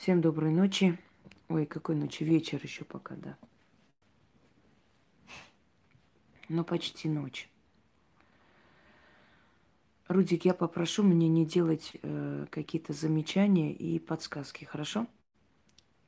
[0.00, 0.98] Всем доброй ночи.
[1.50, 2.24] Ой, какой ночи?
[2.24, 3.36] Вечер еще пока, да.
[6.48, 7.50] Но почти ночь.
[10.08, 15.06] Рудик, я попрошу мне не делать э, какие-то замечания и подсказки, хорошо?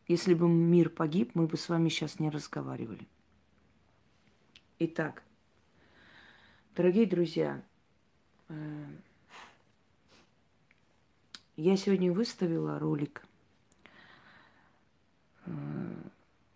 [0.08, 3.06] Если бы мир погиб, мы бы с вами сейчас не разговаривали.
[4.78, 5.22] Итак,
[6.74, 7.62] дорогие друзья,
[8.48, 8.86] э,
[11.56, 13.26] я сегодня выставила ролик,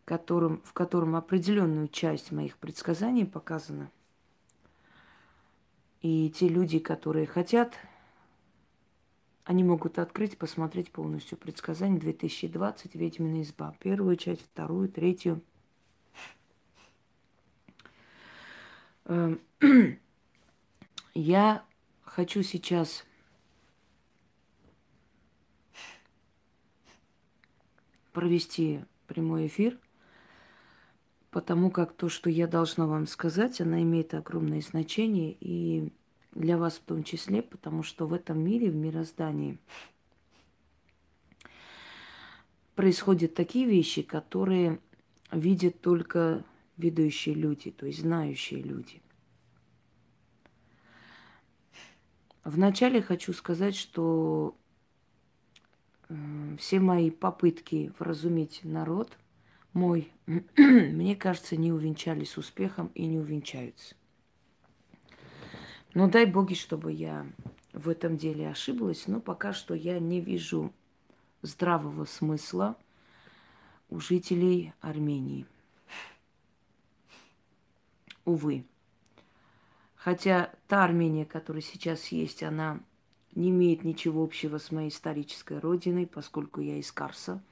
[0.05, 3.91] которым, в котором определенную часть моих предсказаний показана.
[6.01, 7.75] И те люди, которые хотят,
[9.45, 13.75] они могут открыть, посмотреть полностью предсказание 2020 «Ведьмина изба».
[13.81, 15.41] Первую часть, вторую, третью.
[19.05, 19.41] Эм,
[21.15, 21.65] я
[22.05, 23.05] хочу сейчас
[28.17, 29.79] провести прямой эфир,
[31.31, 35.93] потому как то, что я должна вам сказать, она имеет огромное значение и
[36.33, 39.59] для вас в том числе, потому что в этом мире, в мироздании
[42.75, 44.79] происходят такие вещи, которые
[45.31, 46.43] видят только
[46.79, 49.03] ведущие люди, то есть знающие люди.
[52.45, 54.57] Вначале хочу сказать, что
[56.59, 59.19] все мои попытки вразумить народ
[59.73, 60.11] мой,
[60.57, 63.95] мне кажется, не увенчались успехом и не увенчаются.
[65.95, 67.27] Но дай боги, чтобы я
[67.73, 70.73] в этом деле ошиблась, но пока что я не вижу
[71.43, 72.77] здравого смысла
[73.89, 75.47] у жителей Армении.
[78.25, 78.65] Увы.
[79.95, 82.81] Хотя та Армения, которая сейчас есть, она
[83.37, 87.43] не имеет ничего общего с моей исторической родиной, поскольку я из Карса.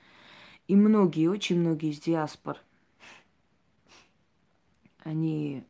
[0.66, 2.58] И многие, очень многие из диаспор,
[5.00, 5.62] они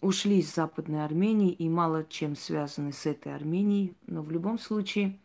[0.00, 3.94] ушли из Западной Армении и мало чем связаны с этой Арменией.
[4.06, 5.18] Но в любом случае,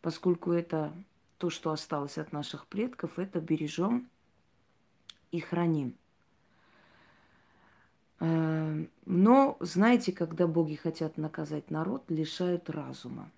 [0.00, 0.92] поскольку это
[1.38, 4.08] то, что осталось от наших предков, это бережем
[5.30, 5.94] и храним.
[8.18, 13.30] Эм, но, знаете, когда боги хотят наказать народ, лишают разума.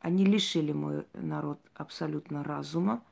[0.00, 3.02] Они лишили мой народ абсолютно разума,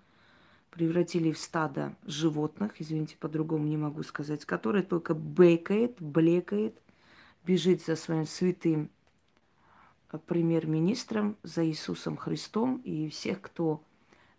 [0.70, 6.78] превратили в стадо животных, извините, по-другому не могу сказать, которое только бекает, блекает,
[7.44, 8.90] бежит за своим святым
[10.26, 13.82] премьер-министром, за Иисусом Христом, и всех, кто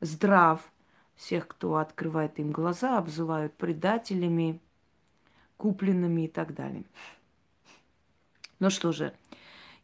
[0.02, 0.72] здрав,
[1.16, 4.60] всех, кто открывает им глаза, обзывают предателями,
[5.60, 6.86] купленными и так далее.
[8.60, 9.14] Ну что же,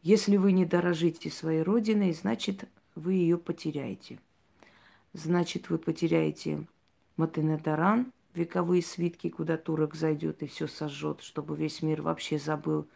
[0.01, 2.63] если вы не дорожите своей родиной, значит,
[2.95, 4.17] вы ее потеряете.
[5.11, 6.65] Значит, вы потеряете
[7.17, 12.87] Матенедаран, вековые свитки, куда турок зайдет и все сожжет, чтобы весь мир вообще забыл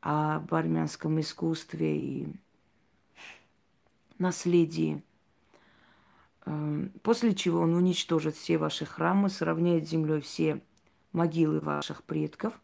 [0.00, 2.28] об армянском искусстве и
[4.18, 5.04] наследии.
[6.46, 10.60] Эм, после чего он уничтожит все ваши храмы, сравняет с землей все
[11.12, 12.60] могилы ваших предков.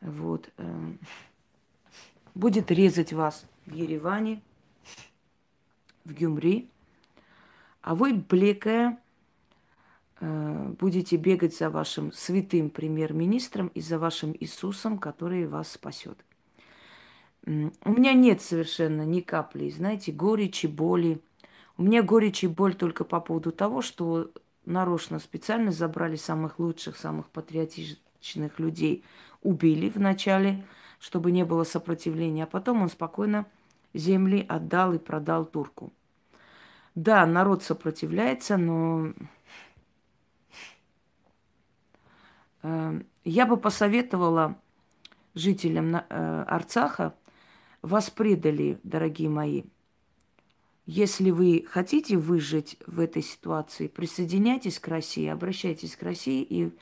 [0.00, 0.50] Вот.
[0.58, 0.92] Э,
[2.34, 4.42] будет резать вас в Ереване,
[6.04, 6.68] в Гюмри,
[7.80, 8.98] а вы, блекая,
[10.20, 16.24] э, будете бегать за вашим святым премьер-министром и за вашим Иисусом, который вас спасет.
[17.44, 21.20] У меня нет совершенно ни капли, знаете, горечи, боли.
[21.76, 24.30] У меня горечь и боль только по поводу того, что
[24.64, 29.04] нарочно, специально забрали самых лучших, самых патриотичных людей,
[29.42, 30.64] убили вначале,
[30.98, 33.46] чтобы не было сопротивления, а потом он спокойно
[33.94, 35.92] земли отдал и продал турку.
[36.94, 39.12] Да, народ сопротивляется, но
[42.62, 44.56] э, я бы посоветовала
[45.34, 47.14] жителям э, Арцаха,
[47.80, 49.64] вас предали, дорогие мои,
[50.86, 56.72] если вы хотите выжить в этой ситуации, присоединяйтесь к России, обращайтесь к России и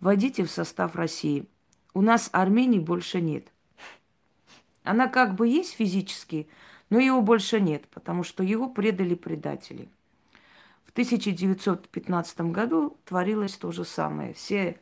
[0.00, 1.46] войдите в состав России.
[1.92, 3.48] У нас Армении больше нет.
[4.84, 6.48] Она как бы есть физически,
[6.88, 9.88] но его больше нет, потому что его предали предатели.
[10.84, 14.34] В 1915 году творилось то же самое.
[14.34, 14.80] Все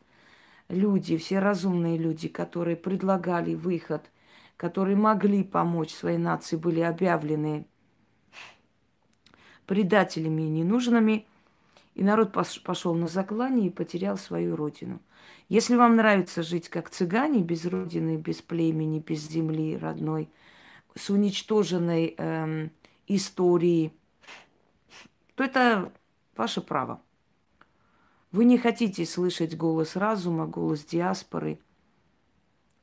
[0.68, 4.10] люди, все разумные люди, которые предлагали выход,
[4.56, 7.66] которые могли помочь своей нации, были объявлены
[9.66, 11.26] предателями и ненужными.
[11.94, 15.00] И народ пошел на заклание и потерял свою родину.
[15.48, 20.28] Если вам нравится жить как цыгане, без родины, без племени, без земли родной,
[20.94, 22.70] с уничтоженной эм,
[23.06, 23.92] историей,
[25.34, 25.92] то это
[26.36, 27.00] ваше право.
[28.32, 31.58] Вы не хотите слышать голос разума, голос диаспоры.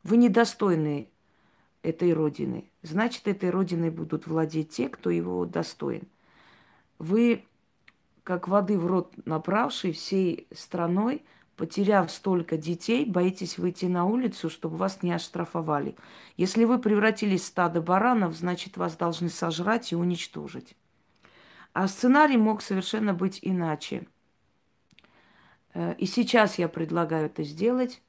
[0.03, 1.09] Вы недостойны
[1.81, 2.69] этой родины.
[2.81, 6.07] Значит, этой родиной будут владеть те, кто его достоин.
[7.03, 7.44] Вы,
[8.23, 11.25] как воды в рот набравший всей страной,
[11.57, 15.97] потеряв столько детей, боитесь выйти на улицу, чтобы вас не оштрафовали.
[16.38, 20.77] Если вы превратились в стадо баранов, значит, вас должны сожрать и уничтожить.
[21.73, 24.07] А сценарий мог совершенно быть иначе.
[25.73, 28.01] Э, и сейчас я предлагаю это сделать.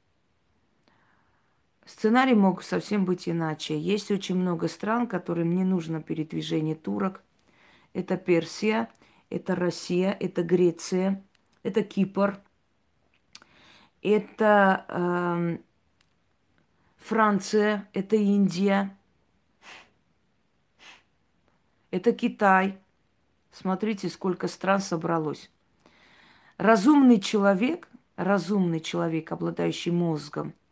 [1.85, 3.77] Сценарий мог совсем быть иначе.
[3.77, 7.25] Есть очень много стран, которым не нужно передвижение турок.
[7.95, 8.89] Это Персия,
[9.29, 11.23] это Россия, это Греция,
[11.63, 12.39] это Кипр,
[14.01, 15.57] это э,
[16.97, 18.95] Франция, это Индия,
[21.89, 22.77] это Китай.
[23.51, 25.49] Смотрите, сколько стран собралось.
[26.57, 27.87] Разумный человек,
[28.17, 30.53] разумный человек, обладающий мозгом–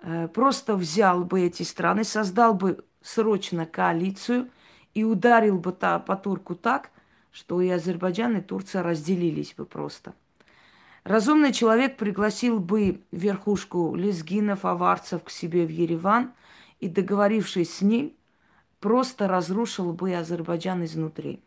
[0.00, 4.50] Э, просто взял бы эти страны, создал бы срочно коалицию
[4.96, 6.90] и ударил бы та, по турку так,
[7.30, 10.14] что и Азербайджан, и Турция разделились бы просто.
[11.04, 16.32] Разумный человек пригласил бы верхушку лезгинов, аварцев к себе в Ереван
[16.80, 18.14] и, договорившись с ним,
[18.80, 21.40] просто разрушил бы Азербайджан изнутри.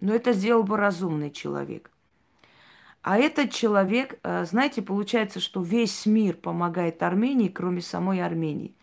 [0.00, 1.90] Но это сделал бы разумный человек.
[3.02, 8.74] А этот человек, э, знаете, получается, что весь мир помогает Армении, кроме самой Армении.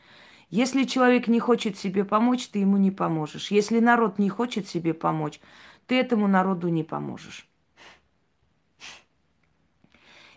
[0.56, 3.50] Если человек не хочет себе помочь, ты ему не поможешь.
[3.50, 5.40] Если народ не хочет себе помочь,
[5.88, 7.50] ты этому народу не поможешь.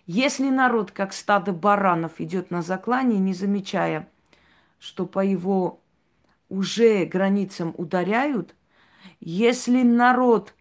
[0.06, 4.08] Если народ, как стадо баранов, идет на заклание, не замечая,
[4.78, 5.80] что по его
[6.48, 8.54] уже границам ударяют,
[9.20, 10.54] если народ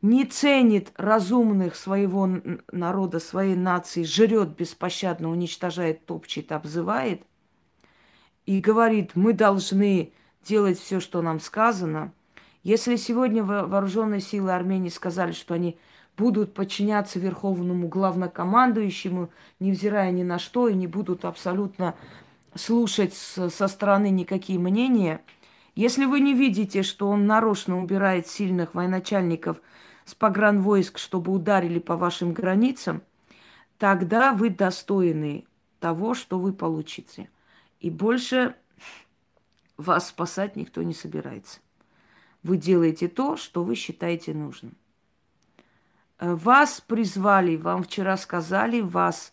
[0.00, 2.26] не ценит разумных своего
[2.72, 7.22] народа, своей нации, жрет беспощадно, уничтожает, топчет, обзывает
[8.48, 10.10] и говорит, мы должны
[10.42, 12.12] делать все, что нам сказано.
[12.62, 15.76] Если сегодня вооруженные силы Армении сказали, что они
[16.16, 19.30] будут подчиняться верховному главнокомандующему,
[19.60, 21.94] невзирая ни на что, и не будут абсолютно
[22.54, 25.20] слушать со стороны никакие мнения,
[25.74, 29.60] если вы не видите, что он нарочно убирает сильных военачальников–
[30.08, 33.02] с погранвойск, чтобы ударили по вашим границам,
[33.76, 35.44] тогда вы достойны
[35.80, 37.28] того, что вы получите.
[37.80, 38.56] И больше
[39.76, 41.60] вас спасать никто не собирается.
[42.42, 44.76] Вы делаете то, что вы считаете нужным.
[46.18, 49.32] Вас призвали, вам вчера сказали, вас,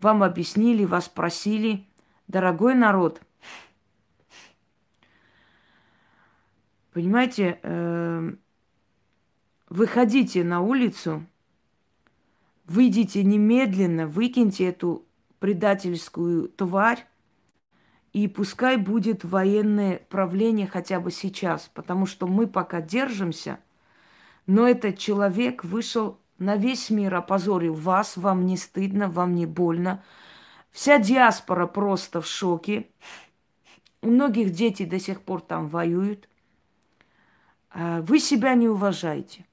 [0.00, 1.86] вам объяснили, вас просили,
[2.26, 3.22] дорогой народ,
[6.92, 8.32] понимаете, э,
[9.70, 11.24] Выходите на улицу,
[12.64, 15.06] выйдите немедленно, выкиньте эту
[15.38, 17.06] предательскую тварь,
[18.12, 23.58] и пускай будет военное правление хотя бы сейчас, потому что мы пока держимся,
[24.46, 30.02] но этот человек вышел на весь мир, опозорил вас, вам не стыдно, вам не больно.
[30.70, 32.88] Вся диаспора просто в шоке.
[34.02, 36.28] У многих дети до сих пор там воюют.
[37.70, 39.44] А вы себя не уважаете.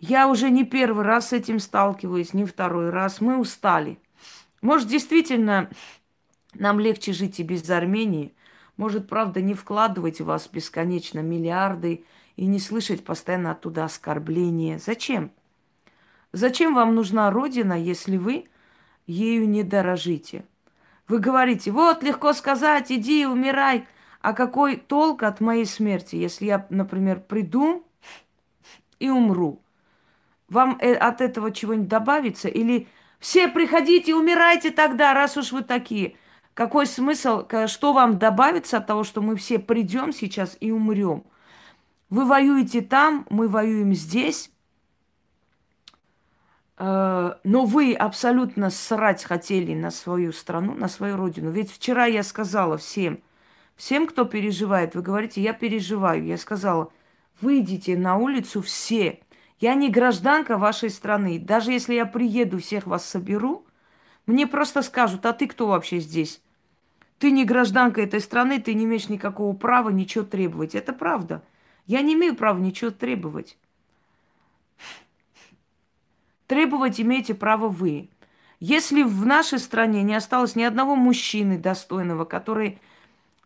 [0.00, 3.20] Я уже не первый раз с этим сталкиваюсь, не второй раз.
[3.20, 3.98] Мы устали.
[4.62, 5.70] Может, действительно,
[6.54, 8.34] нам легче жить и без Армении.
[8.76, 12.04] Может, правда, не вкладывать в вас бесконечно миллиарды
[12.36, 14.78] и не слышать постоянно оттуда оскорбления.
[14.78, 15.32] Зачем?
[16.32, 18.44] Зачем вам нужна Родина, если вы
[19.06, 20.44] ею не дорожите?
[21.08, 23.86] Вы говорите, вот, легко сказать, иди, умирай.
[24.20, 27.84] А какой толк от моей смерти, если я, например, приду
[28.98, 29.62] и умру?
[30.48, 32.48] Вам э, от этого чего-нибудь добавится?
[32.48, 32.88] Или
[33.18, 36.16] все приходите, умирайте тогда, раз уж вы такие.
[36.58, 41.22] Какой смысл, что вам добавится от того, что мы все придем сейчас и умрем?
[42.10, 44.50] Вы воюете там, мы воюем здесь,
[46.76, 51.52] э, но вы абсолютно срать хотели на свою страну, на свою родину.
[51.52, 53.20] Ведь вчера я сказала всем,
[53.76, 56.24] всем, кто переживает, вы говорите, я переживаю.
[56.24, 56.90] Я сказала,
[57.40, 59.20] выйдите на улицу все,
[59.60, 61.38] я не гражданка вашей страны.
[61.38, 63.64] Даже если я приеду, всех вас соберу,
[64.26, 66.42] мне просто скажут, а ты кто вообще здесь?
[67.18, 70.74] Ты не гражданка этой страны, ты не имеешь никакого права ничего требовать.
[70.74, 71.42] Это правда.
[71.86, 73.58] Я не имею права ничего требовать.
[76.46, 78.08] Требовать имеете право вы.
[78.60, 82.78] Если в нашей стране не осталось ни одного мужчины достойного, который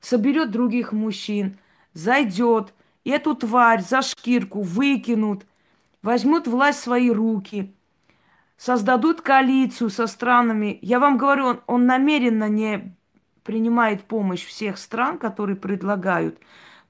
[0.00, 1.58] соберет других мужчин,
[1.94, 2.74] зайдет,
[3.04, 5.46] и эту тварь за шкирку выкинут–
[6.02, 7.72] возьмут власть в свои руки,
[8.56, 10.78] создадут коалицию со странами.
[10.82, 12.94] Я вам говорю, он, он намеренно не
[13.44, 16.38] принимает помощь всех стран, которые предлагают.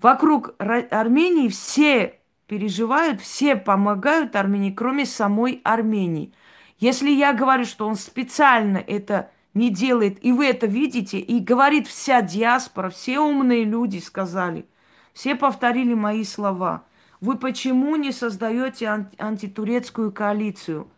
[0.00, 6.32] Вокруг Армении все переживают, все помогают Армении, кроме самой Армении.
[6.78, 11.86] Если я говорю, что он специально это не делает, и вы это видите, и говорит
[11.86, 14.66] вся диаспора, все умные люди сказали,
[15.12, 16.84] все повторили мои слова.
[17.20, 20.88] Вы почему не создаете анти- антитурецкую коалицию?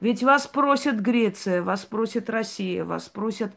[0.00, 3.52] Ведь вас просят Греция, вас просит Россия, вас просят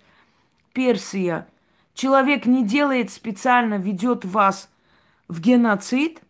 [0.73, 1.47] Персия.
[1.93, 4.69] Человек не делает специально, ведет вас
[5.27, 6.21] в геноцид,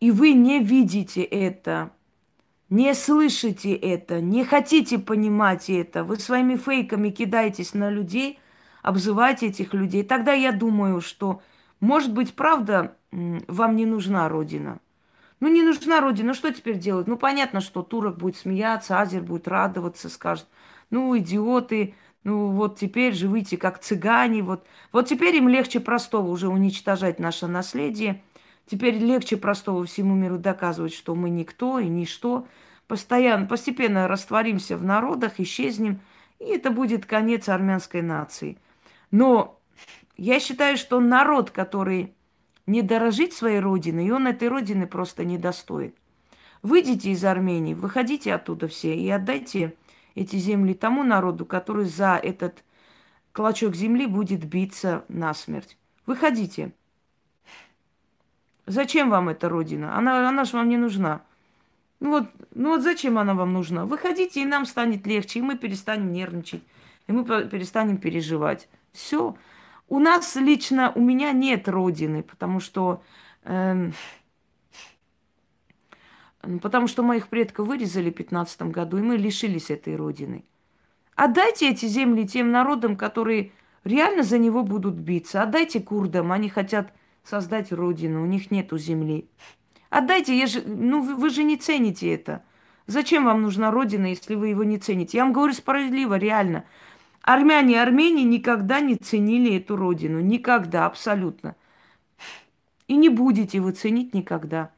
[0.00, 1.90] и вы не видите это
[2.68, 8.38] не слышите это, не хотите понимать это, вы своими фейками кидаетесь на людей,
[8.82, 11.42] обзываете этих людей, тогда я думаю, что,
[11.80, 14.80] может быть, правда, вам не нужна Родина.
[15.38, 17.06] Ну, не нужна Родина, ну что теперь делать?
[17.06, 20.46] Ну, понятно, что турок будет смеяться, азер будет радоваться, скажет,
[20.90, 24.66] ну, идиоты, ну, вот теперь живите как цыгане, вот.
[24.92, 28.22] Вот теперь им легче простого уже уничтожать наше наследие–
[28.66, 32.46] Теперь легче простого всему миру доказывать, что мы никто и ничто.
[32.88, 36.00] Постоянно, постепенно растворимся в народах, исчезнем,
[36.40, 38.58] и это будет конец армянской нации.
[39.12, 39.58] Но
[40.16, 42.14] я считаю, что народ, который
[42.66, 45.94] не дорожит своей родиной, и он этой родины просто не достоин.
[46.62, 49.74] Выйдите из Армении, выходите оттуда все и отдайте
[50.16, 52.64] эти земли тому народу, который за этот
[53.32, 55.76] клочок земли будет биться насмерть.
[56.06, 56.72] Выходите.
[58.66, 59.96] Зачем вам эта родина?
[59.96, 61.22] Она, она же вам не нужна.
[62.00, 63.84] Ну вот, ну вот зачем она вам нужна?
[63.84, 66.62] Выходите, и нам станет легче, и мы перестанем нервничать,
[67.06, 68.68] и мы перестанем переживать.
[68.92, 69.36] Все.
[69.88, 73.02] У нас лично, у меня нет родины, потому что...
[73.44, 73.92] Эм,
[76.62, 80.44] потому что моих предков вырезали в 15 году, и мы лишились этой родины.
[81.14, 83.52] Отдайте эти земли тем народам, которые
[83.84, 85.42] реально за него будут биться.
[85.42, 86.92] Отдайте курдам, они хотят
[87.24, 89.28] создать родину, у них нету земли.
[89.88, 92.42] Отдайте, я же, ну вы, вы же не цените это.
[92.86, 95.18] Зачем вам нужна родина, если вы его не цените?
[95.18, 96.64] Я вам говорю справедливо, реально.
[97.22, 100.20] Армяне и Армении никогда не ценили эту родину.
[100.20, 101.56] Никогда, абсолютно.
[102.86, 104.70] И не будете вы ценить никогда.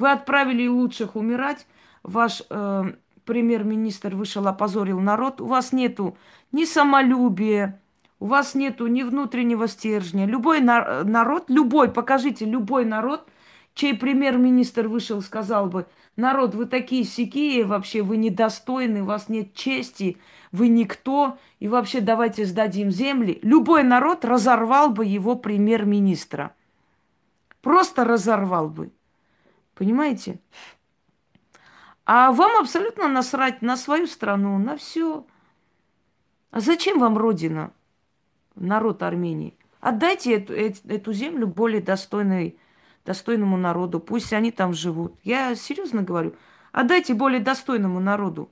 [0.00, 1.66] Вы отправили лучших умирать.
[2.02, 2.84] Ваш э,
[3.26, 5.42] премьер-министр вышел, опозорил народ.
[5.42, 6.16] У вас нету
[6.52, 7.78] ни самолюбия,
[8.18, 10.24] у вас нету ни внутреннего стержня.
[10.24, 13.28] Любой на- народ, любой, покажите, любой народ,
[13.74, 19.52] чей премьер-министр вышел, сказал бы, народ, вы такие сякие, вообще вы недостойны, у вас нет
[19.52, 20.16] чести,
[20.50, 23.38] вы никто, и вообще давайте сдадим земли.
[23.42, 26.54] Любой народ разорвал бы его премьер-министра.
[27.60, 28.92] Просто разорвал бы.
[29.80, 30.38] Понимаете?
[32.04, 35.24] А вам абсолютно насрать на свою страну, на все.
[36.50, 37.72] А зачем вам родина?
[38.56, 39.56] народ Армении.
[39.80, 42.58] Отдайте эту, эту землю более достойной,
[43.06, 44.00] достойному народу.
[44.00, 45.14] Пусть они там живут.
[45.24, 46.34] Я серьезно говорю.
[46.72, 48.50] Отдайте более достойному народу.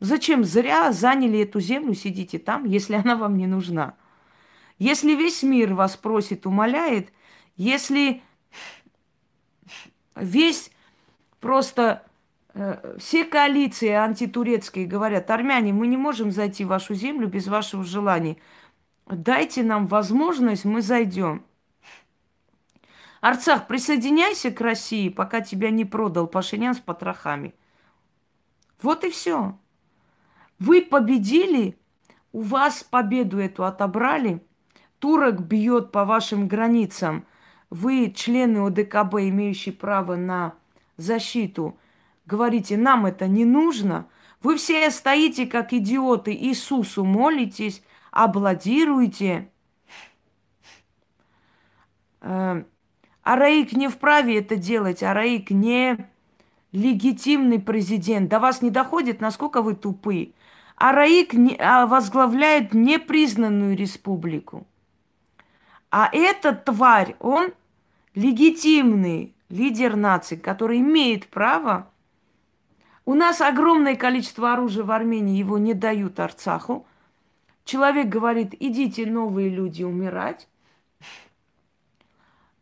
[0.00, 3.94] Зачем зря заняли эту землю, сидите там, если она вам не нужна?
[4.78, 7.12] Если весь мир вас просит, умоляет,
[7.58, 8.22] если
[10.14, 10.70] весь
[11.40, 12.04] просто
[12.54, 17.84] э, все коалиции антитурецкие говорят, армяне, мы не можем зайти в вашу землю без вашего
[17.84, 18.36] желания.
[19.06, 21.44] Дайте нам возможность, мы зайдем.
[23.20, 27.54] Арцах, присоединяйся к России, пока тебя не продал Пашинян с потрохами.
[28.82, 29.58] Вот и все.
[30.58, 31.78] Вы победили,
[32.32, 34.44] у вас победу эту отобрали,
[34.98, 37.26] турок бьет по вашим границам,
[37.74, 40.54] вы, члены ОДКБ, имеющие право на
[40.96, 41.76] защиту,
[42.24, 44.06] говорите, нам это не нужно,
[44.42, 49.50] вы все стоите как идиоты, Иисусу молитесь, аплодируйте.
[52.20, 52.62] Э,
[53.22, 55.02] Араик не вправе это делать.
[55.02, 55.96] Араик не
[56.70, 58.28] легитимный президент.
[58.28, 60.32] До вас не доходит, насколько вы тупы.
[60.76, 64.64] Араик а возглавляет непризнанную республику.
[65.90, 67.52] А этот тварь, он
[68.14, 71.90] легитимный лидер нации, который имеет право.
[73.04, 76.86] У нас огромное количество оружия в Армении, его не дают Арцаху.
[77.64, 80.48] Человек говорит, идите, новые люди, умирать.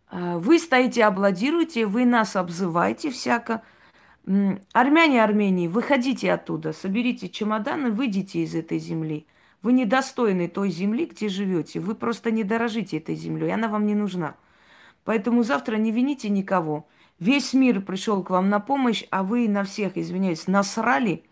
[0.08, 3.62] А, вы стоите, аплодируете, вы нас обзываете всяко.
[4.72, 9.26] Армяне Армении, выходите оттуда, соберите чемоданы, выйдите из этой земли.
[9.62, 11.80] Вы недостойны той земли, где живете.
[11.80, 14.36] Вы просто не дорожите этой землей, она вам не нужна.
[15.04, 16.86] Поэтому завтра не вините никого.
[17.18, 21.24] Весь мир пришел к вам на помощь, а вы на всех, извиняюсь, насрали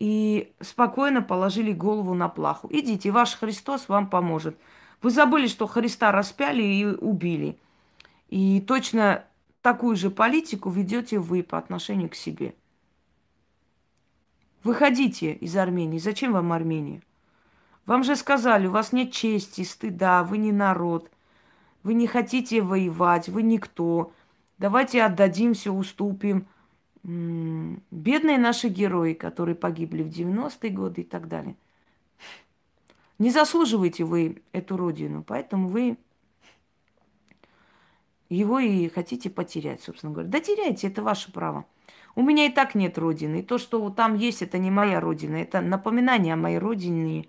[0.00, 2.68] и спокойно положили голову на плаху.
[2.72, 4.58] Идите, ваш Христос вам поможет.
[5.02, 7.58] Вы забыли, что Христа распяли и убили.
[8.28, 9.24] И точно
[9.62, 12.54] такую же политику ведете вы по отношению к себе.
[14.64, 15.98] Выходите из Армении.
[15.98, 17.02] Зачем вам Армения?
[17.86, 21.10] Вам же сказали, у вас нет чести, стыда, вы не народ,
[21.82, 24.12] вы не хотите воевать, вы никто.
[24.58, 26.46] Давайте отдадим все, уступим.
[27.02, 31.56] Бедные наши герои, которые погибли в 90-е годы и так далее.
[33.18, 35.96] Не заслуживаете вы эту родину, поэтому вы
[38.28, 40.28] его и хотите потерять, собственно говоря.
[40.28, 41.64] Да теряйте, это ваше право.
[42.14, 43.40] У меня и так нет родины.
[43.40, 45.36] И то, что там есть, это не моя родина.
[45.36, 47.28] Это напоминание о моей родине.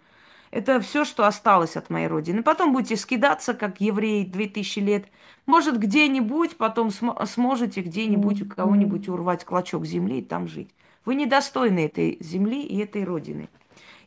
[0.51, 2.43] Это все, что осталось от моей родины.
[2.43, 5.05] Потом будете скидаться, как евреи, 2000 лет.
[5.45, 10.69] Может, где-нибудь потом см- сможете где-нибудь у кого-нибудь урвать клочок земли и там жить.
[11.05, 13.49] Вы недостойны этой земли и этой родины.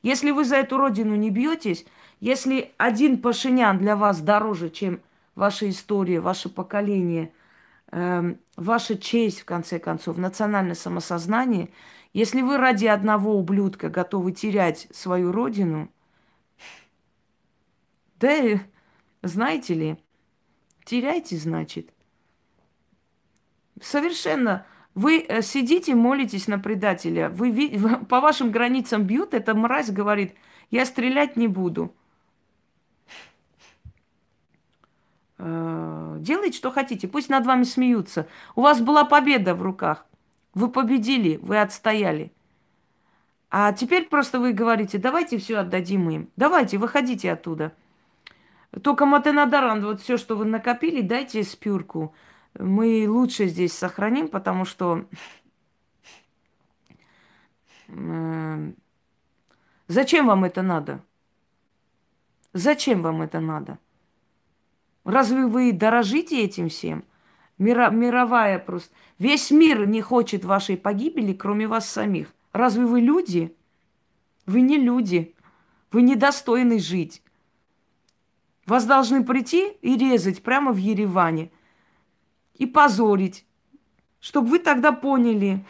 [0.03, 1.87] Если вы за эту родину не бьетесь,
[2.21, 5.01] если один Пашинян для вас дороже, чем
[5.35, 7.33] ваша история, ваше поколение–
[7.95, 11.71] э, ваша честь, в конце концов, национальное самосознание,
[12.13, 15.89] если вы ради одного ублюдка готовы терять свою родину,
[18.21, 18.61] да,
[19.23, 19.97] знаете ли,
[20.85, 21.91] теряйте, значит.
[23.81, 24.67] Совершенно.
[24.95, 27.29] Вы э, сидите, молитесь на предателя.
[27.29, 27.79] Вы,
[28.09, 30.35] по вашим границам бьют, эта мразь говорит,
[30.71, 31.95] я стрелять не буду.
[35.39, 37.09] Э, делайте, что хотите.
[37.09, 38.29] Пусть над вами смеются.
[38.55, 40.07] У вас была победа в руках.
[40.55, 42.33] Вы победили, вы отстояли.
[43.51, 46.31] А теперь просто вы говорите, давайте все отдадим им.
[46.37, 47.73] Давайте, выходите оттуда.
[48.83, 52.15] Только Матенадаран, вот все, что вы накопили, дайте спюрку.
[52.59, 55.07] Мы лучше здесь сохраним, потому что...
[57.89, 58.73] Э,
[59.87, 61.01] зачем вам это надо?
[62.53, 63.79] Зачем вам это надо?
[65.05, 67.05] Разве вы дорожите этим всем?
[67.59, 68.93] Мира, мировая просто...
[69.19, 72.35] Весь мир не хочет вашей погибели, кроме вас самих.
[72.53, 73.57] Разве вы люди?
[74.47, 75.35] Вы не люди.
[75.93, 77.24] Вы недостойны жить.
[78.67, 81.51] Вас должны прийти и резать прямо в Ереване.
[82.55, 83.45] И позорить.
[84.21, 85.65] Чтобы вы тогда поняли,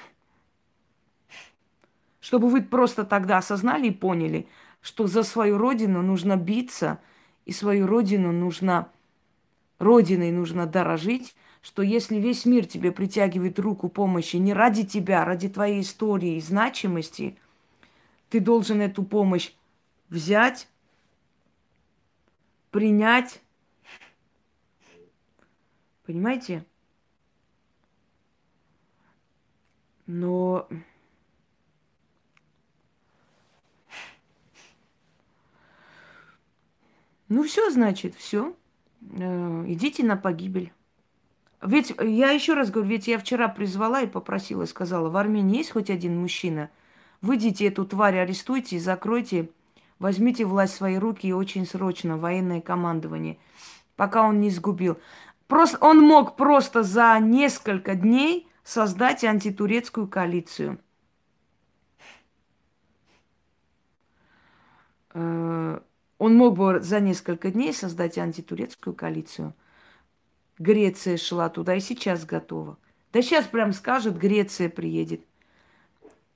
[2.20, 4.46] чтобы вы просто тогда осознали и поняли,
[4.80, 7.00] что за свою родину нужно биться,
[7.46, 8.88] и свою родину нужно
[9.78, 15.24] Родиной нужно дорожить, что если весь мир тебе притягивает руку помощи не ради тебя, а
[15.24, 17.36] ради твоей истории и значимости,
[18.30, 19.52] ты должен эту помощь
[20.08, 20.68] взять,
[22.74, 23.40] принять.
[26.04, 26.66] Понимаете?
[30.08, 30.66] Но
[37.28, 38.56] ну все, значит, все.
[39.02, 40.72] Э, идите на погибель.
[41.62, 45.70] Ведь я еще раз говорю, ведь я вчера призвала и попросила, сказала, в Армении есть
[45.70, 46.70] хоть один мужчина?
[47.20, 49.50] Выйдите эту тварь, арестуйте и закройте,
[49.98, 53.38] возьмите власть в свои руки и очень срочно военное командование,
[53.96, 54.98] пока он не сгубил.
[55.46, 60.78] Просто, он мог просто за несколько дней создать антитурецкую коалицию.
[65.12, 65.80] Э,
[66.18, 69.54] он мог бы за несколько дней создать антитурецкую коалицию.
[70.58, 72.78] Греция шла туда и сейчас готова.
[73.12, 75.24] Да сейчас прям скажет, Греция приедет.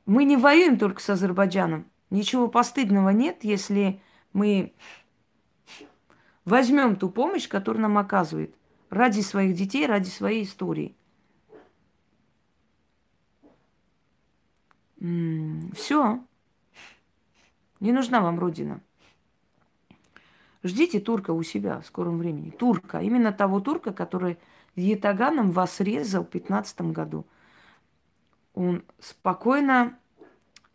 [0.06, 1.86] Мы не воюем только с Азербайджаном.
[2.10, 4.00] Ничего постыдного нет, если
[4.32, 4.72] мы
[6.44, 8.54] возьмем ту помощь, которую нам оказывает.
[8.90, 10.96] Ради своих детей, ради своей истории.
[15.74, 16.24] Все.
[17.80, 18.80] Не нужна вам родина.
[20.64, 22.50] Ждите турка у себя в скором времени.
[22.50, 23.00] Турка.
[23.00, 24.38] Именно того турка, который
[24.74, 27.26] Етаганом вас резал в 15 году.
[28.54, 29.98] Он спокойно...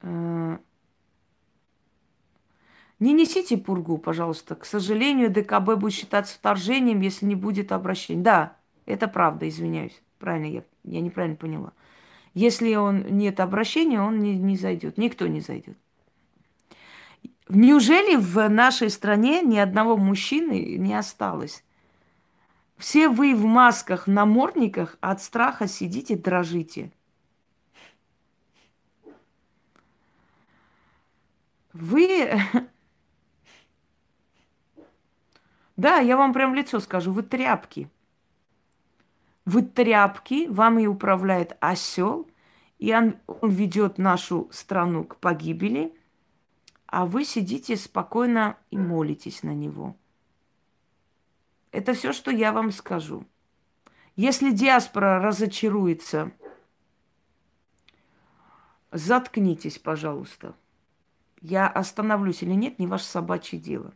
[0.02, 0.58] Э,
[3.04, 4.56] не несите пургу, пожалуйста.
[4.56, 8.22] К сожалению, ДКБ будет считаться вторжением, если не будет обращения.
[8.22, 10.02] Да, это правда, извиняюсь.
[10.20, 11.74] Правильно, я, я неправильно поняла.
[12.34, 14.98] Если он нет обращения, он не, не зайдет.
[14.98, 15.78] Никто не зайдет.
[17.50, 21.64] Неужели в нашей стране ни одного мужчины не осталось?
[22.78, 26.90] Все вы в масках, в намордниках от страха сидите, дрожите.
[31.74, 32.40] Вы...
[35.76, 37.90] Да, я вам прям лицо скажу, вы тряпки.
[39.46, 42.30] Вы тряпки, вам и управляет осел,
[42.78, 45.94] и он, он ведет нашу страну к погибели,
[46.86, 49.96] а вы сидите спокойно и молитесь на него.
[51.72, 53.26] Это все, что я вам скажу.
[54.16, 56.32] Если диаспора разочаруется,
[58.92, 60.56] заткнитесь, пожалуйста.
[61.42, 63.94] Я остановлюсь или нет, не ваше собачье дело.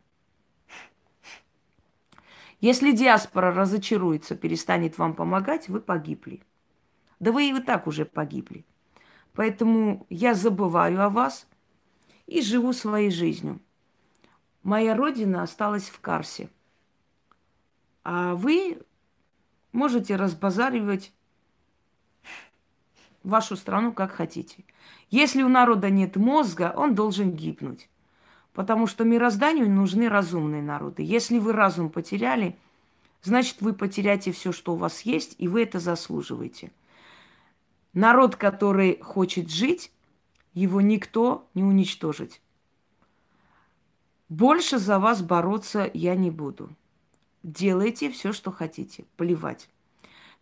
[2.60, 6.41] Если диаспора разочаруется, перестанет вам помогать, вы погибли.
[7.20, 8.65] Да вы и так уже погибли.
[9.34, 11.48] Поэтому я забываю о вас
[12.26, 13.60] и живу своей жизнью.
[14.63, 16.50] Моя родина осталась в Карсе.
[18.04, 18.82] А вы
[19.72, 21.13] можете разбазаривать
[23.24, 24.63] вашу страну как хотите.
[25.10, 27.89] Если у народа нет мозга, он должен гибнуть.
[28.58, 31.04] Потому что мирозданию нужны разумные народы.
[31.04, 32.58] Если вы разум потеряли,
[33.22, 36.72] значит, вы потеряете все, что у вас есть, и вы это заслуживаете.
[37.93, 39.91] Народ, который хочет жить,
[40.56, 42.41] его никто не уничтожит.
[44.28, 46.72] Больше за вас бороться я не буду.
[47.43, 49.70] Делайте все, что хотите, плевать.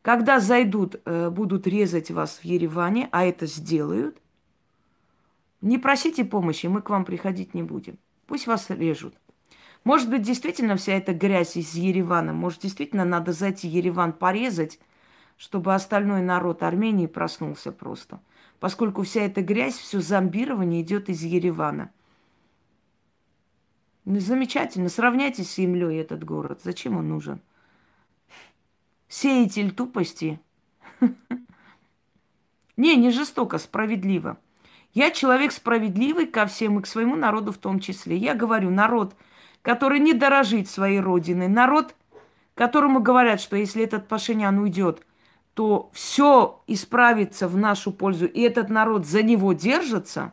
[0.01, 4.17] Когда зайдут, э, будут резать вас в Ереване, а это сделают,
[5.59, 7.97] не просите помощи, мы к вам приходить не будем.
[8.27, 9.15] Пусть вас режут.
[9.83, 14.79] Может быть, действительно вся эта грязь из Еревана, может, действительно надо зайти Ереван порезать,
[15.37, 18.19] чтобы остальной народ Армении проснулся просто.
[18.59, 21.91] Поскольку вся эта грязь, все зомбирование идет из Еревана.
[24.05, 24.89] Ну, замечательно.
[24.89, 26.61] Сравняйте с землей этот город.
[26.63, 27.41] Зачем он нужен?
[29.07, 30.39] Сеятель тупости.
[32.77, 34.37] Не, не жестоко, справедливо.
[34.95, 38.15] Я человек справедливый ко всем и к своему народу в том числе.
[38.15, 39.13] Я говорю, народ,
[39.61, 41.93] который не дорожит своей родиной, народ,
[42.55, 45.05] которому говорят, что если этот Пашинян уйдет,
[45.53, 50.31] то все исправится в нашу пользу, и этот народ за него держится,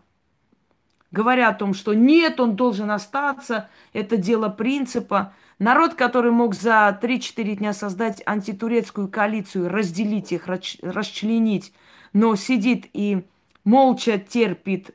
[1.11, 5.35] говоря о том, что нет, он должен остаться, это дело принципа.
[5.59, 11.72] Народ, который мог за 3-4 дня создать антитурецкую коалицию, разделить их, расчленить,
[12.12, 13.25] но сидит и
[13.64, 14.94] молча терпит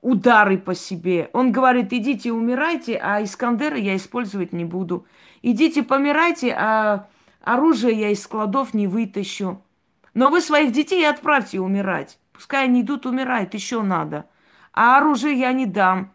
[0.00, 1.30] удары по себе.
[1.32, 5.06] Он говорит, идите умирайте, а Искандера я использовать не буду.
[5.42, 7.08] Идите помирайте, а
[7.42, 9.62] оружие я из складов не вытащу.
[10.14, 12.18] Но вы своих детей отправьте умирать.
[12.32, 14.26] Пускай они идут умирать, еще надо.
[14.72, 16.12] А оружие я не дам.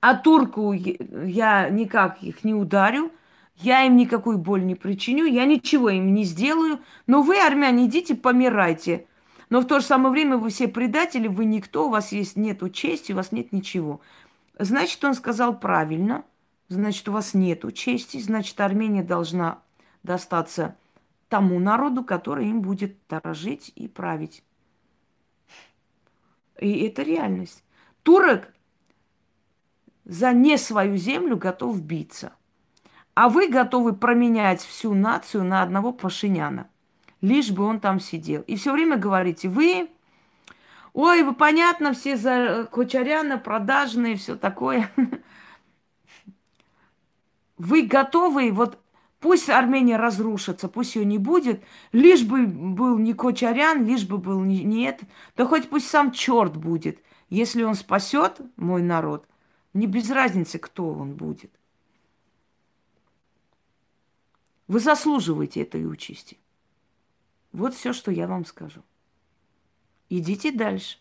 [0.00, 3.12] А турку я никак их не ударю.
[3.56, 6.78] Я им никакую боль не причиню, я ничего им не сделаю.
[7.08, 9.07] Но вы, армяне, идите помирайте.
[9.50, 12.68] Но в то же самое время вы все предатели, вы никто, у вас есть нету
[12.68, 14.00] чести, у вас нет ничего.
[14.58, 16.24] Значит, он сказал правильно,
[16.68, 19.62] значит, у вас нету чести, значит, Армения должна
[20.02, 20.76] достаться
[21.28, 24.42] тому народу, который им будет дорожить и править.
[26.60, 27.64] И это реальность.
[28.02, 28.52] Турок
[30.04, 32.32] за не свою землю готов биться.
[33.14, 36.68] А вы готовы променять всю нацию на одного Пашиняна–
[37.20, 38.42] лишь бы он там сидел.
[38.42, 39.90] И все время говорите, вы,
[40.92, 44.90] ой, вы понятно, все за Кочаряна, продажные, все такое.
[47.56, 48.78] Вы готовы, вот
[49.18, 54.44] пусть Армения разрушится, пусть ее не будет, лишь бы был не Кочарян, лишь бы был
[54.44, 57.02] не, не этот, да хоть пусть сам черт будет.
[57.30, 59.26] Если он спасет мой народ,
[59.74, 61.50] не без разницы, кто он будет.
[64.68, 66.38] Вы заслуживаете этой участи.
[67.52, 68.82] Вот все, что я вам скажу.
[70.08, 70.98] Идите дальше.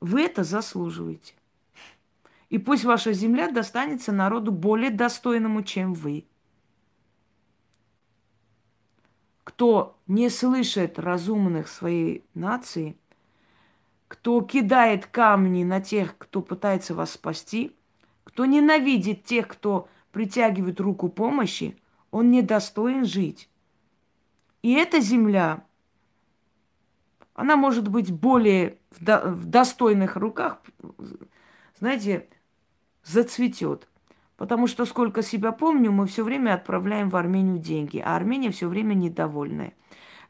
[0.00, 1.34] Вы это заслуживаете.
[2.48, 6.24] И пусть ваша земля достанется народу более достойному, чем вы.
[9.42, 12.96] Кто не слышит разумных своей нации,
[14.08, 17.74] кто кидает камни на тех, кто пытается вас спасти,
[18.24, 21.76] кто ненавидит тех, кто притягивает руку помощи,
[22.10, 23.48] он недостоин жить.
[24.66, 25.62] И эта земля,
[27.34, 30.60] она может быть более в, до, в достойных руках,
[31.78, 32.28] знаете,
[33.04, 33.86] зацветет.
[34.36, 38.66] Потому что, сколько себя помню, мы все время отправляем в Армению деньги, а Армения все
[38.66, 39.72] время недовольная.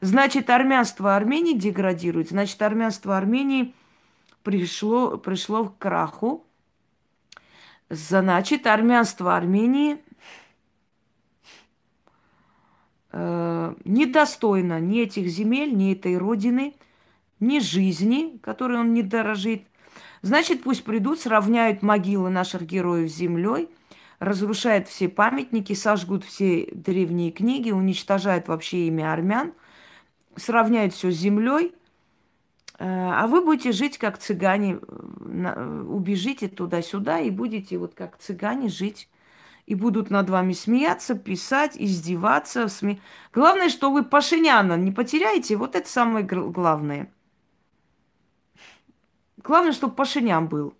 [0.01, 3.73] Значит, армянство Армении деградирует, значит, армянство Армении
[4.43, 6.45] пришло, пришло к краху.
[7.89, 9.97] Значит, армянство Армении
[13.06, 13.06] э,
[13.85, 16.75] недостойно ни этих земель, ни этой родины,
[17.39, 19.63] ни жизни, которой он не дорожит.
[20.21, 23.69] Значит, пусть придут, сравняют могилы наших героев с землей,
[24.19, 29.53] разрушает все памятники, сожгут все древние книги, уничтожает вообще имя армян,
[30.35, 31.73] сравняет все с землей,
[32.79, 39.07] э, а вы будете жить как цыгане, убежите туда-сюда и будете вот как цыгане жить.
[39.67, 42.67] И будут над вами смеяться, писать, издеваться.
[42.67, 42.99] Сме...
[43.33, 45.55] Главное, что вы Пашиняна не потеряете.
[45.57, 47.11] Вот это самое главное.
[49.43, 50.73] Главное, чтобы Пашинян был.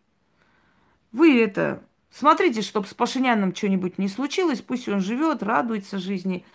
[1.11, 6.45] Вы это Смотрите, чтобы с Пашиняном что-нибудь не случилось, пусть он живет, радуется жизни.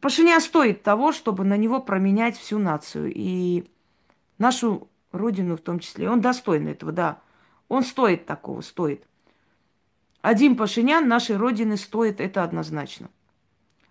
[0.00, 3.64] Пашинян стоит того, чтобы на него променять всю нацию и
[4.38, 6.08] нашу родину в том числе.
[6.08, 7.20] Он достоин этого, да.
[7.68, 9.04] Он стоит такого, стоит.
[10.22, 13.10] Один Пашинян нашей родины стоит, это однозначно.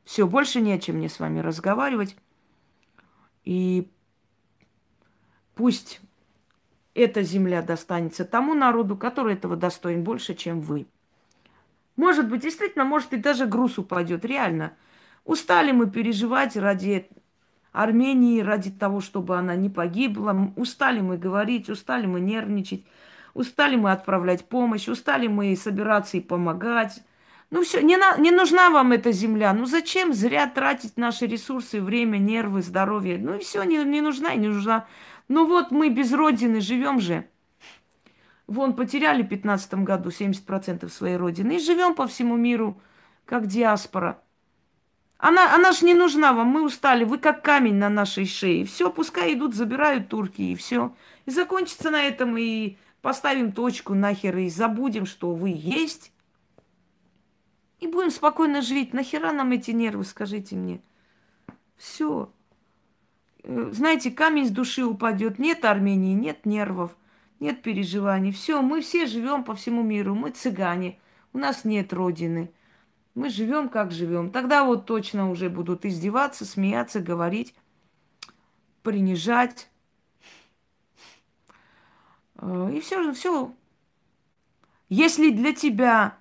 [0.06, 2.15] Все, больше не о чем мне с вами разговаривать.
[3.44, 3.91] И
[5.56, 6.02] пусть
[6.94, 10.88] эта земля достанется тому народу, который этого достоин больше, чем вы.
[11.98, 14.74] Может быть, действительно, может и даже груз упадет, реально.
[15.26, 17.10] Устали мы переживать ради
[17.74, 20.54] Армении, ради того, чтобы она не погибла.
[20.56, 22.86] Устали мы говорить, устали мы нервничать,
[23.34, 27.04] устали мы отправлять помощь, устали мы собираться и помогать.
[27.50, 29.54] Ну все, не, на, не нужна вам эта земля.
[29.54, 33.17] Ну зачем зря тратить наши ресурсы, время, нервы, здоровье?
[33.17, 34.88] Ну и все, не, не нужна и не нужна.
[35.28, 37.26] Ну вот мы без родины живем же.
[38.48, 42.82] Вон потеряли в 15 году 70% своей родины и живем по всему миру,
[43.26, 44.22] как диаспора.
[45.17, 48.65] Она, она же не нужна вам, мы устали, вы как камень на нашей шее.
[48.65, 50.96] Все, пускай идут, забирают турки, и все.
[51.26, 56.11] И закончится на этом, и поставим точку нахер, и забудем, что вы есть.
[57.79, 58.93] И будем спокойно жить.
[58.93, 60.81] Нахера нам эти нервы, скажите мне.
[61.77, 62.31] Все.
[63.43, 65.39] Э, знаете, камень с души упадет.
[65.39, 66.95] Нет Армении, нет нервов,
[67.39, 68.31] нет переживаний.
[68.31, 70.13] Все, мы все живем по всему миру.
[70.13, 70.99] Мы цыгане.
[71.33, 72.51] У нас нет родины.
[73.15, 74.29] Мы живем, как живем.
[74.29, 77.55] Тогда вот точно уже будут издеваться, смеяться, говорить,
[78.83, 79.70] принижать.
[82.41, 83.54] Э, и все все.
[84.89, 86.17] Если для тебя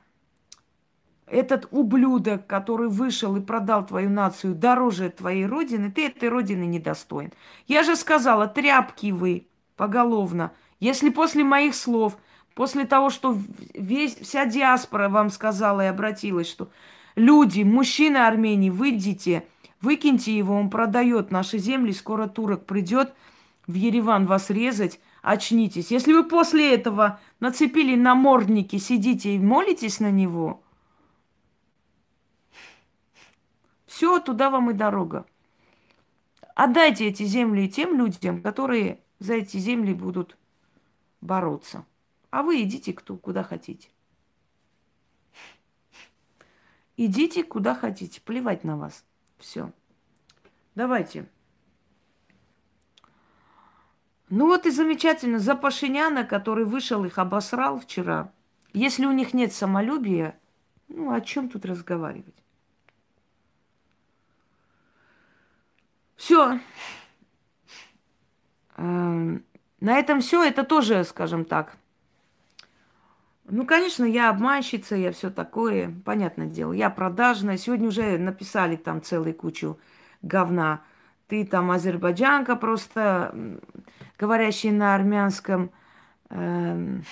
[1.26, 6.78] этот ублюдок, который вышел и продал твою нацию дороже твоей родины, ты этой родины не
[6.78, 7.32] достоин.
[7.66, 10.52] Я же сказала, тряпки вы поголовно.
[10.80, 12.16] Если после моих слов,
[12.54, 13.36] после того, что
[13.74, 16.70] весь, вся диаспора вам сказала и обратилась, что
[17.14, 19.46] люди, мужчины Армении, выйдите,
[19.80, 23.14] выкиньте его, он продает наши земли, скоро турок придет
[23.66, 25.90] в Ереван вас резать, очнитесь.
[25.90, 30.62] Если вы после этого нацепили намордники, сидите и молитесь на него–
[34.00, 35.26] Все, туда вам и дорога.
[36.54, 40.38] Отдайте эти земли тем людям, которые за эти земли будут
[41.20, 41.84] бороться.
[42.30, 43.90] А вы идите кто, куда хотите.
[46.96, 49.04] Идите куда хотите, плевать на вас.
[49.36, 49.70] Все.
[50.76, 51.28] Давайте.
[54.30, 55.40] Ну вот и замечательно.
[55.40, 58.32] За Пашиняна, который вышел, их обосрал вчера.
[58.72, 60.38] Если у них нет самолюбия,
[60.88, 62.34] ну о чем тут разговаривать?
[66.14, 66.60] Все.
[68.76, 69.44] Эм,
[69.80, 70.44] на этом все.
[70.44, 71.76] Это тоже, скажем так.
[73.46, 76.72] Ну, конечно, я обманщица, я все такое, понятное дело.
[76.72, 77.56] Я продажная.
[77.56, 79.76] Сегодня уже написали там целую кучу
[80.22, 80.82] говна.
[81.26, 83.34] Ты там азербайджанка просто,
[84.20, 85.70] говорящая на армянском.
[86.28, 87.04] Эм,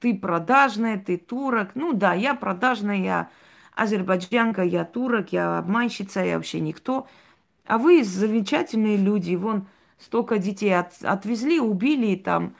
[0.00, 1.72] ты продажная, ты турок.
[1.74, 3.28] Ну да, я продажная, я
[3.76, 7.06] азербайджанка, я турок, я обманщица, я вообще никто.
[7.66, 9.66] А вы замечательные люди, вон
[9.98, 12.54] столько детей от, отвезли, убили там.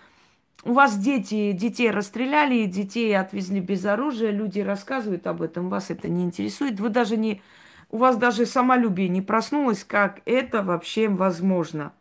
[0.64, 6.08] У вас дети, детей расстреляли, детей отвезли без оружия, люди рассказывают об этом, вас это
[6.08, 6.78] не интересует.
[6.78, 7.42] Вы даже не,
[7.90, 11.92] у вас даже самолюбие не проснулось, как это вообще возможно.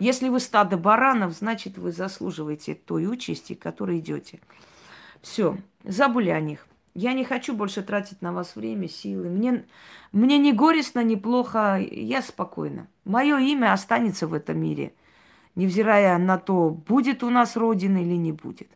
[0.00, 4.40] Если вы стадо баранов, значит, вы заслуживаете той участи, которой идете.
[5.20, 6.66] Все, забыли о них.
[6.94, 9.28] Я не хочу больше тратить на вас время, силы.
[9.28, 9.64] Мне,
[10.12, 12.88] мне не горестно, не плохо, я спокойна.
[13.04, 14.94] Мое имя останется в этом мире,
[15.54, 18.68] невзирая на то, будет у нас Родина или не будет.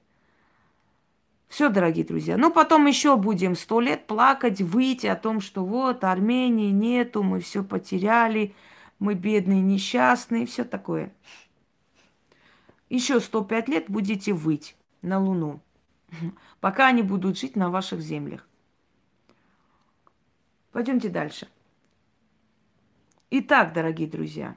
[1.48, 2.36] Все, дорогие друзья.
[2.36, 7.40] Ну, потом еще будем сто лет плакать, выйти о том, что вот Армении нету, мы
[7.40, 8.54] все потеряли,
[8.98, 11.12] мы бедные, несчастные, все такое.
[12.88, 15.60] Еще сто пять лет будете выть на Луну
[16.60, 18.46] пока они будут жить на ваших землях.
[20.72, 21.48] Пойдемте дальше.
[23.30, 24.56] Итак, дорогие друзья,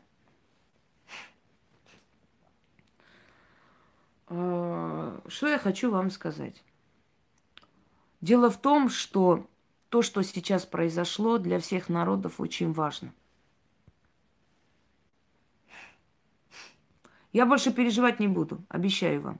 [4.27, 6.63] э, что я хочу вам сказать.
[8.21, 9.47] Дело в том, что
[9.89, 13.13] то, что сейчас произошло, для всех народов очень важно.
[17.37, 19.39] Я больше переживать не буду, обещаю вам.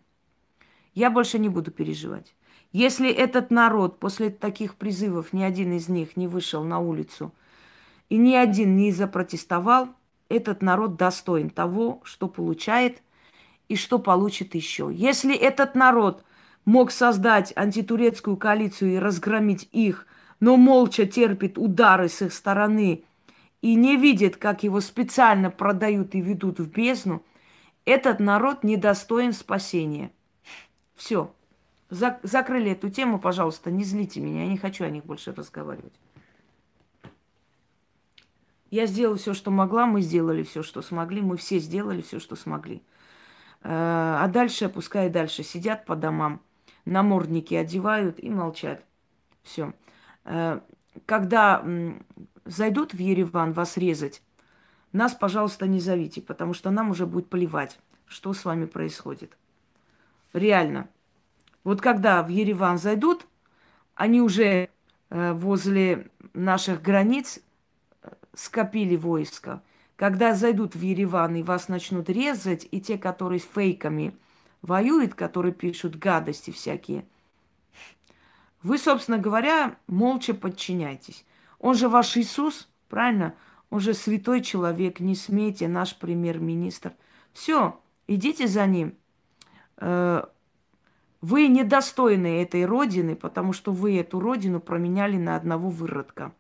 [0.94, 2.36] Я больше не буду переживать.
[2.72, 7.34] Если этот народ после таких призывов, ни один из них не вышел на улицу,
[8.10, 9.90] и ни один не запротестовал,
[10.30, 13.02] этот народ достоин того, что получает
[13.68, 14.92] и что получит еще.
[14.94, 16.24] Если этот народ
[16.66, 20.06] мог создать антитурецкую коалицию и разгромить их,
[20.40, 23.06] но молча терпит удары с их стороны
[23.64, 27.24] и не видит, как его специально продают и ведут в бездну,
[27.88, 30.12] этот народ недостоин спасения.
[30.96, 31.34] Все.
[31.90, 35.94] закрыли эту тему, пожалуйста, не злите меня, я не хочу о них больше разговаривать.
[38.70, 42.36] Я сделала все, что могла, мы сделали все, что смогли, мы все сделали все, что
[42.36, 42.84] смогли.
[43.64, 46.42] Э, а дальше, пускай дальше сидят по домам,
[46.84, 48.84] намордники одевают и молчат.
[49.44, 49.74] Все.
[50.26, 50.60] Э,
[51.06, 51.64] когда
[52.44, 54.22] зайдут в Ереван вас резать,
[54.98, 59.38] нас, пожалуйста, не зовите, потому что нам уже будет плевать, что с вами происходит.
[60.34, 60.90] Реально.
[61.64, 63.28] Вот когда в Ереван зайдут,
[63.96, 64.70] они уже
[65.10, 67.40] э, возле наших границ
[68.02, 69.62] э, скопили войско.
[69.96, 74.16] Когда зайдут в Ереван и вас начнут резать, и те, которые с фейками
[74.62, 77.06] воюют, которые пишут гадости всякие,
[78.62, 81.26] вы, собственно говоря, молча подчиняйтесь.
[81.60, 83.34] Он же ваш Иисус, правильно?
[83.70, 86.94] Он же святой человек, не смейте, наш премьер-министр.
[87.34, 88.96] Все, идите за ним.
[89.78, 90.24] Э,
[91.22, 96.34] вы недостойны этой родины, потому что вы эту родину променяли на одного выродка.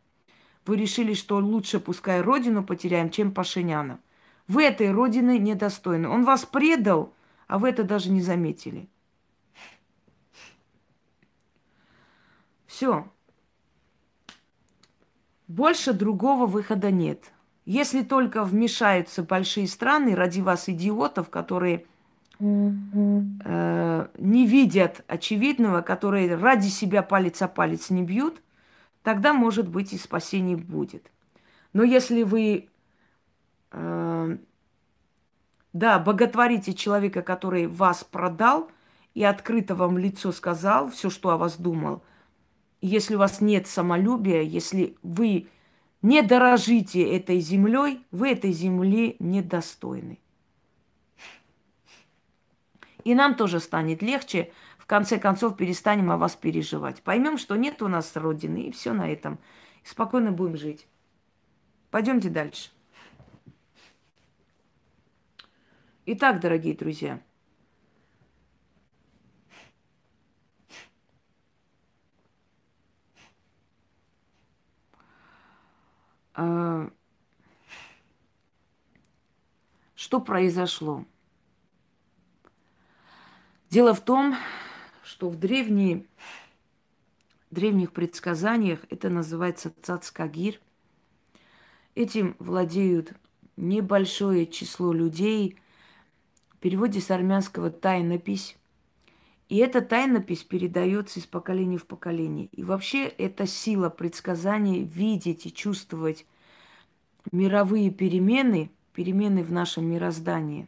[0.65, 3.99] Вы решили, что лучше пускай родину потеряем, чем Пашиняна.
[4.47, 6.07] Вы этой родины недостойны.
[6.07, 7.13] Он вас предал,
[7.47, 8.87] а вы это даже не заметили.
[12.65, 13.09] Все.
[15.47, 17.31] Больше другого выхода нет.
[17.65, 21.85] Если только вмешаются большие страны ради вас, идиотов, которые
[22.39, 28.41] э, не видят очевидного, которые ради себя палец о палец не бьют,
[29.03, 31.11] тогда, может быть, и спасение будет.
[31.71, 32.69] Но если вы,
[33.71, 34.37] э,
[35.73, 38.69] да, боготворите человека, который вас продал
[39.13, 42.03] и открыто вам лицо сказал все, что о вас думал–
[42.81, 45.47] если у вас нет самолюбия, если вы
[46.01, 50.19] не дорожите этой землей, вы этой земли недостойны.
[53.03, 57.01] И нам тоже станет легче, в конце концов перестанем о вас переживать.
[57.01, 59.39] Поймем, что нет у нас Родины, и все на этом.
[59.83, 60.87] Спокойно будем жить.
[61.89, 62.69] Пойдемте дальше.
[66.05, 67.21] Итак, дорогие друзья,
[79.95, 81.05] что произошло?
[83.69, 84.37] Дело в том,
[85.03, 86.05] что в древние,
[87.49, 90.61] древних предсказаниях это называется цацкагир.
[91.95, 93.13] Этим владеют
[93.57, 95.59] небольшое число людей.
[96.49, 98.57] В переводе с армянского тайнопись.
[99.49, 102.47] И эта тайнопись передается из поколения в поколение.
[102.51, 106.25] И вообще эта сила предсказания видеть и чувствовать
[107.31, 110.67] мировые перемены, перемены в нашем мироздании,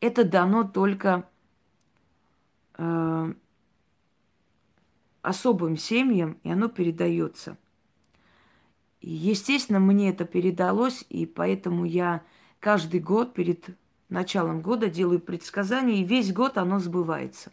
[0.00, 1.28] это дано только
[2.76, 3.34] э,
[5.22, 7.56] особым семьям, и оно передается.
[9.00, 12.22] Естественно, мне это передалось, и поэтому я
[12.58, 13.68] каждый год перед
[14.12, 17.50] началом года делаю предсказания, и весь год оно сбывается.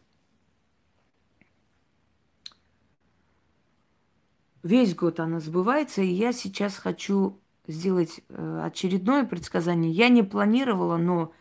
[4.62, 9.91] Весь год оно сбывается, и я сейчас хочу сделать э, очередное предсказание.
[9.91, 11.34] Я не планировала, но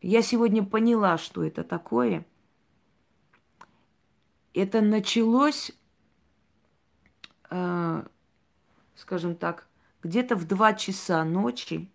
[0.00, 2.24] я сегодня поняла, что это такое.
[4.54, 5.72] Это началось,
[7.50, 8.04] э,
[8.94, 9.66] скажем так,
[10.02, 11.90] где-то в 2 часа ночи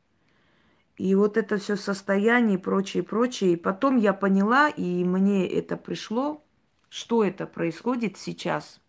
[0.98, 3.54] и вот это все состояние и прочее, прочее.
[3.54, 6.44] И потом я поняла, и мне это пришло,
[6.90, 8.80] что это происходит сейчас.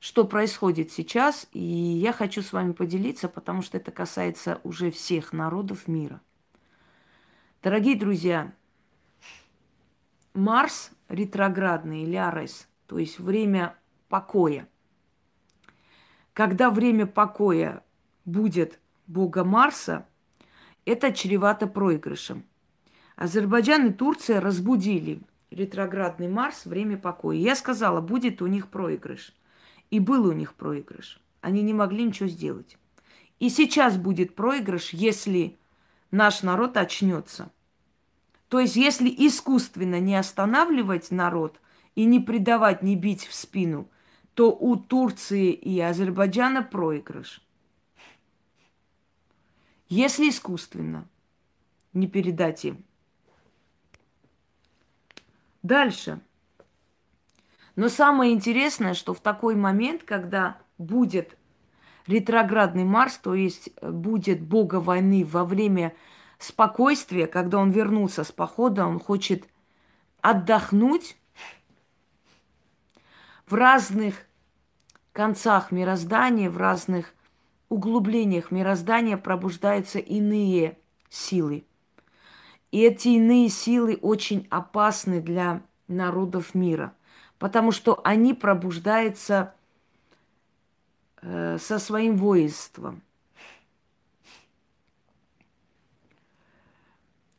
[0.00, 5.32] Что происходит сейчас, и я хочу с вами поделиться, потому что это касается уже всех
[5.32, 6.20] народов мира.
[7.62, 8.52] Дорогие друзья,
[10.34, 13.76] Марс ретроградный или Арес, то есть время
[14.08, 14.66] покоя–
[16.32, 17.82] когда время покоя
[18.24, 20.06] будет Бога Марса,
[20.84, 22.44] это чревато проигрышем.
[23.16, 25.20] Азербайджан и Турция разбудили
[25.50, 27.36] ретроградный Марс, время покоя.
[27.36, 29.34] Я сказала, будет у них проигрыш.
[29.90, 31.20] И был у них проигрыш.
[31.42, 32.78] Они не могли ничего сделать.
[33.38, 35.58] И сейчас будет проигрыш, если
[36.10, 37.50] наш народ очнется.
[38.48, 41.60] То есть, если искусственно не останавливать народ
[41.94, 43.88] и не предавать, не бить в спину,
[44.34, 47.42] то у Турции и Азербайджана проигрыш.
[49.88, 51.06] Если искусственно
[51.92, 52.84] не передать им.
[55.62, 56.20] Дальше.
[57.76, 61.36] Но самое интересное, что в такой момент, когда будет
[62.06, 65.94] ретроградный Марс, то есть будет бога войны во время
[66.38, 69.46] спокойствия, когда он вернулся с похода, он хочет
[70.20, 71.16] отдохнуть
[73.52, 74.24] в разных
[75.12, 77.12] концах мироздания, в разных
[77.68, 80.78] углублениях мироздания пробуждаются иные
[81.10, 81.66] силы.
[82.70, 86.94] И эти иные силы очень опасны для народов мира,
[87.38, 89.52] потому что они пробуждаются
[91.20, 93.02] э, со своим воинством.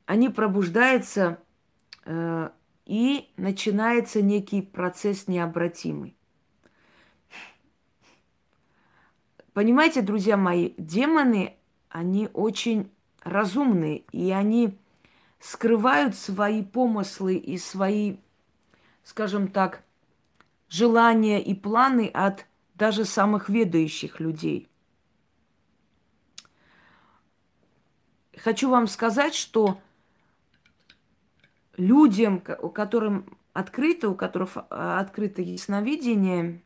[0.05, 1.39] Они пробуждаются,
[2.05, 2.51] э,
[2.86, 6.15] и начинается некий процесс необратимый.
[9.53, 11.55] Понимаете, друзья мои, демоны,
[11.89, 14.77] они очень разумные, и они
[15.39, 18.17] скрывают свои помыслы и свои,
[19.03, 19.84] скажем так,
[20.69, 24.67] желания и планы от даже самых ведающих людей.
[28.38, 29.79] Хочу вам сказать, что
[31.78, 36.61] людям, у которым открыто, у которых а, открыто ясновидение,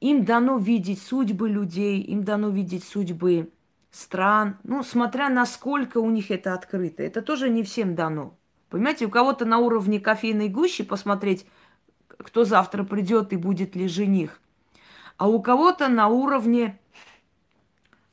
[0.00, 3.50] им дано видеть судьбы людей, им дано видеть судьбы
[3.90, 7.02] стран, ну, смотря насколько у них это открыто.
[7.02, 8.36] Это тоже не всем дано.
[8.68, 11.46] Понимаете, у кого-то на уровне кофейной гущи посмотреть,
[12.06, 14.40] кто завтра придет и будет ли жених.
[15.16, 16.78] А у кого-то на уровне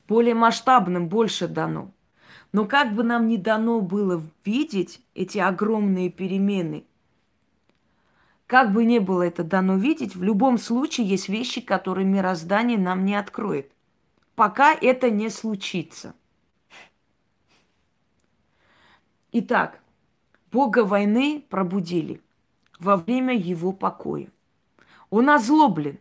[0.07, 1.91] более масштабным больше дано.
[2.51, 6.85] Но как бы нам ни дано было видеть эти огромные перемены,
[8.45, 13.03] как бы ни было это дано видеть, в любом случае есть вещи, которые мироздание нам
[13.03, 13.71] не откроет
[14.37, 16.13] пока это не случится.
[19.31, 19.81] Итак,
[20.51, 22.21] Бога войны пробудили
[22.79, 24.29] во время его покоя.
[25.09, 25.99] Он озлоблен.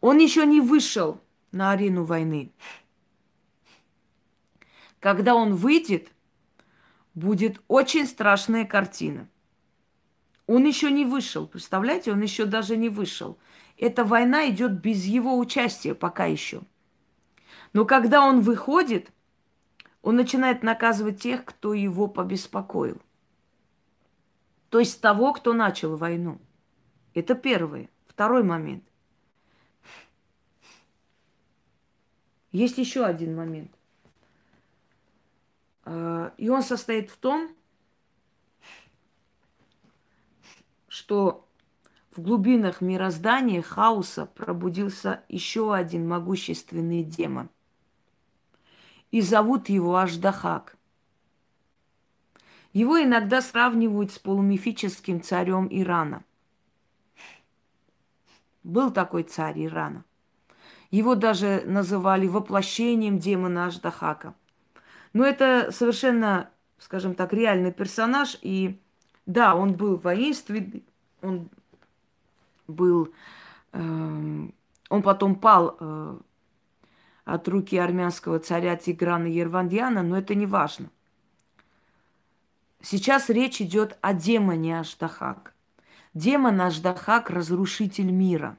[0.00, 1.20] Он еще не вышел
[1.52, 2.52] на арену войны.
[5.00, 6.12] Когда он выйдет,
[7.14, 9.28] будет очень страшная картина.
[10.46, 13.38] Он еще не вышел, представляете, он еще даже не вышел.
[13.78, 16.62] Эта война идет без его участия пока еще.
[17.72, 19.10] Но когда он выходит,
[20.02, 23.00] он начинает наказывать тех, кто его побеспокоил.
[24.68, 26.40] То есть того, кто начал войну.
[27.14, 27.88] Это первое.
[28.06, 28.84] Второй момент.
[32.52, 33.70] Есть еще один момент.
[35.92, 37.50] А, и он состоит в том,
[40.86, 41.46] что
[42.14, 47.48] в глубинах мироздания хаоса пробудился еще один могущественный демон–
[49.10, 50.76] и зовут его Аждахак.
[52.72, 56.24] Его иногда сравнивают с полумифическим царем Ирана.
[58.62, 60.04] Был такой царь Ирана.
[60.90, 64.34] Его даже называли воплощением демона Аждахака.
[65.12, 68.38] Но это совершенно, скажем так, реальный персонаж.
[68.42, 68.80] И
[69.26, 70.84] да, он был воинственный,
[71.22, 71.48] он
[72.66, 73.12] был...
[73.72, 74.48] Э,
[74.88, 76.18] он потом пал э,
[77.24, 80.90] от руки армянского царя Тиграна Ервандьяна, но это не важно.
[82.82, 85.54] Сейчас речь идет о демоне Аштахак.
[86.14, 88.56] Демон Аштахак– разрушитель мира.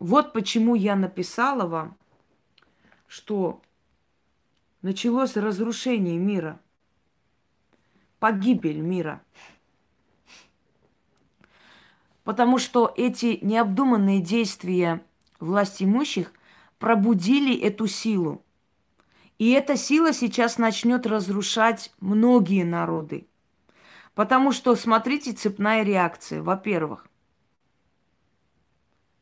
[0.00, 1.96] Вот почему я написала вам,
[3.06, 3.62] что
[4.84, 6.60] началось разрушение мира,
[8.18, 9.22] погибель мира.
[12.22, 15.02] Потому что эти необдуманные действия–
[15.40, 16.34] власть имущих
[16.78, 18.44] пробудили эту силу.
[19.38, 23.26] И эта сила сейчас начнет разрушать многие народы.
[24.14, 26.42] Потому что, смотрите, цепная реакция.
[26.42, 27.08] Во-первых,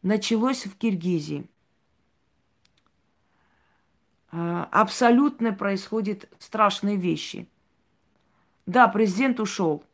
[0.02, 1.46] началось в Киргизии.
[4.32, 7.46] А, абсолютно происходят страшные вещи.
[8.66, 9.84] Да, президент ушел–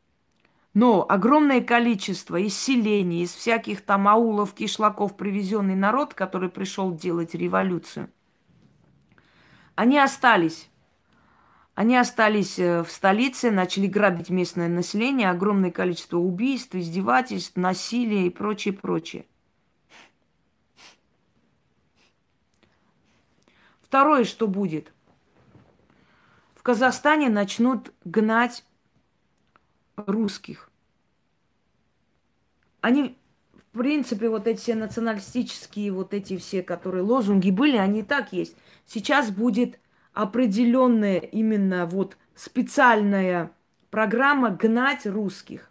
[0.75, 7.35] но огромное количество из селений, из всяких там аулов, кишлаков привезенный народ, который пришел делать
[7.35, 8.11] революцию,
[9.75, 10.71] Они остались.
[11.75, 18.31] Они остались э, в столице, начали грабить местное население, огромное количество убийств, издевательств, насилия и
[18.31, 19.27] прочее, прочее.
[23.89, 24.93] Второе, что будет.
[26.55, 28.63] В Казахстане начнут гнать
[29.97, 30.71] русских.
[32.83, 33.17] Они,
[33.73, 38.35] в принципе, вот эти все националистические, вот эти все, которые лозунги были, они и так
[38.35, 38.55] есть.
[38.85, 39.81] Сейчас будет
[40.13, 43.53] определенная именно вот специальная
[43.91, 45.71] программа гнать русских.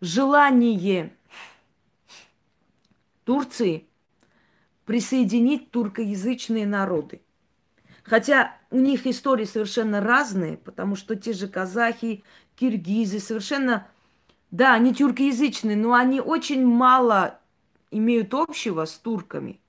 [0.00, 1.16] Желание
[3.24, 3.86] Турции
[4.84, 7.22] присоединить туркоязычные народы.
[8.02, 12.22] Хотя у них истории совершенно разные, потому что те же казахи,
[12.54, 13.86] киргизы совершенно,
[14.50, 17.40] да, они тюркоязычные, но они очень мало
[17.90, 19.60] имеют общего с турками.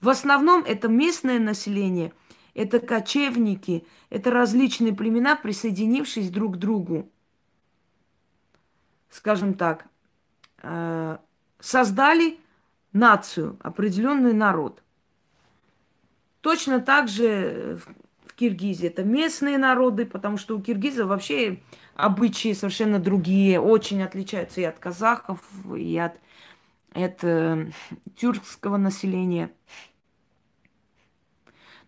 [0.00, 2.12] В основном это местное население,
[2.54, 7.10] это кочевники, это различные племена, присоединившись друг к другу.
[9.10, 9.86] Скажем так,
[10.62, 11.18] э,
[11.58, 12.38] создали
[12.92, 14.82] нацию, определенный народ.
[16.40, 17.78] Точно так же
[18.26, 21.60] в Киргизии это местные народы, потому что у киргизов вообще
[21.94, 25.40] обычаи совершенно другие, очень отличаются и от казахов,
[25.76, 26.20] и от,
[26.92, 27.70] от э,
[28.16, 29.50] тюркского населения.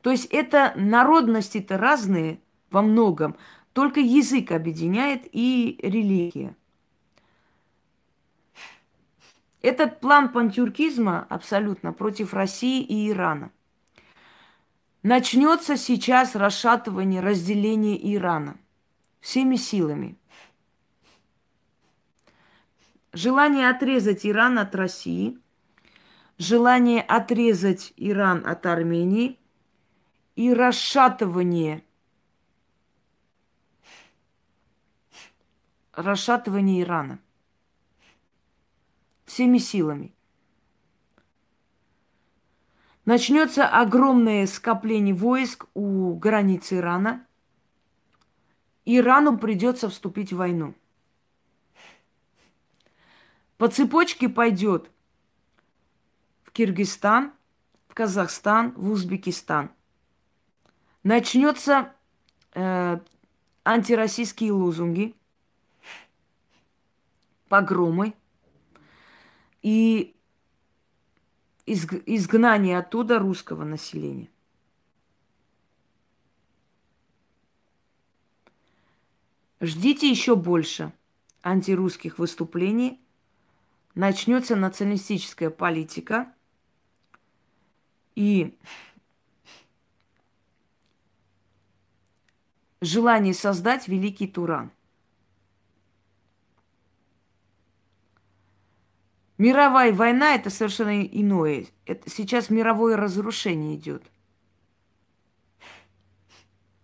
[0.02, 2.40] То есть это народности-то разные
[2.70, 3.36] во многом,
[3.72, 6.56] только язык объединяет и религия.
[9.62, 13.50] Этот план пантюркизма абсолютно против России и Ирана.
[15.02, 18.56] Начнется сейчас расшатывание, разделение Ирана
[19.20, 20.16] всеми силами.
[23.12, 25.38] Желание отрезать Иран от России,
[26.38, 29.38] желание отрезать Иран от Армении
[30.36, 31.82] и расшатывание,
[35.92, 37.18] расшатывание Ирана–
[39.30, 40.12] всеми силами.
[43.04, 47.24] Начнется огромное скопление войск у границы Ирана.
[48.84, 50.74] Ирану придется вступить в войну.
[53.56, 54.90] По цепочке пойдет
[56.42, 57.32] в Киргизстан,
[57.88, 59.70] в Казахстан, в Узбекистан.
[61.04, 61.94] Начнется
[62.54, 62.98] э,
[63.64, 65.14] антироссийские лозунги,
[67.48, 68.14] погромы,
[69.62, 70.14] и
[71.66, 74.28] изгнание оттуда русского населения.
[79.60, 80.92] Ждите еще больше
[81.42, 82.98] антирусских выступлений.
[83.94, 86.32] Начнется националистическая политика.
[88.14, 88.56] И
[92.80, 94.72] желание создать великий Туран–
[99.40, 101.64] Мировая война это совершенно иное.
[101.86, 104.02] Это сейчас мировое разрушение идет.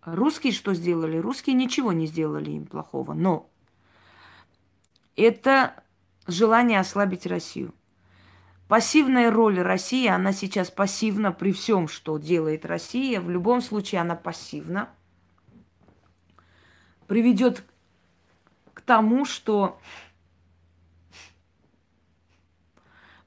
[0.03, 1.19] Русские что сделали?
[1.19, 3.13] Русские ничего не сделали им плохого.
[3.13, 3.51] Но
[5.17, 5.85] это
[6.27, 7.75] желание ослабить Россию.
[8.69, 13.21] Пассивная роль России, она сейчас пассивна при всем, что делает Россия.
[13.21, 14.89] В любом случае она пассивна.
[17.07, 17.63] Приведет
[18.73, 19.79] к тому, что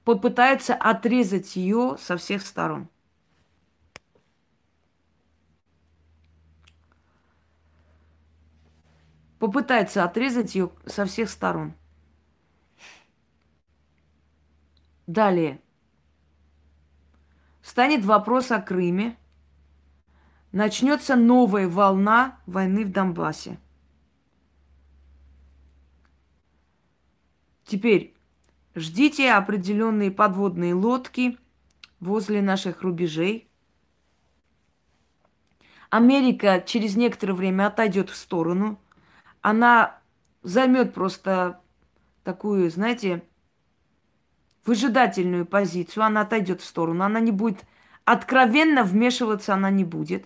[0.10, 2.90] попытаются отрезать ее со всех сторон.
[9.38, 11.76] Попытается отрезать ее со всех сторон.
[15.06, 15.62] Далее.
[17.62, 19.16] Станет вопрос о Крыме.
[20.52, 23.60] Начнется новая волна войны в Донбассе.
[27.64, 28.19] Теперь
[28.80, 31.38] Ждите определенные подводные лодки
[32.00, 33.50] возле наших рубежей.
[35.90, 38.80] Америка через некоторое время отойдет в сторону.
[39.42, 40.00] Она
[40.44, 41.60] займет просто
[42.24, 43.22] такую, знаете,
[44.66, 46.06] выжидательную позицию.
[46.06, 47.04] Она отойдет в сторону.
[47.04, 47.66] Она не будет
[48.06, 50.26] откровенно вмешиваться, она не будет.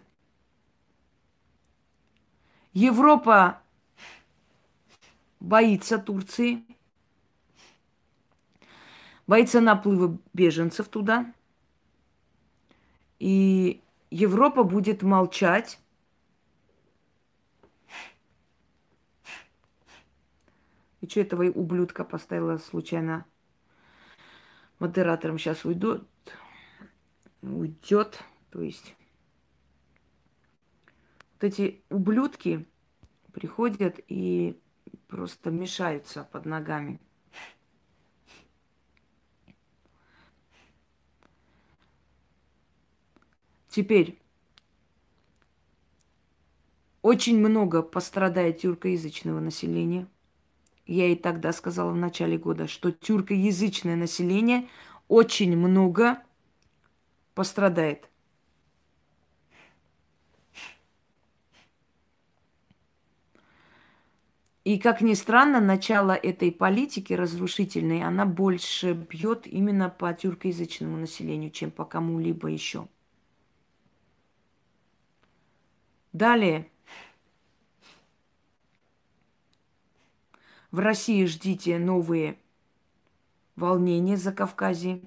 [2.74, 3.64] Европа
[5.40, 6.64] боится Турции
[9.28, 11.34] боится наплыва беженцев туда.
[13.20, 15.80] И Европа будет молчать.
[21.02, 23.26] И что этого ублюдка поставила случайно
[24.80, 25.38] модератором?
[25.38, 26.08] Сейчас уйдет.
[27.42, 28.24] Уйдет.
[28.52, 28.96] То есть
[31.34, 32.66] вот эти ублюдки
[33.34, 34.58] приходят и
[35.08, 37.00] просто мешаются под ногами.
[43.74, 44.20] Теперь
[47.02, 50.06] очень много пострадает тюркоязычного населения.
[50.86, 54.70] Я и тогда сказала в начале года, что тюркоязычное население
[55.08, 56.22] очень много
[57.34, 58.08] пострадает.
[64.66, 71.50] И, как ни странно, начало этой политики разрушительной, она больше бьет именно по тюркоязычному населению,
[71.50, 72.88] чем по кому-либо еще.
[76.14, 76.70] Далее.
[80.70, 82.38] В России ждите новые
[83.56, 85.02] волнения за Кавказе,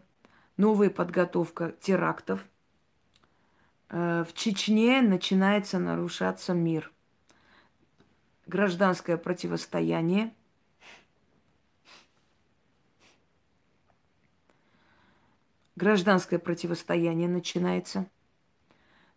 [0.56, 2.44] новая подготовка терактов.
[3.88, 6.92] Э, в Чечне начинается нарушаться мир.
[8.46, 10.34] Гражданское противостояние.
[15.76, 18.08] Гражданское противостояние начинается.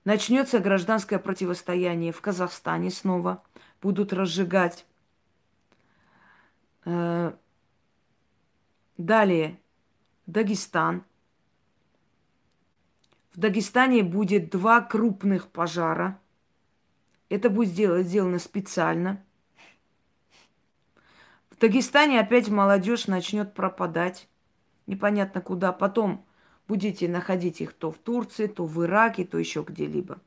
[0.09, 3.43] Начнется гражданское противостояние в Казахстане снова.
[3.79, 4.87] Будут разжигать.
[6.83, 7.33] Э,
[8.97, 9.59] далее
[10.25, 11.03] Дагестан.
[13.33, 16.19] В Дагестане будет два крупных пожара.
[17.29, 19.23] Это будет сделано специально.
[21.51, 24.27] В Дагестане опять молодежь начнет пропадать.
[24.87, 25.71] Непонятно куда.
[25.71, 26.25] Потом
[26.69, 30.19] Будете находить их то в Турции, то в Ираке, то еще где-либо.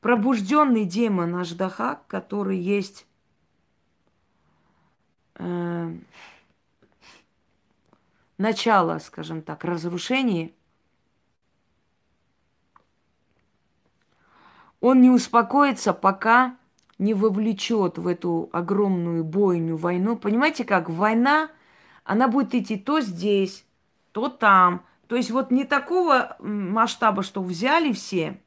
[0.00, 3.08] Пробужденный демон Аждаха, который есть
[5.34, 5.96] э,
[8.38, 10.52] начало, скажем так, разрушения,
[14.78, 16.56] он не успокоится, пока
[16.98, 20.16] не вовлечет в эту огромную бойню, войну.
[20.16, 20.88] Понимаете как?
[20.88, 21.50] Война,
[22.04, 23.66] она будет идти то здесь,
[24.12, 24.84] то там.
[25.06, 28.40] То есть вот не такого масштаба, что взяли все,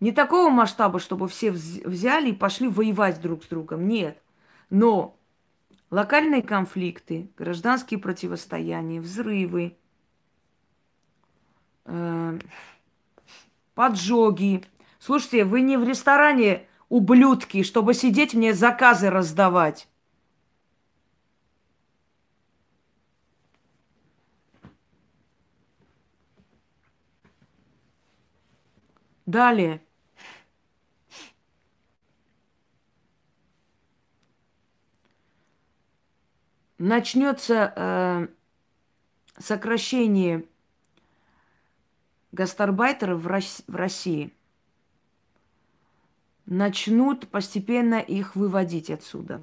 [0.00, 3.88] Не такого масштаба, чтобы все взяли и пошли воевать друг с другом.
[3.88, 4.22] Нет.
[4.70, 5.18] Но
[5.90, 9.76] локальные конфликты, гражданские противостояния, взрывы,
[11.86, 12.38] э,
[13.78, 14.64] поджоги.
[14.98, 19.86] Слушайте, вы не в ресторане ублюдки, чтобы сидеть мне заказы раздавать.
[29.26, 29.80] Далее.
[36.78, 38.28] Начнется э,
[39.38, 40.48] сокращение
[42.38, 44.32] гастарбайтеров в России
[46.46, 49.42] начнут постепенно их выводить отсюда,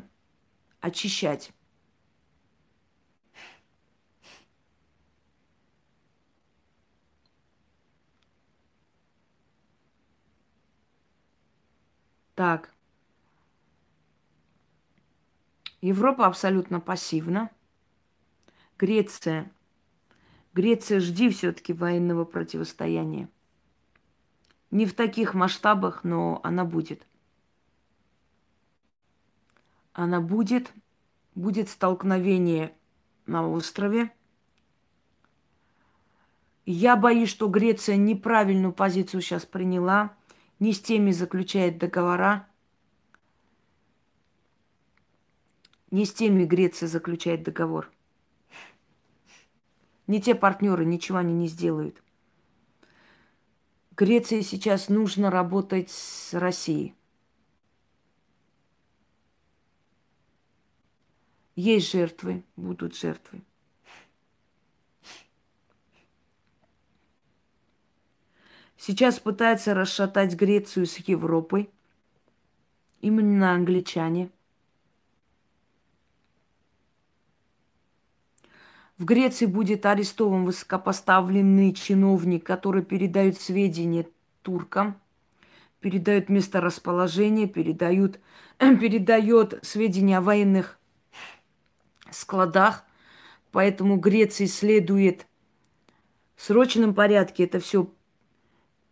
[0.80, 1.52] очищать.
[12.34, 12.74] Так.
[15.82, 17.52] Европа абсолютно пассивна.
[18.78, 19.52] Греция
[20.56, 23.28] Греция, жди все-таки военного противостояния.
[24.72, 27.06] Не в таких масштабах, но она будет.
[29.92, 30.72] Она будет.
[31.36, 32.74] Будет столкновение
[33.26, 34.14] на острове.
[36.66, 40.16] Я боюсь, что Греция неправильную позицию сейчас приняла.
[40.60, 42.48] Не с теми заключает договора.
[45.92, 47.92] Не с теми Греция заключает договор.
[50.08, 52.02] Не те партнеры, ничего они не сделают.
[53.92, 56.94] Греции сейчас нужно работать с Россией.
[61.56, 63.42] Есть жертвы, будут жертвы.
[68.78, 71.70] Сейчас пытаются расшатать Грецию с Европой.
[73.00, 74.30] Именно англичане.
[78.98, 84.08] В Греции будет арестован высокопоставленный чиновник, который передает сведения
[84.42, 85.02] туркам,
[85.82, 88.20] передает месторасположение, передают,
[88.58, 90.80] передает сведения о военных
[92.10, 92.86] складах.
[93.52, 95.28] Поэтому Греции следует
[96.38, 97.90] в срочном порядке это все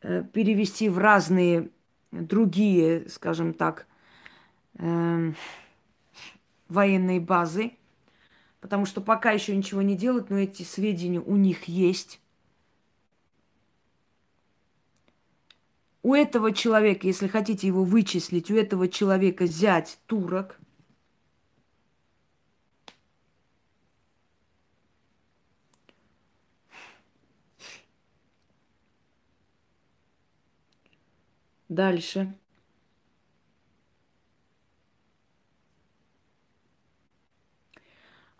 [0.01, 1.69] э, перевести в разные
[2.11, 3.87] другие, скажем так,
[4.79, 5.33] э,
[6.67, 7.71] военные базы,
[8.63, 12.21] потому что пока еще ничего не делают, но эти сведения у них есть.
[16.01, 20.57] У этого человека, если хотите его вычислить, у этого человека зять турок.
[31.67, 32.33] Дальше.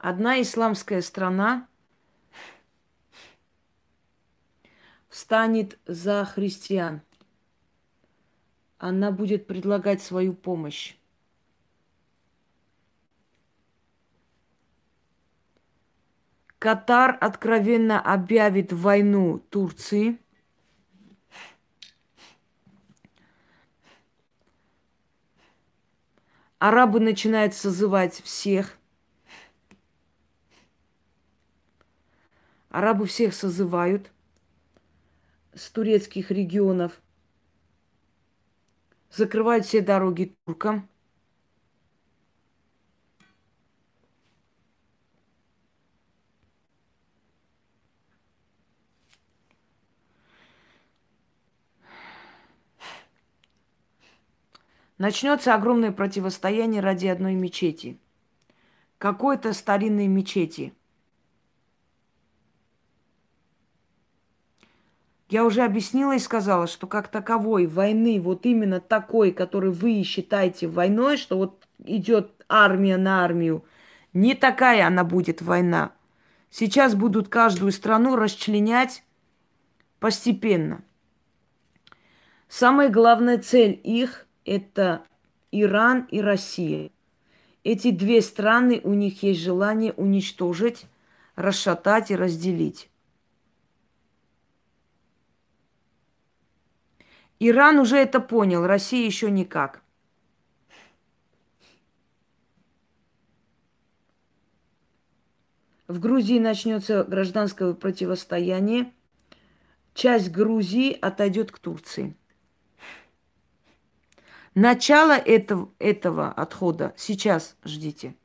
[0.04, 1.66] Одна исламская страна
[5.08, 7.01] встанет за христиан.
[8.80, 10.97] Она будет предлагать свою помощь.
[16.60, 20.20] Катар откровенно объявит войну Турции.
[26.60, 28.78] Арабы начинают созывать всех–
[32.74, 34.11] Арабы всех созывают
[35.53, 36.99] с турецких регионов,
[39.11, 40.89] закрывают все дороги туркам.
[54.97, 57.99] Начнется огромное противостояние ради одной мечети.
[58.97, 60.74] Какой-то старинной мечети–
[65.34, 70.67] Я уже объяснила и сказала, что как таковой войны, вот именно такой, который вы считаете
[70.67, 73.65] войной, что вот идет армия на армию,
[74.13, 75.91] не такая она будет война.
[76.51, 79.03] Сейчас будут каждую страну расчленять
[79.99, 80.84] постепенно.
[82.47, 85.01] Самая главная цель их– это
[85.51, 86.91] Иран и Россия.
[87.63, 90.86] Эти две страны, у них есть желание уничтожить,
[91.36, 92.91] расшатать и разделить.
[97.39, 99.84] Иран уже это понял, Россия еще никак.
[105.88, 108.91] В Грузии начнется гражданское противостояние.
[109.93, 112.15] Часть Грузии отойдет к Турции.
[114.55, 118.15] Начало этого, этого отхода сейчас ждите.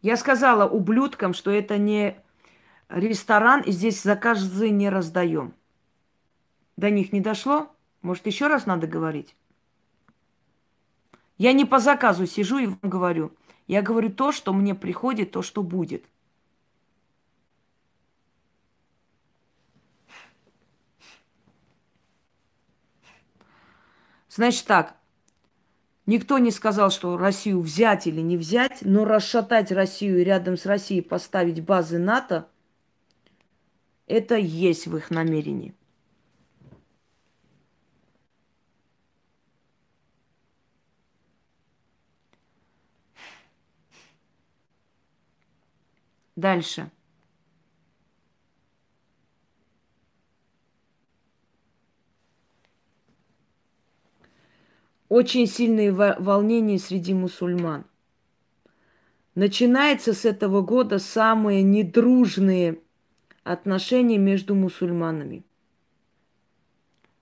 [0.00, 2.16] Я сказала ублюдкам, что это не
[2.88, 5.54] ресторан, и здесь заказы не раздаем.
[6.76, 7.74] До них не дошло?
[8.00, 9.36] Может, еще раз надо говорить?
[11.38, 13.32] Я не по заказу сижу и вам говорю.
[13.66, 16.04] Я говорю то, что мне приходит, то, что будет.
[24.28, 24.96] Значит так,
[26.06, 30.64] никто не сказал, что Россию взять или не взять, но расшатать Россию и рядом с
[30.64, 32.48] Россией поставить базы НАТО,
[34.06, 35.74] это есть в их намерении.
[46.42, 46.90] Дальше.
[55.08, 57.84] Очень сильные волнения среди мусульман.
[59.36, 62.80] Начинается с этого года самые недружные
[63.44, 65.44] отношения между мусульманами.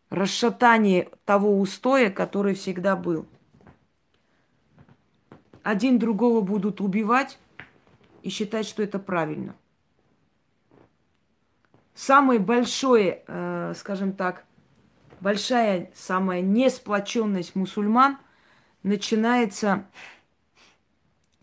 [0.09, 3.27] Расшатание того устоя, который всегда был.
[5.63, 7.39] Один другого будут убивать,
[8.23, 9.57] и считать, что это правильно.
[11.95, 14.45] Самое большое, э, скажем так,
[15.21, 18.19] большая самая несплоченность мусульман
[18.83, 19.87] начинается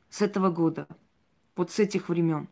[0.09, 0.88] с этого года,
[1.55, 2.47] вот с этих времен.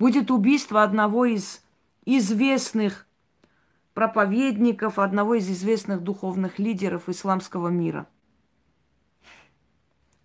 [0.00, 1.62] Будет убийство одного из
[2.04, 3.06] известных
[3.94, 8.08] проповедников, одного из известных духовных лидеров исламского мира–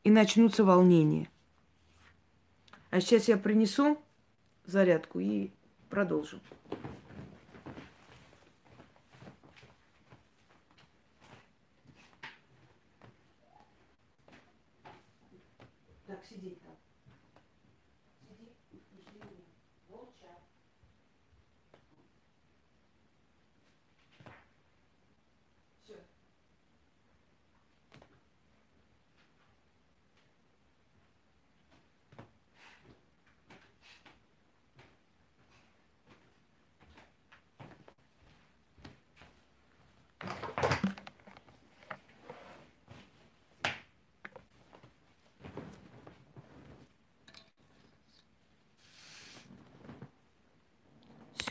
[0.04, 1.30] и начнутся волнения.
[2.90, 4.02] А сейчас я принесу
[4.66, 5.52] зарядку и
[5.90, 6.42] продолжим.
[16.08, 16.79] Так, сидеть там.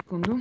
[0.08, 0.40] Секунду.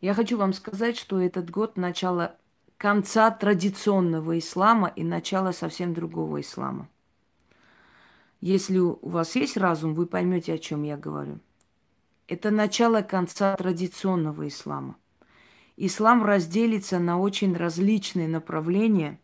[0.00, 2.36] Я хочу вам сказать, что этот год начало
[2.76, 6.88] конца традиционного ислама и начало совсем другого ислама.
[8.40, 11.40] Если у вас есть разум, вы поймете, о чем я говорю.
[12.28, 14.96] Это начало конца традиционного ислама.
[15.76, 19.18] Ислам разделится на очень различные направления,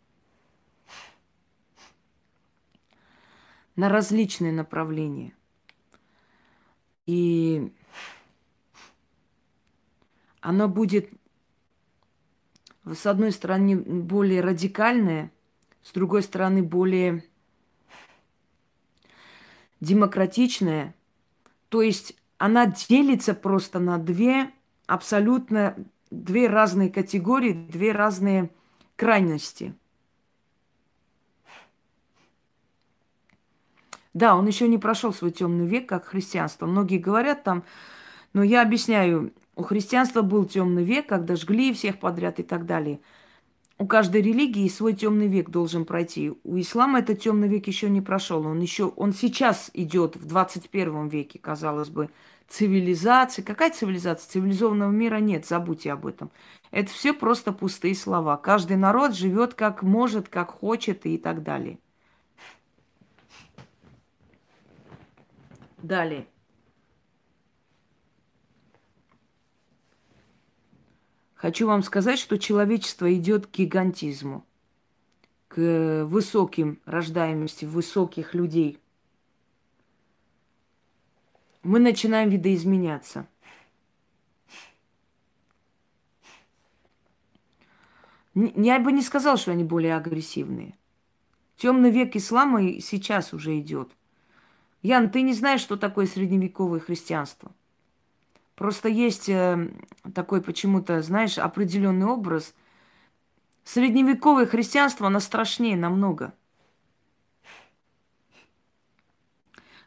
[3.76, 5.32] на различные направления.
[7.06, 7.72] И
[10.40, 11.10] оно будет,
[12.84, 15.32] с одной стороны, более радикальное,
[15.82, 17.24] с другой стороны, более
[19.80, 20.94] демократичное.
[21.68, 24.50] То есть она делится просто на две
[24.86, 25.76] абсолютно,
[26.10, 28.50] две разные категории, две разные
[28.96, 29.74] крайности.
[34.14, 36.66] Да, он еще не прошел свой темный век, как христианство.
[36.66, 37.64] Многие говорят там,
[38.34, 43.00] но я объясняю, у христианства был темный век, когда жгли всех подряд и так далее.
[43.78, 46.32] У каждой религии свой темный век должен пройти.
[46.44, 48.46] У ислама этот темный век еще не прошел.
[48.46, 52.10] Он еще, он сейчас идет в 21 веке, казалось бы,
[52.48, 53.42] цивилизации.
[53.42, 54.30] Какая цивилизация?
[54.30, 56.30] Цивилизованного мира нет, забудьте об этом.
[56.70, 58.36] Это все просто пустые слова.
[58.36, 61.78] Каждый народ живет как может, как хочет и так далее.
[65.83, 66.28] Далее.
[71.35, 74.47] Хочу вам сказать, что человечество идет к гигантизму,
[75.49, 78.78] к высоким рождаемости высоких людей.
[81.64, 83.26] Мы начинаем видоизменяться.
[88.35, 90.78] Я бы не сказал, что они более агрессивные.
[91.57, 93.91] Темный век ислама сейчас уже идет.
[94.83, 97.53] Ян, ты не знаешь, что такое средневековое христианство?
[98.57, 99.70] Просто есть э,
[100.14, 102.55] такой почему-то, знаешь, определенный образ.
[103.64, 106.35] Средневековое христианство, оно страшнее намного.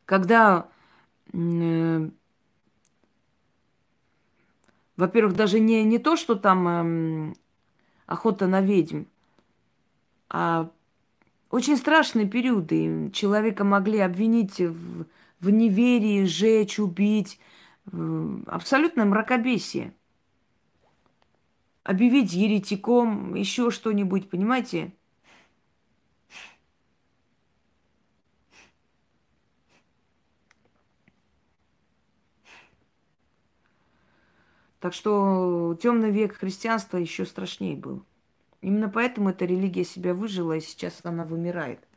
[0.06, 0.68] Когда,
[1.34, 2.10] э,
[4.98, 7.34] во-первых, даже не, не то, что там э,
[8.08, 9.04] охота на ведьм,
[10.30, 10.70] а
[11.50, 13.10] очень страшные периоды.
[13.12, 15.06] Человека могли обвинить в,
[15.39, 17.39] в неверии, сжечь, убить–
[18.48, 19.93] абсолютно мракобесие.
[21.84, 24.91] Объявить еретиком, еще что-нибудь, понимаете?
[34.80, 38.04] Так что темный век христианства еще страшнее был.
[38.66, 41.88] Именно поэтому эта религия себя выжила, и сейчас она вымирает.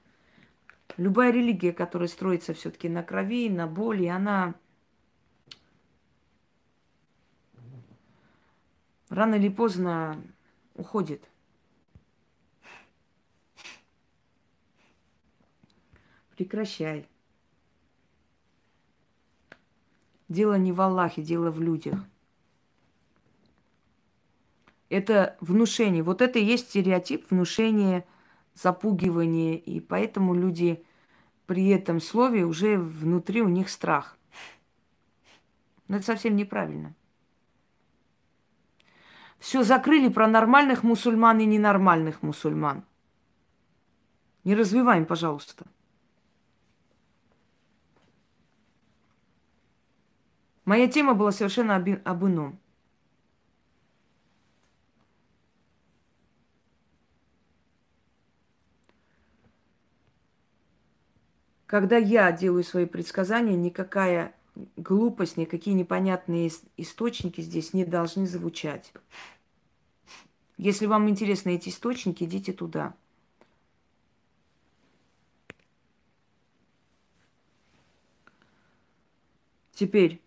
[0.99, 4.55] Любая религия, которая строится все-таки на крови, на боли, она
[9.09, 10.23] рано или поздно
[10.75, 11.27] уходит.
[16.37, 17.09] Прекращай.
[20.29, 21.99] Дело не в Аллахе, дело в людях.
[24.89, 26.03] Это внушение.
[26.03, 28.07] Вот это и есть стереотип внушение,
[28.55, 29.59] запугивание.
[29.59, 30.85] И поэтому люди
[31.47, 34.17] при этом слове уже внутри у них страх.
[35.89, 36.95] Но это совсем неправильно.
[39.39, 42.85] Все закрыли про нормальных мусульман и ненормальных мусульман.
[44.45, 45.67] Не развиваем, пожалуйста.
[50.65, 52.59] Моя тема была совершенно об, об ином.
[61.69, 64.35] Когда я делаю свои предсказания, никакая
[64.79, 68.91] глупость, никакие непонятные источники здесь не должны звучать.
[70.57, 72.95] Если вам интересны эти источники, идите туда.
[79.73, 80.23] Теперь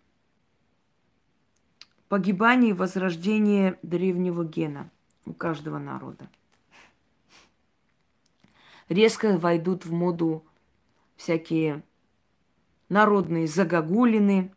[2.08, 4.88] погибание и возрождение древнего гена
[5.26, 6.30] у каждого народа.
[8.88, 10.46] Резко войдут в моду
[11.22, 11.84] всякие
[12.88, 14.52] народные загогулины,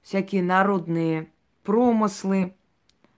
[0.00, 1.30] всякие народные
[1.64, 2.56] промыслы,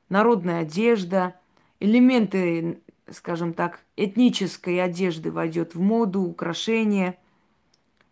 [0.09, 1.39] народная одежда,
[1.79, 7.17] элементы, скажем так, этнической одежды войдет в моду, украшения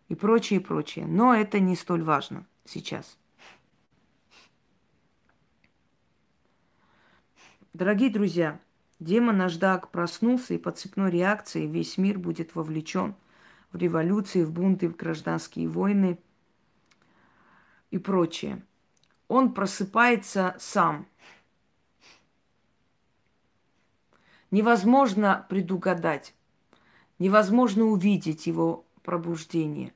[0.08, 1.06] и прочее, прочее.
[1.06, 3.18] Но это не столь важно сейчас.
[7.72, 8.60] Дорогие друзья,
[9.00, 13.16] Демон Аждак проснулся, и по цепной реакции весь мир будет вовлечен
[13.74, 16.18] в революции, в бунты, в гражданские войны
[17.90, 18.62] и прочее.
[19.26, 21.06] Он просыпается сам.
[24.52, 26.34] Невозможно предугадать,
[27.18, 29.92] невозможно увидеть его пробуждение.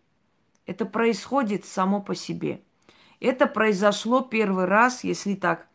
[0.66, 2.61] Это происходит само по себе.
[3.20, 5.68] Это произошло первый раз, если так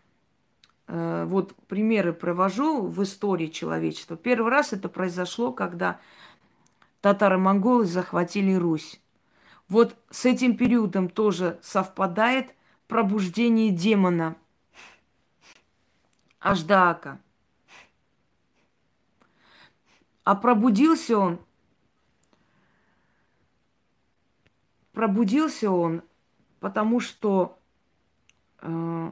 [0.88, 4.18] Э, вот примеры провожу в истории человечества.
[4.18, 6.00] Первый раз это произошло, когда
[7.04, 9.00] татаро-монголы захватили Русь.
[9.68, 12.56] Вот с этим периодом тоже совпадает
[12.88, 14.36] пробуждение демона
[16.40, 17.20] Аждаака.
[20.24, 21.40] А пробудился он,
[24.94, 26.02] пробудился он,
[26.60, 27.60] потому что
[28.62, 29.12] э,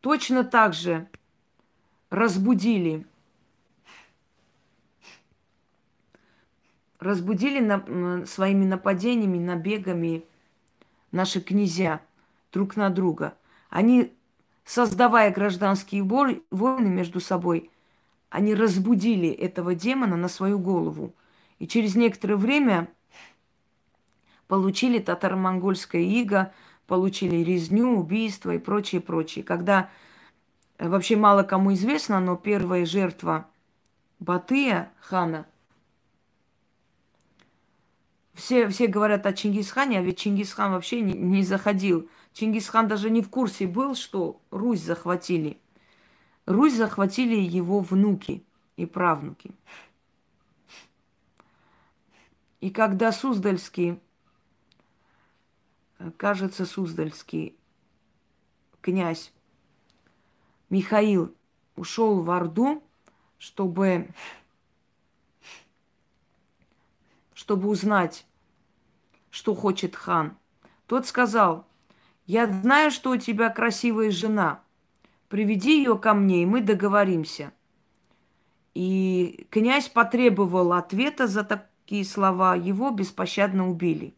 [0.00, 1.08] Точно так же
[2.08, 3.06] разбудили,
[7.00, 10.24] разбудили на, своими нападениями, набегами
[11.12, 12.00] наши князья
[12.52, 13.34] друг на друга.
[13.68, 14.12] Они,
[14.64, 17.70] создавая гражданские войны между собой,
[18.28, 21.14] они разбудили этого демона на свою голову.
[21.58, 22.88] И через некоторое время
[24.46, 26.52] получили татаро-монгольское иго–
[26.90, 29.44] получили резню, убийство и прочее, прочее.
[29.44, 29.88] Когда
[30.76, 33.46] э, вообще мало кому известно, но первая жертва
[34.18, 35.46] Батыя хана,
[38.34, 42.08] все, все говорят о Чингисхане, а ведь Чингисхан вообще не, не заходил.
[42.32, 45.58] Чингисхан даже не в курсе был, что Русь захватили.
[46.46, 48.44] Русь захватили его внуки
[48.76, 49.52] и правнуки.
[52.60, 53.98] И когда Суздальский
[56.16, 57.56] кажется, Суздальский
[58.80, 59.32] князь
[60.68, 61.34] Михаил
[61.76, 62.82] ушел в Орду,
[63.38, 64.08] чтобы,
[67.50, 68.26] чтобы узнать,
[69.30, 70.36] что хочет хан.
[70.86, 71.66] Тот сказал,
[72.26, 74.60] я знаю, что у тебя красивая жена.
[75.28, 77.52] Приведи ее ко мне, и мы договоримся.
[78.72, 82.54] И князь потребовал ответа за такие слова.
[82.54, 84.14] Его беспощадно убили.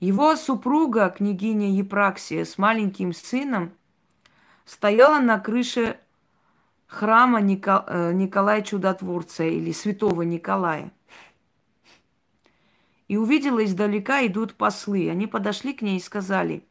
[0.00, 3.72] Его супруга, княгиня Епраксия, с маленьким сыном
[4.64, 5.98] стояла на крыше
[6.86, 10.90] храма э, Николая Чудотворца или святого Николая.
[13.08, 15.10] И увидела издалека идут послы.
[15.10, 16.64] Они подошли к ней и сказали,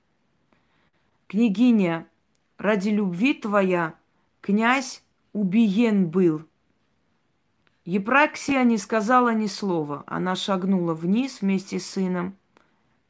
[1.28, 2.08] «Княгиня,
[2.58, 3.96] ради любви твоя
[4.42, 6.44] князь убиен был».
[7.86, 10.04] Епраксия не сказала ни слова.
[10.08, 12.36] Она шагнула вниз вместе с сыном–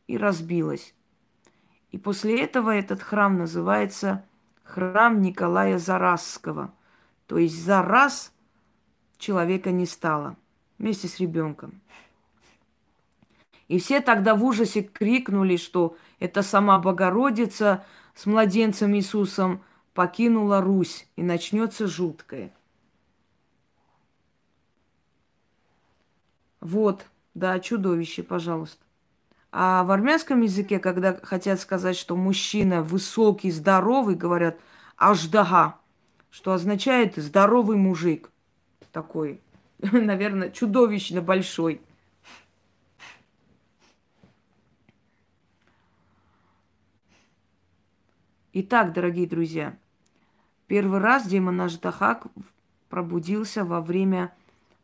[0.07, 0.93] и разбилась.
[1.91, 4.25] И после этого этот храм называется
[4.63, 6.73] храм Николая Зарасского.
[7.27, 8.33] То есть за раз
[9.17, 10.35] человека не стало
[10.77, 11.81] вместе с ребенком.
[13.67, 21.07] И все тогда в ужасе крикнули, что это сама Богородица с младенцем Иисусом покинула Русь,
[21.15, 22.51] и начнется жуткое.
[26.59, 28.83] Вот, да, чудовище, пожалуйста.
[29.51, 34.57] А в армянском языке, когда хотят сказать, что мужчина высокий, здоровый, говорят
[34.97, 35.75] аждага,
[36.31, 38.31] что означает здоровый мужик.
[38.91, 39.41] Такой,
[39.79, 41.81] наверное, чудовищно большой.
[48.55, 49.75] Итак, дорогие друзья,
[50.67, 52.27] первый раз демон Аждахак
[52.87, 54.31] пробудился во время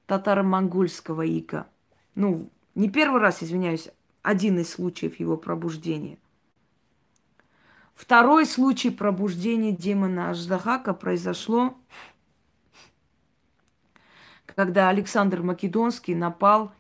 [0.08, 1.68] татаро-монгольского ига.
[2.16, 3.90] Ну, не первый раз, извиняюсь,
[4.24, 6.18] один из случаев его пробуждения.
[7.94, 11.78] Второй случай пробуждения демона Аждахака произошло,
[14.48, 16.72] когда Александр Македонский напал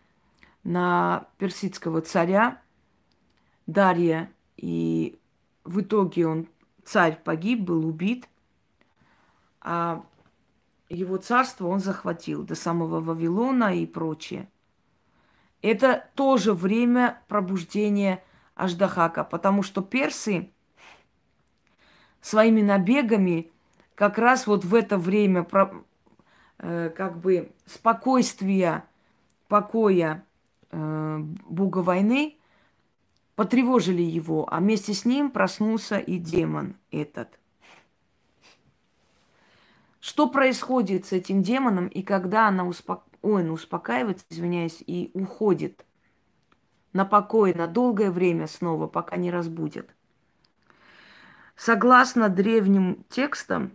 [0.64, 2.60] на персидского царя
[3.68, 5.20] Дарья, и
[5.64, 6.48] в итоге он,
[6.90, 8.28] царь погиб, был убит,
[9.62, 10.04] а
[10.90, 14.50] его царство он захватил до самого Вавилона и прочее–
[15.62, 18.24] это тоже время пробуждения
[18.56, 20.50] Аждахака, потому что персы
[22.22, 23.52] своими набегами
[23.96, 25.46] как раз вот в это время
[26.60, 28.86] э, как бы спокойствия,
[29.48, 30.24] покоя
[30.72, 32.38] э, бога войны
[33.40, 37.40] потревожили его, а вместе с ним проснулся и демон этот.
[40.02, 43.10] Что происходит с этим демоном и когда она успокаивается?
[43.22, 45.86] он успокаивается, извиняюсь, и уходит
[46.92, 49.90] на покой на долгое время снова, пока не разбудят.
[51.56, 53.72] Согласно древним текстам,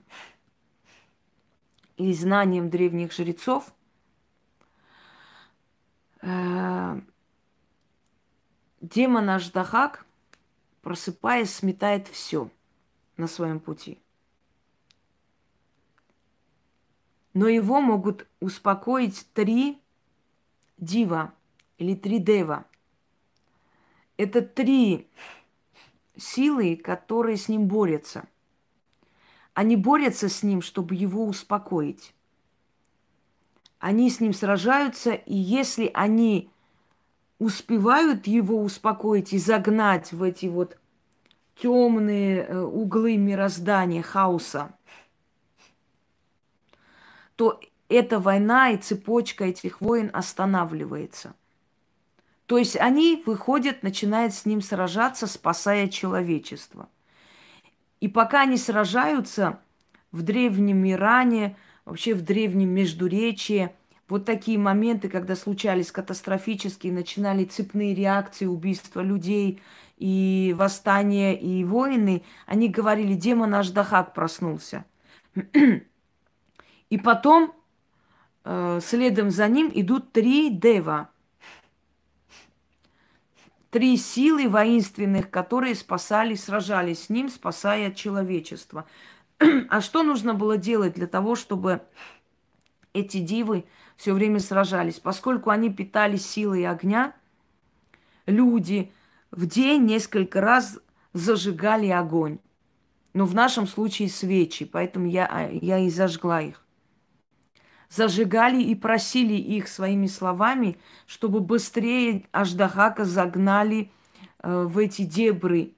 [1.96, 3.72] и знаниям древних жрецов,
[6.20, 7.00] э,
[8.84, 10.04] демон Аждахак,
[10.82, 12.50] просыпаясь, сметает все
[13.16, 13.98] на своем пути.
[17.32, 19.80] Но его могут успокоить три
[20.76, 21.32] дива
[21.78, 22.66] или три дева.
[24.16, 25.08] Это три
[26.16, 28.28] силы, которые с ним борются.
[29.54, 32.14] Они борются с ним, чтобы его успокоить.
[33.78, 36.50] Они с ним сражаются, и если они
[37.44, 40.78] успевают его успокоить и загнать в эти вот
[41.60, 44.74] темные э, углы мироздания, хаоса,
[47.36, 51.34] то эта война и цепочка этих войн останавливается.
[52.46, 56.88] То есть они выходят, начинают с ним сражаться, спасая человечество.
[58.00, 59.60] И пока они сражаются
[60.12, 63.70] в древнем Иране, вообще в древнем Междуречии,
[64.08, 69.62] вот такие моменты, когда случались катастрофические, начинали цепные реакции, убийства людей
[69.96, 74.84] и восстания, и войны, они говорили, демон Аждахак проснулся.
[76.90, 77.54] И потом
[78.44, 81.08] э, следом за ним идут три дева.
[83.70, 88.86] Три силы воинственных, которые спасали, сражались с ним, спасая человечество.
[89.68, 91.82] а что нужно было делать для того, чтобы
[92.92, 93.64] эти дивы
[93.96, 95.00] все время сражались?
[95.00, 97.14] Поскольку они питали силой огня,
[98.26, 98.92] люди
[99.30, 100.78] в день несколько раз
[101.12, 102.38] зажигали огонь.
[103.12, 106.64] Но в нашем случае свечи, поэтому я, я и зажгла их
[107.94, 110.76] зажигали и просили их своими словами,
[111.06, 113.90] чтобы быстрее Аждахака загнали
[114.42, 115.72] э, в эти дебры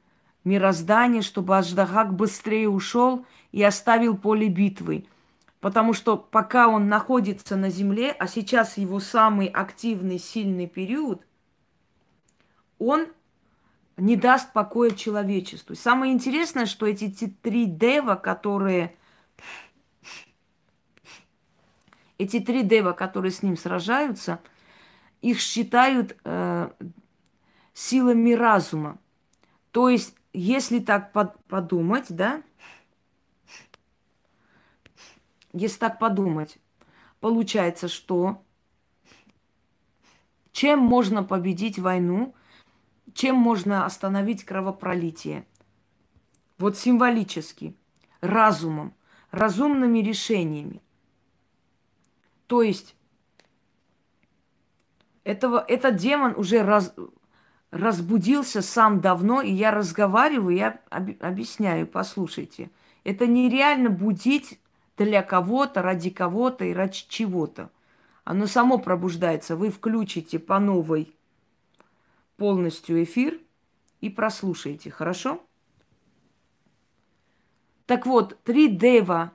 [0.44, 5.06] мироздания, чтобы Аждахак быстрее ушел и оставил поле битвы.
[5.66, 11.26] Потому что пока он находится на земле, а сейчас его самый активный, сильный период,
[12.78, 13.08] он
[13.96, 15.74] не даст покоя человечеству.
[15.74, 17.10] Самое интересное, что эти
[17.42, 18.94] три дева, которые
[22.16, 24.38] эти три дева, которые с ним сражаются,
[25.20, 26.70] их считают э,
[27.74, 28.98] силами разума.
[29.72, 32.44] То есть, если так под, подумать, да,
[35.56, 36.58] если так подумать,
[37.20, 38.42] получается, что
[40.52, 42.34] чем можно победить войну,
[43.14, 45.46] чем можно остановить кровопролитие?
[46.58, 47.76] Вот символически,
[48.20, 48.94] разумом,
[49.30, 50.82] разумными решениями.
[52.46, 52.96] То есть
[55.24, 56.94] этого, этот демон уже раз,
[57.70, 62.70] разбудился сам давно, и я разговариваю, я об, объясняю, послушайте.
[63.04, 64.60] Это нереально будить
[64.96, 67.70] для кого-то, ради кого-то и ради чего-то.
[68.24, 69.56] Оно само пробуждается.
[69.56, 71.14] Вы включите по новой
[72.36, 73.38] полностью эфир
[74.00, 75.40] и прослушаете, хорошо?
[77.86, 79.32] Так вот, три дева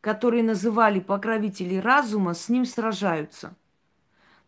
[0.00, 3.54] которые называли покровители разума, с ним сражаются.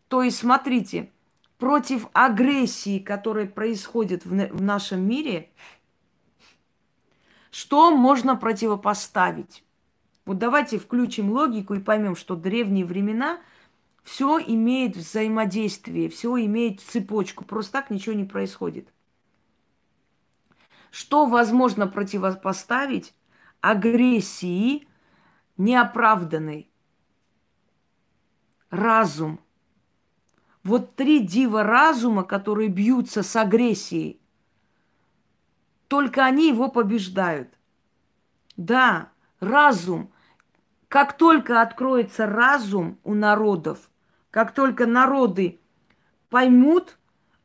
[0.08, 1.10] То есть, смотрите,
[1.58, 5.50] против агрессии, которая происходит в, в нашем мире,
[7.50, 9.64] что можно противопоставить?
[10.30, 13.40] Вот давайте включим логику и поймем, что древние времена
[14.04, 17.44] все имеет взаимодействие, все имеет цепочку.
[17.44, 18.94] Просто так ничего не происходит.
[20.92, 23.12] Что возможно противопоставить
[23.60, 24.86] агрессии
[25.56, 26.70] неоправданный.
[28.70, 29.40] Разум.
[30.62, 34.20] Вот три дива разума, которые бьются с агрессией,
[35.88, 37.52] только они его побеждают.
[38.56, 40.12] Да, разум.
[40.90, 43.88] Как только откроется разум у народов,
[44.30, 45.58] как только народы
[46.28, 46.98] поймут,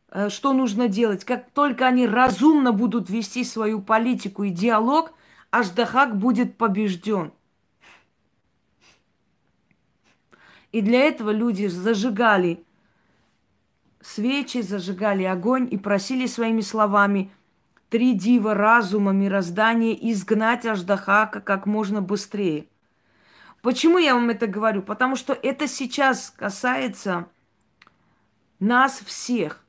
[0.10, 5.14] э, что нужно делать, как только они разумно будут вести свою политику и диалог,
[5.52, 7.32] Аждахак будет побежден–
[10.76, 12.62] И для этого люди зажигали
[14.02, 17.32] свечи, зажигали огонь и просили своими словами
[17.90, 22.66] три дива разума, мироздания изгнать Аждахака как можно быстрее.
[23.66, 24.84] Почему я вам это говорю?
[24.84, 27.28] Потому что это сейчас касается
[28.60, 29.66] нас всех.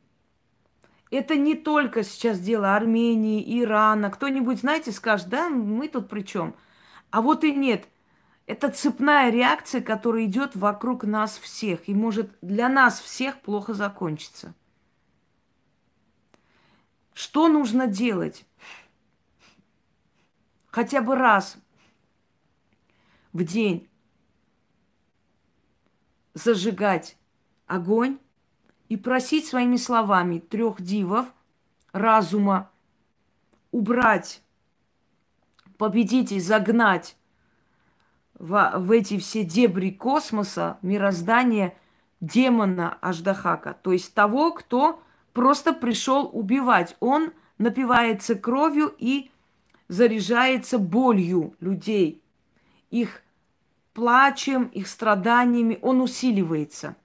[1.10, 4.10] Это не только сейчас дело Армении, Ирана.
[4.10, 6.54] Кто-нибудь, знаете, скажет, да, мы тут при чем?
[7.10, 7.88] А вот и нет–
[8.46, 14.52] это цепная реакция, которая идет вокруг нас всех и может для нас всех плохо закончиться.
[17.14, 18.44] Что нужно делать?
[20.66, 21.56] Хотя бы раз
[23.36, 23.86] в день
[26.32, 27.16] зажигать
[27.66, 28.18] огонь
[28.88, 31.26] и просить своими словами трех дивов
[31.92, 32.70] разума
[33.72, 34.42] убрать,
[35.76, 37.16] победить и загнать
[38.34, 41.74] в, в эти все дебри космоса, мироздания
[42.20, 45.02] демона Аждахака, то есть того, кто
[45.34, 46.96] просто пришел убивать.
[47.00, 49.30] Он напивается кровью и
[49.88, 52.22] заряжается болью людей,
[52.90, 53.22] их
[53.96, 56.96] плачем, их страданиями, он усиливается.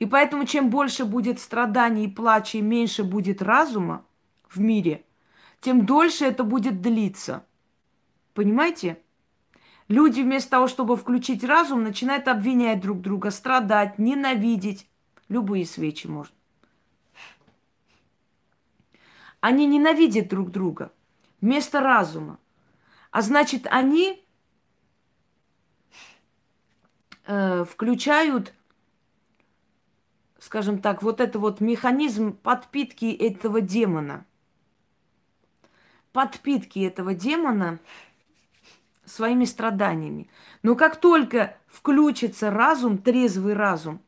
[0.00, 4.04] И поэтому чем больше будет страданий и плача, меньше будет разума
[4.48, 5.04] в мире,
[5.60, 7.46] тем дольше это будет длиться.
[8.34, 9.00] Понимаете?
[9.86, 14.88] Люди вместо того, чтобы включить разум, начинают обвинять друг друга, страдать, ненавидеть.
[15.28, 16.34] Любые свечи можно.
[19.38, 20.90] Они ненавидят друг друга
[21.40, 22.40] вместо разума.
[23.12, 24.25] А значит, они
[27.26, 28.54] э, включают,
[30.38, 34.24] скажем так, вот это вот механизм подпитки этого демона.
[36.12, 37.78] Подпитки этого демона
[39.04, 40.30] своими страданиями.
[40.62, 44.00] Но как только включится разум, трезвый разум,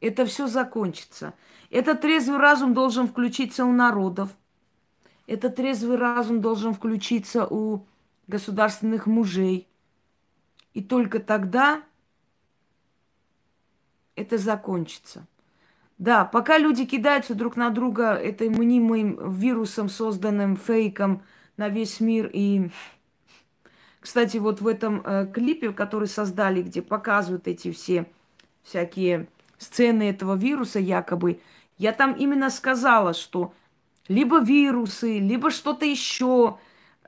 [0.00, 1.34] это все закончится.
[1.70, 4.30] Этот трезвый разум должен включиться у народов–
[5.26, 7.86] этот трезвый разум должен включиться у
[8.26, 9.68] государственных мужей.
[10.74, 11.82] И только тогда
[14.22, 15.26] это закончится.
[15.98, 21.22] Да, пока люди кидаются друг на друга этой мнимым вирусом, созданным фейком
[21.56, 22.28] на весь мир.
[22.32, 22.70] И,
[24.00, 28.06] кстати, вот в этом э, клипе, который создали, где показывают эти все
[28.64, 29.28] всякие
[29.58, 31.40] сцены этого вируса якобы,
[31.78, 33.52] я там именно сказала, что
[34.08, 36.58] либо вирусы, либо что-то еще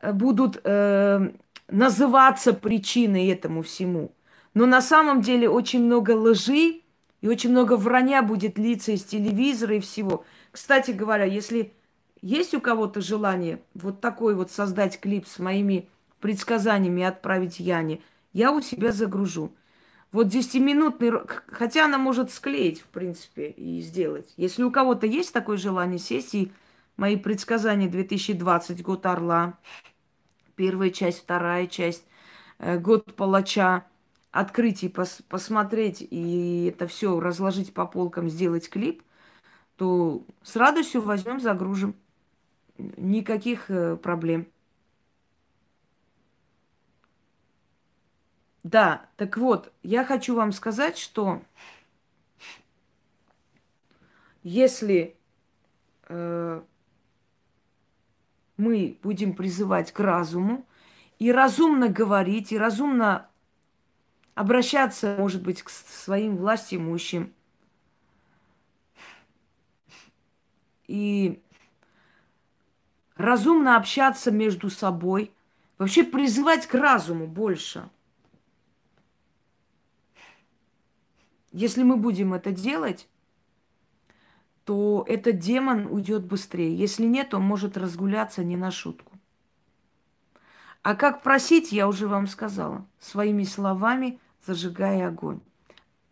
[0.00, 1.32] э, будут э,
[1.68, 4.12] называться причиной этому всему.
[4.54, 6.83] Но на самом деле очень много лжи
[7.24, 10.26] и очень много вранья будет литься из телевизора и всего.
[10.50, 11.72] Кстати говоря, если
[12.20, 15.88] есть у кого-то желание вот такой вот создать клип с моими
[16.20, 18.02] предсказаниями и отправить Яне,
[18.34, 19.54] я у себя загружу.
[20.12, 21.12] Вот 10-минутный,
[21.46, 24.30] хотя она может склеить, в принципе, и сделать.
[24.36, 26.52] Если у кого-то есть такое желание сесть и
[26.98, 29.54] Мои предсказания 2020, год Орла,
[30.56, 32.04] первая часть, вторая часть,
[32.58, 33.86] э, год Палача,
[34.34, 39.04] открыть и пос посмотреть, и это все разложить по полкам, сделать клип,
[39.76, 41.94] то с радостью возьмем, загружим.
[42.76, 44.48] Никаких э, проблем.
[48.64, 51.40] Да, так вот, я хочу вам сказать, что
[54.42, 55.16] если
[56.08, 56.60] э,
[58.56, 60.66] мы будем призывать к разуму
[61.20, 63.28] и разумно говорить, и разумно
[64.34, 67.32] обращаться, может быть, к своим властимущим.
[70.86, 71.40] И
[73.16, 75.32] разумно общаться между собой,
[75.78, 77.88] вообще призывать к разуму больше.
[81.52, 83.08] Если мы будем это делать,
[84.64, 86.74] то этот демон уйдет быстрее.
[86.74, 89.12] Если нет, он может разгуляться не на шутку.
[90.82, 92.84] А как просить, я уже вам сказала.
[92.98, 95.40] Своими словами зажигая огонь.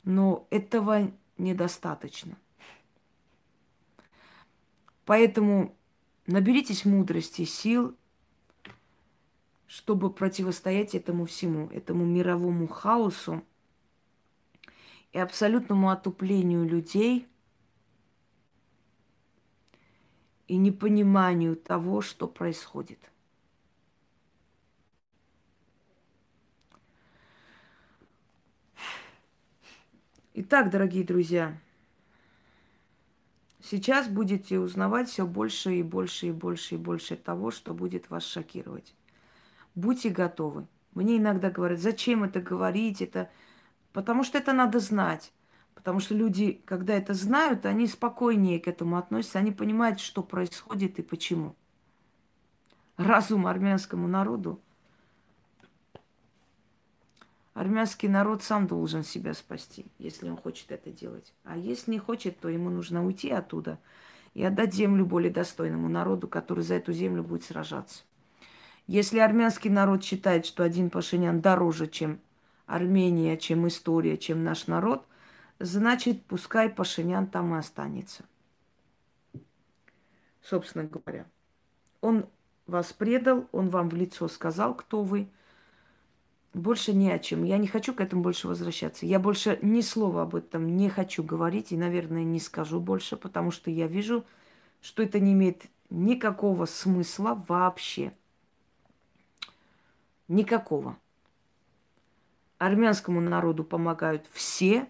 [0.05, 2.37] Но этого недостаточно.
[5.05, 5.75] Поэтому
[6.27, 7.97] наберитесь мудрости, сил,
[9.67, 13.43] чтобы противостоять этому всему, этому мировому хаосу
[15.13, 17.27] и абсолютному отуплению людей–
[20.53, 22.99] и непониманию того, что происходит.
[30.35, 31.59] Итак, дорогие друзья,
[33.61, 38.25] сейчас будете узнавать все больше и больше и больше и больше того, что будет вас
[38.25, 38.95] шокировать.
[39.75, 40.67] Будьте готовы.
[40.95, 43.31] Мне иногда говорят, зачем это говорить, это...
[43.93, 45.35] Потому что это надо знать.
[45.75, 50.99] Потому что люди, когда это знают, они спокойнее к этому относятся, они понимают, что происходит
[50.99, 51.55] и почему.
[52.97, 54.63] Разум армянскому народу.
[57.55, 61.35] Армянский народ сам должен себя спасти, если он хочет это делать.
[61.45, 63.79] А если не хочет, то ему нужно уйти оттуда
[64.33, 68.05] и отдать землю более достойному народу, который за эту землю будет сражаться.
[68.87, 72.21] Если армянский народ считает, что один Пашинян дороже, чем
[72.67, 75.05] Армения, чем история, чем наш народ,
[75.59, 78.25] значит, пускай Пашинян там и останется.
[80.41, 81.27] Собственно говоря.
[82.01, 82.27] Он
[82.67, 85.29] вас предал, он вам в лицо сказал, кто вы.
[86.55, 87.45] Больше не о чем.
[87.45, 89.07] Я не хочу к этому больше возвращаться.
[89.07, 93.51] Я больше ни слова об этом не хочу говорить и, наверное, не скажу больше, потому
[93.51, 94.25] что я вижу,
[94.81, 98.13] что это не имеет никакого смысла вообще.
[100.29, 100.99] Никакого.
[102.59, 104.89] Армянскому народу помогают все,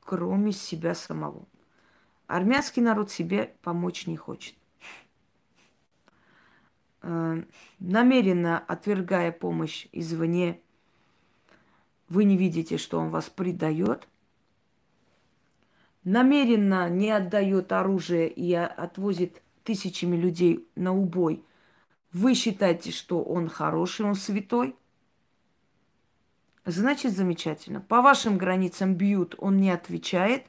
[0.00, 1.46] кроме себя самого.
[2.26, 4.54] Армянский народ себе помочь не хочет.
[7.02, 7.42] Э,
[7.78, 10.60] намеренно отвергая помощь извне,
[12.10, 14.06] вы не видите, что он вас предает.
[16.02, 21.44] Намеренно не отдает оружие и отвозит тысячами людей на убой.
[22.12, 24.74] Вы считаете, что он хороший, он святой.
[26.66, 27.80] Значит, замечательно.
[27.80, 30.46] По вашим границам бьют, он не отвечает.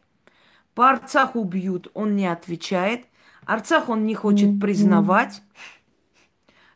[0.73, 3.05] По Арцаху бьют, он не отвечает.
[3.45, 5.43] Арцах он не хочет признавать,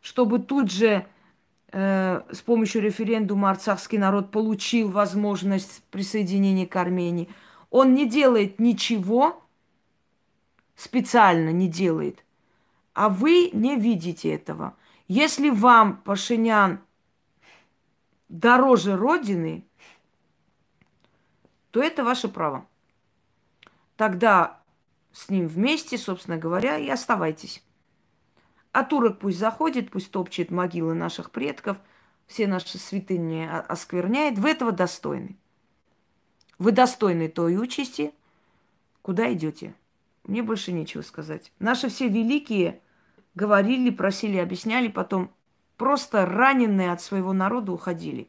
[0.00, 1.06] чтобы тут же
[1.72, 7.28] с помощью референдума арцахский народ получил возможность присоединения к Армении.
[7.70, 9.42] Он не делает ничего,
[10.76, 12.24] специально не делает,
[12.94, 14.76] а вы не видите этого.
[15.08, 16.80] Если вам, Пашинян,
[18.28, 19.64] дороже Родины,
[21.70, 22.66] то это ваше право.
[23.96, 24.60] Тогда
[25.12, 27.62] с ним вместе, собственно говоря, и оставайтесь.
[28.76, 31.78] А турок пусть заходит, пусть топчет могилы наших предков,
[32.26, 34.38] все наши святыни оскверняет.
[34.38, 35.38] Вы этого достойны.
[36.58, 38.12] Вы достойны той участи,
[39.00, 39.74] куда идете.
[40.24, 41.52] Мне больше нечего сказать.
[41.58, 42.82] Наши все великие
[43.34, 45.30] говорили, просили, объясняли, потом
[45.78, 48.28] Просто раненые от своего народа уходили.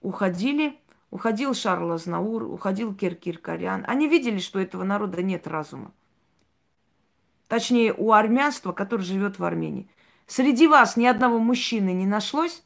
[0.00, 0.78] Уходили,
[1.10, 3.84] уходил Шарл Азнаур, уходил Киркиркарян.
[3.86, 5.92] Они видели, что этого народа нет разума.
[7.48, 9.90] Точнее, у армянства, который живет в Армении.
[10.26, 12.62] Среди вас ни одного мужчины не нашлось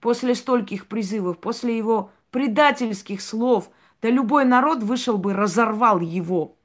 [0.00, 3.70] после стольких призывов, после его предательских слов,
[4.02, 6.56] да любой народ вышел бы, разорвал его.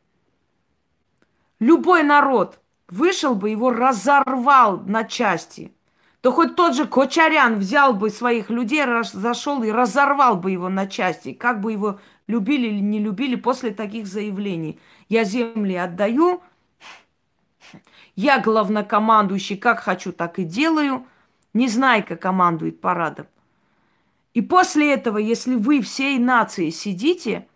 [1.60, 2.60] Любой народ–
[2.90, 5.74] вышел бы, его разорвал на части,
[6.22, 10.88] то хоть тот же Кочарян взял бы своих людей, зашел и разорвал бы его на
[10.88, 11.32] части.
[11.32, 14.80] Как бы его любили или не любили после таких заявлений.
[15.10, 16.42] Я земли отдаю,
[18.18, 21.06] я главнокомандующий, как хочу, так и делаю.
[21.54, 23.28] Не знаю, как командует парадом.
[24.34, 27.48] И после этого, если вы всей нации сидите,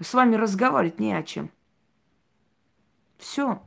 [0.00, 1.52] с вами разговаривать не о чем.
[3.16, 3.62] Все.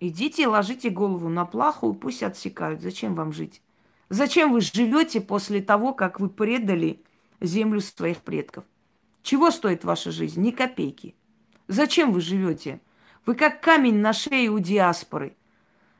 [0.00, 2.82] Идите, ложите голову на плаху, и пусть отсекают.
[2.82, 3.62] Зачем вам жить?
[4.10, 7.02] Зачем вы живете после того, как вы предали
[7.40, 8.64] землю своих предков?
[9.22, 10.42] Чего стоит ваша жизнь?
[10.42, 11.14] Ни копейки.
[11.68, 12.80] Зачем вы живете?
[13.26, 15.36] Вы как камень на шее у диаспоры.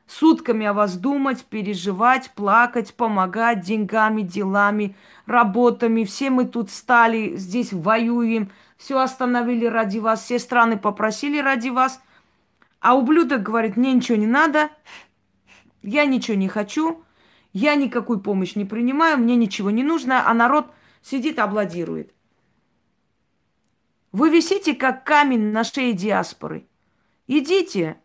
[0.07, 4.95] Сутками о вас думать, переживать, плакать, помогать деньгами, делами,
[5.25, 6.03] работами.
[6.03, 12.01] Все мы тут стали, здесь воюем, все остановили ради вас, все страны попросили ради вас.
[12.81, 14.69] А ублюдок говорит, мне ничего не надо,
[15.83, 17.03] я ничего не хочу,
[17.53, 22.13] я никакую помощь не принимаю, мне ничего не нужно, а народ сидит, аплодирует.
[24.11, 26.65] Вы висите, как камень на шее диаспоры.
[27.27, 27.97] Идите.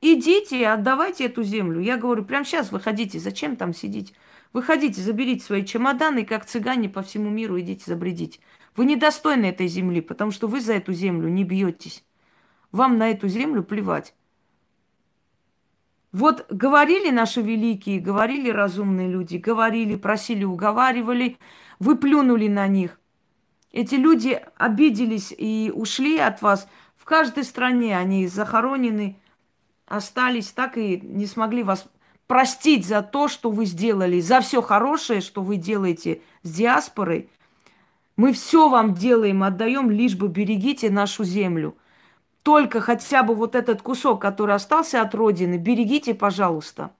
[0.00, 1.80] Идите, отдавайте эту землю.
[1.80, 3.18] Я говорю, прямо сейчас выходите.
[3.18, 4.14] Зачем там сидеть?
[4.52, 8.40] Выходите, заберите свои чемоданы, и как цыгане по всему миру идите забредите.
[8.76, 12.04] Вы недостойны этой земли, потому что вы за эту землю не бьетесь.
[12.72, 14.14] Вам на эту землю плевать.
[16.12, 21.38] Вот говорили наши великие, говорили разумные люди, говорили, просили, уговаривали,
[21.78, 22.99] вы плюнули на них.
[23.72, 26.66] Эти люди обиделись и ушли от вас.
[26.96, 29.16] В каждой стране они захоронены,
[29.86, 31.86] остались, так и не смогли вас
[32.26, 37.28] простить за то, что вы сделали, за все хорошее, что вы делаете с диаспорой.
[38.16, 41.76] Мы все вам делаем, отдаем, лишь бы берегите нашу землю.
[42.42, 46.90] Только хотя бы вот этот кусок, который остался от Родины, берегите, пожалуйста.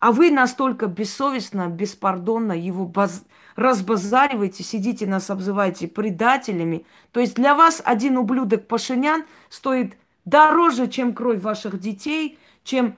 [0.00, 3.24] А вы настолько бессовестно, беспардонно его баз...
[3.54, 6.84] разбазариваете, сидите нас обзываете предателями.
[7.12, 12.96] То есть для вас один ублюдок Пашинян стоит дороже, чем кровь ваших детей– чем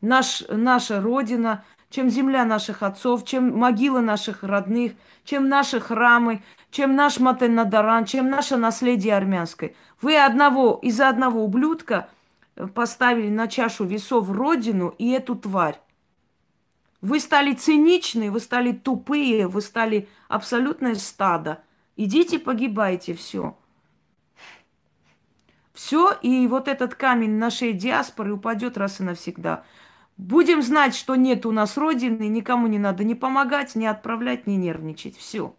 [0.00, 4.92] наш, наша Родина, чем земля наших отцов, чем могилы наших родных,
[5.24, 9.74] чем наши храмы, чем наш Матенадаран, чем наше наследие армянское.
[10.00, 12.08] Вы одного, из-за одного ублюдка
[12.74, 15.80] поставили на чашу весов Родину и эту тварь.
[17.00, 21.62] Вы стали циничны, вы стали тупые, вы стали абсолютное стадо.
[21.96, 23.56] Идите, погибайте, все.
[25.72, 29.64] Все, и вот этот камень на шее диаспоры упадет раз и навсегда.
[30.16, 34.54] Будем знать, что нет у нас Родины, никому не надо ни помогать, ни отправлять, ни
[34.54, 35.16] нервничать.
[35.16, 35.54] Все.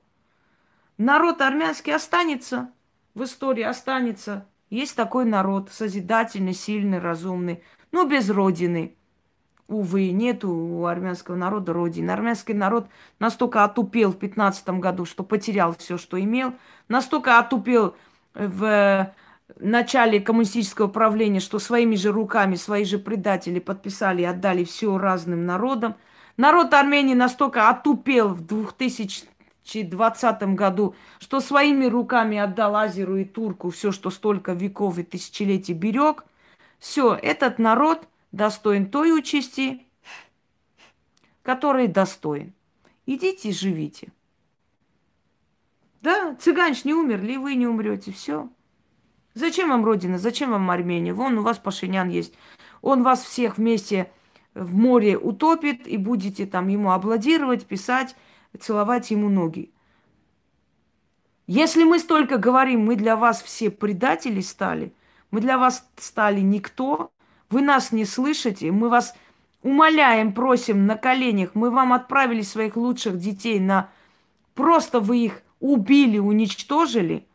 [0.97, 2.73] Народ армянский останется,
[3.13, 4.45] в истории останется.
[4.69, 7.63] Есть такой народ, созидательный, сильный, разумный,
[7.93, 8.97] но без Родины.
[9.69, 12.09] Увы, нету у армянского народа родины.
[12.09, 12.87] Армянский народ
[13.19, 16.55] настолько отупел в 15 году, что потерял все, что имел.
[16.87, 17.95] Настолько отупел
[18.33, 19.13] в
[19.59, 25.45] начале коммунистического правления, что своими же руками, свои же предатели подписали и отдали все разным
[25.45, 25.93] народам.
[26.35, 33.91] Народ Армении настолько отупел в 2020 году, что своими руками отдал Азеру и Турку все,
[33.91, 36.25] что столько веков и тысячелетий берег.
[36.79, 39.85] Все, этот народ– достоин той участи,
[41.41, 42.53] который достоин.
[43.05, 44.11] Идите живите.
[46.01, 48.11] Да, цыганч не умерли, вы не умрете.
[48.11, 48.49] Все.
[49.33, 50.17] Зачем вам Родина?
[50.17, 51.13] Зачем вам Армения?
[51.13, 52.33] Вон у вас Пашинян есть.
[52.81, 54.11] Он вас всех вместе
[54.53, 58.15] в море утопит, и будете там ему аплодировать, писать,
[58.57, 59.71] целовать ему ноги.
[61.47, 64.93] Если мы столько говорим, мы для вас все предатели стали,
[65.31, 67.11] мы для вас стали никто,
[67.49, 69.15] вы нас не слышите, мы вас
[69.61, 73.89] умоляем, просим на коленях, мы вам отправили своих лучших детей на...
[74.53, 77.25] Просто вы их убили, уничтожили.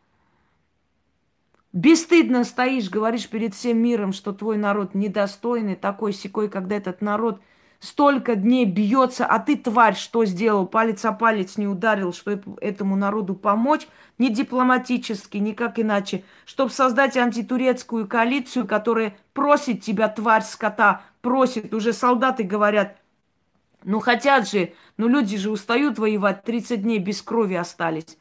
[1.72, 7.40] Бесстыдно стоишь, говоришь перед всем миром, что твой народ недостойный, такой секой, когда этот народ–
[7.84, 10.66] столько дней бьется, а ты, тварь, что сделал?
[10.66, 13.86] Палец о палец не ударил, что этому народу помочь,
[14.18, 21.92] не дипломатически, никак иначе, чтобы создать антитурецкую коалицию, которая просит тебя, тварь скота, просит, уже
[21.92, 22.96] солдаты говорят,
[23.82, 28.16] ну хотят же, ну люди же устают воевать, 30 дней без крови остались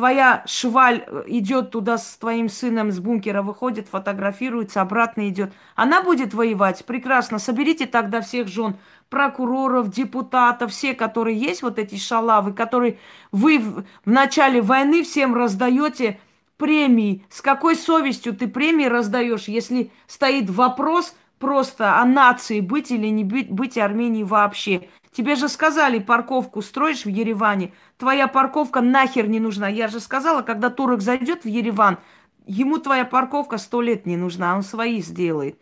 [0.00, 5.52] твоя шваль э, идет туда с твоим сыном с бункера, выходит, фотографируется, обратно идет.
[5.76, 6.86] Она будет воевать.
[6.86, 7.38] Прекрасно.
[7.38, 8.78] Соберите тогда всех жен
[9.10, 12.96] прокуроров, депутатов, все, которые есть, вот эти шалавы, которые
[13.30, 16.18] вы в, в начале войны всем раздаете
[16.56, 17.22] премии.
[17.28, 23.24] С какой совестью ты премии раздаешь, если стоит вопрос просто о нации быть или не
[23.24, 24.88] быть, быть Армении вообще?
[25.12, 29.68] Тебе же сказали, парковку строишь в Ереване, твоя парковка нахер не нужна.
[29.68, 31.98] Я же сказала, когда турок зайдет в Ереван,
[32.46, 35.58] ему твоя парковка сто лет не нужна, он свои сделает.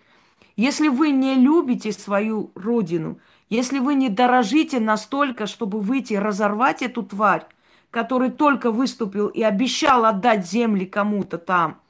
[0.56, 7.02] Если вы не любите свою родину, если вы не дорожите настолько, чтобы выйти разорвать эту
[7.02, 7.46] тварь,
[7.90, 11.80] который только выступил и обещал отдать земли кому-то там–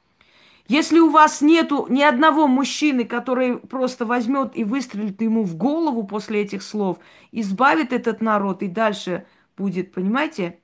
[0.69, 6.03] если у вас нету ни одного мужчины, который просто возьмет и выстрелит ему в голову
[6.03, 6.99] после этих слов,
[7.31, 9.25] избавит этот народ и дальше
[9.57, 10.59] будет, понимаете,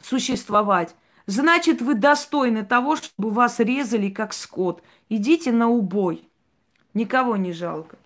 [0.00, 0.96] существовать,
[1.26, 4.82] значит, вы достойны того, чтобы вас резали как скот.
[5.08, 6.28] Идите на убой.
[6.94, 7.96] Никого не жалко.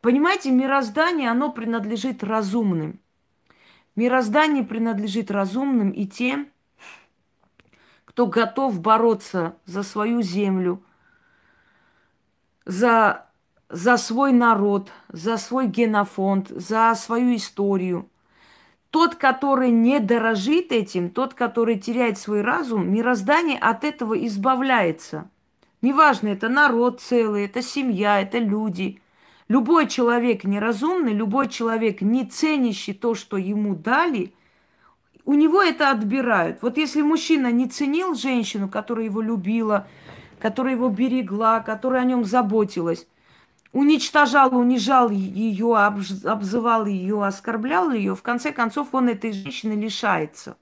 [0.00, 2.98] Понимаете, мироздание, оно принадлежит разумным.
[3.94, 6.48] Мироздание принадлежит разумным и тем,
[8.12, 10.82] кто готов бороться за свою землю,
[12.66, 13.26] за,
[13.70, 18.06] за свой народ, за свой генофонд, за свою историю.
[18.90, 25.30] Тот, который не дорожит этим, тот, который теряет свой разум, мироздание от этого избавляется.
[25.80, 29.00] Неважно, это народ целый, это семья, это люди.
[29.48, 34.34] Любой человек неразумный, любой человек, не ценящий то, что ему дали–
[35.24, 36.62] у него это отбирают.
[36.62, 39.86] Вот если мужчина не ценил женщину, которая его любила,
[40.40, 43.06] которая его берегла, которая о нем заботилась,
[43.72, 50.56] уничтожал, унижал ее, обзывал ее, оскорблял ее, в конце концов он этой женщины лишается.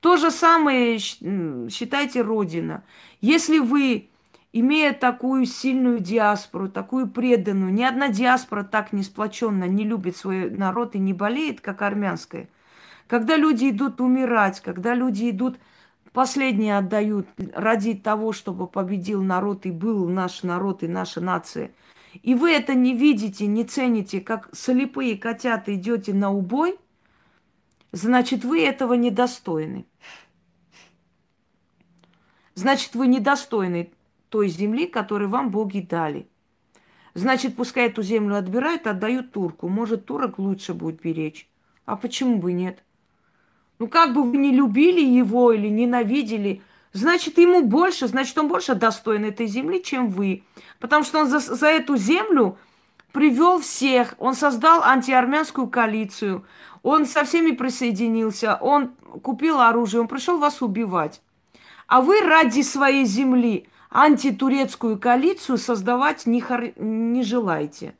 [0.00, 2.84] То же самое считайте Родина.
[3.20, 4.08] Если вы,
[4.52, 10.50] имея такую сильную диаспору, такую преданную, ни одна диаспора так не сплоченно не любит свой
[10.50, 12.48] народ и не болеет, как армянская–
[13.08, 15.58] когда люди идут умирать, когда люди идут
[16.12, 21.72] последние отдают ради того, чтобы победил народ и был наш народ и наша нация.
[22.22, 26.78] И вы это не видите, не цените, как слепые котята идете на убой,
[27.92, 29.86] значит, вы этого недостойны.
[32.54, 33.90] Значит, вы недостойны
[34.28, 36.28] той земли, которую вам боги дали.
[37.14, 39.68] Значит, пускай эту землю отбирают, отдают турку.
[39.68, 41.48] Может, турок лучше будет беречь.
[41.84, 42.82] А почему бы нет?
[43.78, 48.74] Ну, как бы вы не любили его или ненавидели, значит, ему больше, значит, он больше
[48.74, 50.42] достоин этой земли, чем вы.
[50.80, 52.58] Потому что он за, за эту землю
[53.12, 56.44] привел всех, он создал антиармянскую коалицию,
[56.82, 58.90] он со всеми присоединился, он
[59.22, 61.20] купил оружие, он пришел вас убивать.
[61.86, 66.78] А вы ради своей земли антитурецкую коалицию создавать не, хор...
[66.78, 67.94] не желаете.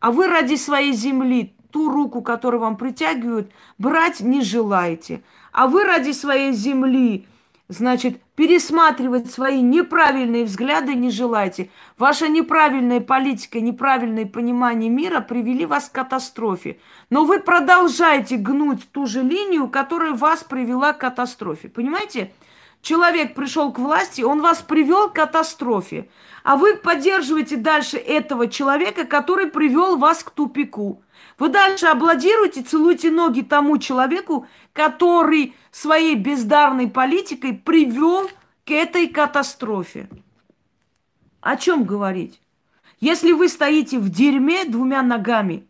[0.00, 5.22] А вы ради своей земли ту руку, которую вам притягивают, брать не желаете.
[5.52, 7.26] А вы ради своей земли,
[7.68, 11.70] значит, пересматривать свои неправильные взгляды не желаете.
[11.98, 16.78] Ваша неправильная политика, неправильное понимание мира привели вас к катастрофе.
[17.10, 21.68] Но вы продолжаете гнуть ту же линию, которая вас привела к катастрофе.
[21.68, 22.32] Понимаете?
[22.82, 26.08] Человек пришел к власти, он вас привел к катастрофе.
[26.42, 31.00] А вы поддерживаете дальше этого человека, который привел вас к тупику.
[31.42, 38.30] Вы дальше аплодируете, целуете ноги тому человеку, который своей бездарной политикой привел
[38.64, 40.08] к этой катастрофе.
[41.40, 42.40] О чем говорить?
[43.00, 45.66] Если вы стоите в дерьме двумя ногами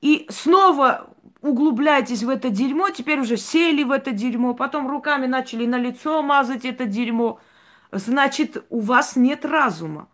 [0.00, 1.08] и снова
[1.42, 6.22] углубляетесь в это дерьмо, теперь уже сели в это дерьмо, потом руками начали на лицо
[6.22, 7.38] мазать это дерьмо,
[7.92, 10.08] значит, у вас нет разума.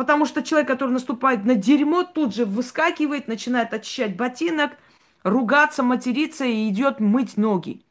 [0.00, 4.78] Потому что человек, который наступает на дерьмо, тут же выскакивает, начинает очищать ботинок,
[5.24, 7.82] ругаться, материться и идет мыть ноги.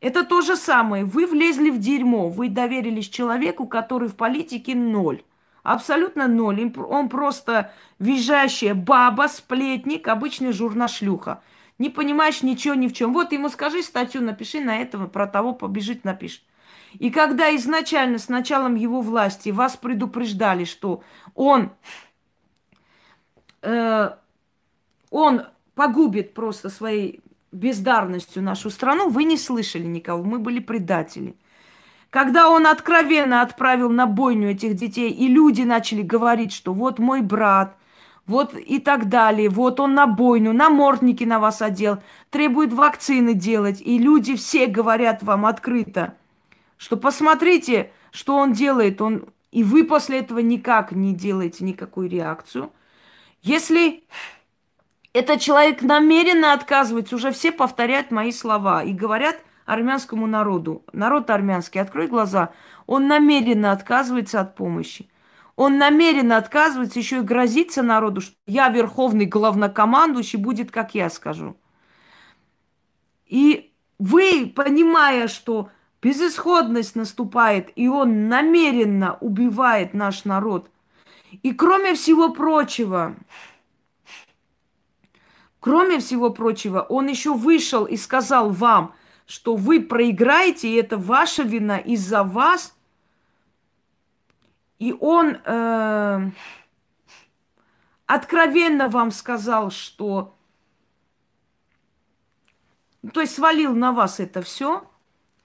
[0.00, 1.04] Это то же самое.
[1.04, 5.24] Вы влезли в дерьмо, вы доверились человеку, который в политике ноль.
[5.64, 6.72] Абсолютно ноль.
[6.76, 11.42] Он просто визжащая баба, сплетник, обычный журнашлюха.
[11.78, 13.12] Не понимаешь ничего ни в чем.
[13.12, 16.42] Вот ему скажи статью, напиши на этого, про того побежит, напишет.
[16.98, 21.02] И когда изначально с началом его власти вас предупреждали, что
[21.34, 21.70] он,
[23.62, 24.10] э,
[25.10, 25.42] он
[25.74, 27.20] погубит просто своей
[27.52, 31.36] бездарностью нашу страну, вы не слышали никого, мы были предатели.
[32.10, 37.20] Когда он откровенно отправил на бойню этих детей, и люди начали говорить, что вот мой
[37.20, 37.76] брат,
[38.26, 41.98] вот и так далее, вот он на бойню, намордники на вас одел,
[42.30, 46.14] требует вакцины делать, и люди все говорят вам открыто–
[46.76, 52.72] что посмотрите, что он делает, он и вы после этого никак не делаете никакую реакцию.
[53.40, 54.04] Если
[55.12, 61.80] этот человек намеренно отказывается, уже все повторяют мои слова и говорят армянскому народу, народ армянский,
[61.80, 62.52] открой глаза,
[62.86, 65.08] он намеренно отказывается от помощи.
[65.56, 71.56] Он намеренно отказывается, еще и грозится народу, что я верховный главнокомандующий, будет, как я скажу.
[73.24, 75.70] И вы, понимая, что
[76.06, 80.70] безысходность наступает, и он намеренно убивает наш народ.
[81.42, 83.16] И кроме всего прочего,
[85.58, 88.94] кроме всего прочего, он еще вышел и сказал вам,
[89.26, 92.76] что вы проиграете, и это ваша вина из-за вас.
[94.78, 96.30] И он э,
[98.06, 100.36] откровенно вам сказал, что...
[103.12, 104.88] То есть свалил на вас это все–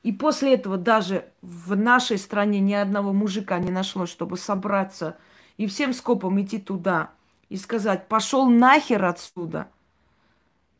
[0.03, 5.17] и после этого даже в нашей стране ни одного мужика не нашлось, чтобы собраться
[5.57, 7.11] и всем скопом идти туда
[7.49, 9.67] и сказать, пошел нахер отсюда,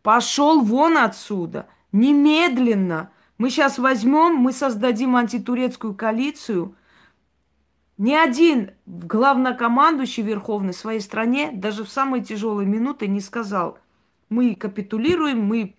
[0.02, 3.12] пошел вон отсюда, немедленно.
[3.38, 6.76] Мы сейчас возьмем, мы создадим антитурецкую коалицию.
[7.98, 13.78] Ни один главнокомандующий верховный в своей стране даже в самые тяжелые минуты не сказал,
[14.30, 15.76] мы капитулируем, мы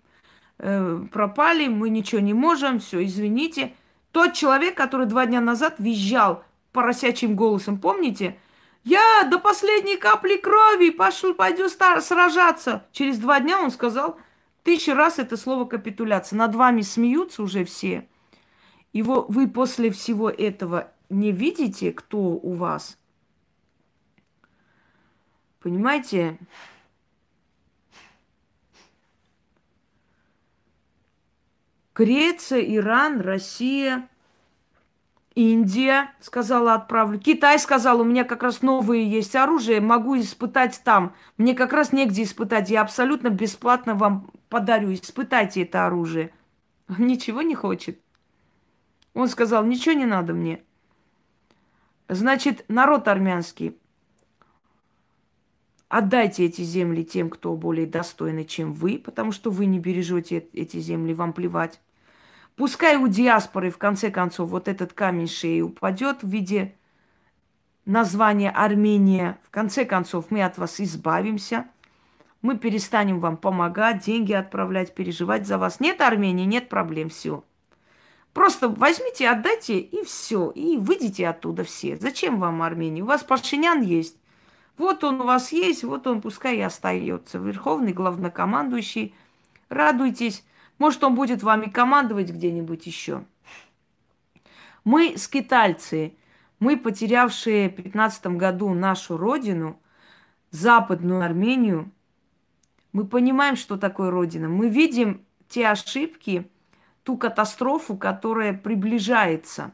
[0.59, 3.73] э, пропали, мы ничего не можем, все, извините.
[4.11, 8.37] Тот человек, который два дня назад визжал поросячьим голосом, помните?
[8.83, 12.85] Я до последней капли крови пошел, пойду сражаться.
[12.91, 14.19] Через два дня он сказал
[14.63, 16.37] тысячи раз это слово капитуляция.
[16.37, 18.07] Над вами смеются уже все.
[18.91, 22.97] И вы после всего этого не видите, кто у вас.
[25.61, 26.37] Понимаете?
[31.95, 34.09] Греция, Иран, Россия,
[35.35, 37.19] Индия сказала, отправлю.
[37.19, 41.15] Китай сказал, у меня как раз новые есть оружие, могу испытать там.
[41.37, 46.31] Мне как раз негде испытать, я абсолютно бесплатно вам подарю, испытайте это оружие.
[46.97, 47.99] ничего не хочет.
[49.13, 50.63] Он сказал, ничего не надо мне.
[52.09, 53.77] Значит, народ армянский,
[55.95, 60.77] Отдайте эти земли тем, кто более достойный, чем вы, потому что вы не бережете эти
[60.77, 61.79] земли, вам плевать.
[62.55, 66.73] Пускай у диаспоры, в конце концов, вот этот камень шеи упадет в виде
[67.85, 69.37] названия Армения.
[69.45, 71.67] В конце концов, мы от вас избавимся.
[72.41, 75.79] Мы перестанем вам помогать, деньги отправлять, переживать за вас.
[75.79, 77.43] Нет Армении, нет проблем, все.
[78.33, 80.49] Просто возьмите, отдайте и все.
[80.55, 81.97] И выйдите оттуда все.
[81.97, 83.03] Зачем вам Армения?
[83.03, 84.17] У вас Пашинян есть.
[84.77, 87.37] Вот он у вас есть, вот он пускай и остается.
[87.37, 89.13] Верховный главнокомандующий.
[89.69, 90.43] Радуйтесь.
[90.79, 93.23] Может, он будет вами командовать где-нибудь еще.
[94.83, 96.15] Мы, скитальцы,
[96.59, 99.79] мы, потерявшие в 15 году нашу родину,
[100.49, 101.91] Западную Армению,
[102.91, 104.47] мы понимаем, что такое Родина.
[104.47, 106.47] Мы видим те ошибки,
[107.03, 109.71] ту катастрофу, которая приближается.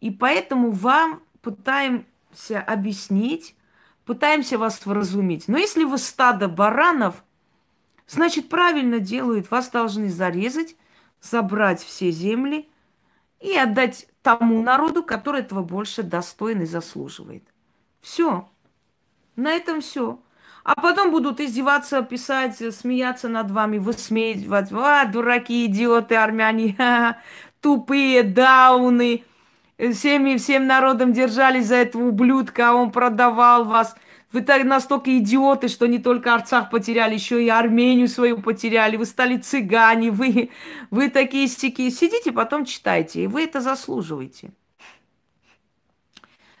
[0.00, 3.56] И поэтому вам пытаемся объяснить,
[4.08, 5.48] пытаемся вас вразумить.
[5.48, 7.22] Но если вы стадо баранов,
[8.06, 9.50] значит, правильно делают.
[9.50, 10.76] Вас должны зарезать,
[11.20, 12.70] забрать все земли
[13.38, 17.44] и отдать тому народу, который этого больше достоин и заслуживает.
[18.00, 18.48] Все.
[19.36, 20.22] На этом все.
[20.64, 24.72] А потом будут издеваться, писать, смеяться над вами, высмеивать.
[24.72, 26.78] А, дураки, идиоты, армяне,
[27.60, 29.24] тупые, дауны.
[29.78, 33.94] Всеми, всем народом держались за этого ублюдка, а он продавал вас.
[34.32, 38.96] Вы так настолько идиоты, что не только Арцах потеряли, еще и Армению свою потеряли.
[38.96, 40.50] Вы стали цыгане, вы,
[40.90, 41.88] вы такие стики.
[41.90, 44.50] Сидите, потом читайте, и вы это заслуживаете.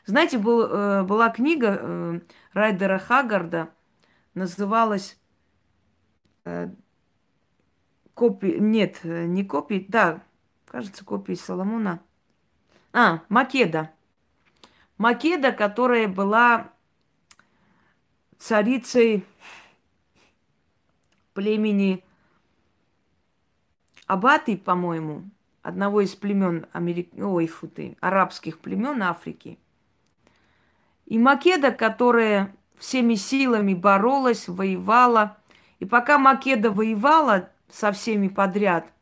[0.06, 2.20] Знаете, был, э, была книга э,
[2.54, 3.68] Райдера Хагарда,
[4.32, 5.18] называлась
[6.46, 6.70] э,
[8.14, 10.22] копии, нет, не копии, да,
[10.66, 12.00] кажется, копии Соломона.
[12.92, 13.92] А, Македа.
[14.96, 16.70] Македа, которая была
[18.38, 19.24] царицей
[21.34, 22.04] племени
[24.06, 25.24] Абаты, по-моему,
[25.62, 27.10] одного из племен Америк...
[27.16, 29.58] Ой, фу ты, арабских племен Африки–
[31.08, 35.38] и Македа, которая всеми силами боролась, воевала.
[35.78, 38.92] И пока Македа воевала со всеми подряд,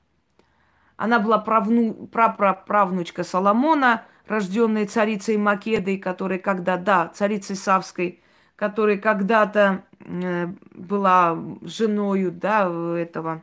[0.96, 8.22] она была правну, прапраправнучка Соломона, рожденная царицей Македой, которая когда, да, царицей Савской,
[8.56, 13.42] которая когда-то э, была женою, да, этого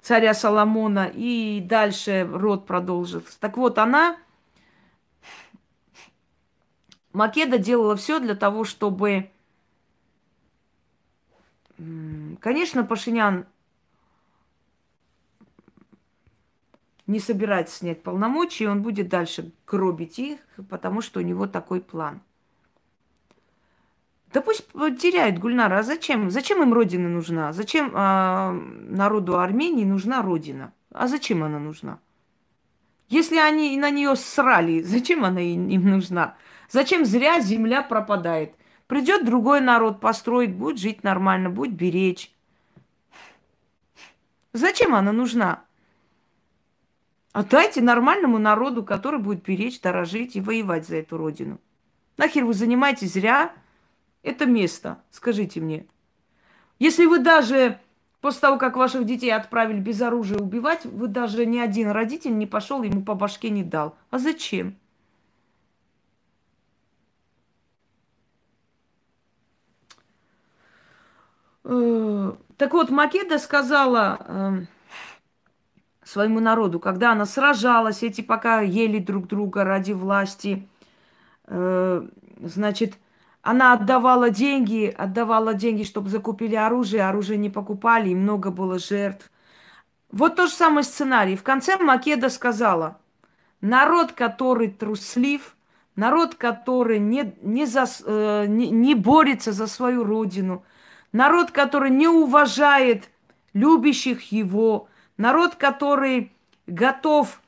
[0.00, 3.38] царя Соломона, и дальше род продолжился.
[3.38, 4.16] Так вот, она
[7.12, 9.30] Македа делала все для того, чтобы...
[12.40, 13.46] Конечно, Пашинян
[17.10, 20.38] не собирается снять полномочия, он будет дальше гробить их,
[20.68, 22.22] потому что у него такой план.
[24.32, 25.78] Да пусть теряют Гульнара.
[25.78, 26.30] А зачем?
[26.30, 27.52] Зачем им родина нужна?
[27.52, 30.72] Зачем а, народу Армении нужна родина?
[30.92, 31.98] А зачем она нужна?
[33.08, 36.36] Если они на нее срали, зачем она им нужна?
[36.68, 38.54] Зачем зря земля пропадает?
[38.86, 42.32] Придет другой народ, построить, будет жить нормально, будет беречь.
[44.52, 45.64] Зачем она нужна?
[47.32, 51.60] Отдайте нормальному народу, который будет беречь, дорожить и воевать за эту родину.
[52.16, 53.52] Нахер вы занимаетесь зря
[54.22, 55.86] это место, скажите мне.
[56.78, 57.78] Если вы даже
[58.20, 62.46] после того, как ваших детей отправили без оружия убивать, вы даже ни один родитель не
[62.46, 63.96] пошел, ему по башке не дал.
[64.10, 64.76] А зачем?
[71.64, 74.66] Э, так вот, Македа сказала э,
[76.10, 80.68] своему народу, когда она сражалась, эти пока ели друг друга ради власти,
[81.46, 82.06] э,
[82.40, 82.98] значит,
[83.42, 89.30] она отдавала деньги, отдавала деньги, чтобы закупили оружие, оружие не покупали, и много было жертв.
[90.12, 91.36] Вот тот же самый сценарий.
[91.36, 92.98] В конце Македа сказала,
[93.60, 95.56] народ, который труслив,
[95.96, 100.64] народ, который не, не, за, э, не, не борется за свою родину–
[101.12, 103.10] народ, который не уважает
[103.52, 104.88] любящих его,
[105.20, 106.32] народ, который
[106.66, 107.40] готов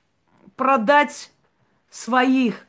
[0.57, 1.33] продать
[1.91, 2.67] своих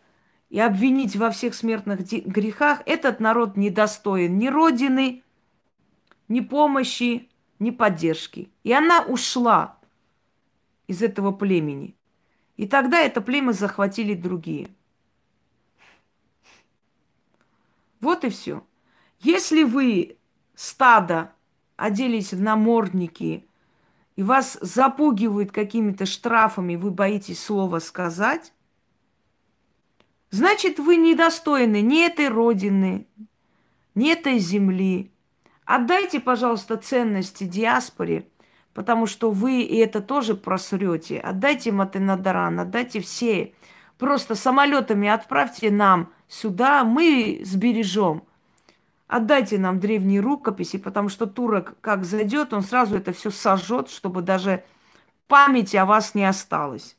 [0.49, 5.23] и обвинить во всех смертных грехах, этот народ недостоин ни родины,
[6.27, 8.49] ни помощи, ни поддержки.
[8.63, 9.77] И она ушла
[10.87, 11.95] из этого племени.
[12.55, 14.69] И тогда это племя захватили другие.
[17.99, 18.65] Вот и все.
[19.19, 20.17] Если вы
[20.55, 21.33] стадо
[21.77, 23.45] оделись в намордники,
[24.15, 28.53] и вас запугивают какими-то штрафами, вы боитесь слова сказать,
[30.29, 33.07] значит, вы недостойны ни этой родины,
[33.95, 35.11] ни этой земли.
[35.65, 38.27] Отдайте, пожалуйста, ценности диаспоре,
[38.73, 41.19] потому что вы и это тоже просрете.
[41.19, 43.53] Отдайте Матенадаран, отдайте все.
[43.97, 48.23] Просто самолетами отправьте нам сюда, мы сбережем–
[49.07, 54.21] Отдайте нам древние рукописи, потому что турок, как зайдет, он сразу это все сожжет, чтобы
[54.21, 54.63] даже
[55.27, 56.97] памяти о вас не осталось.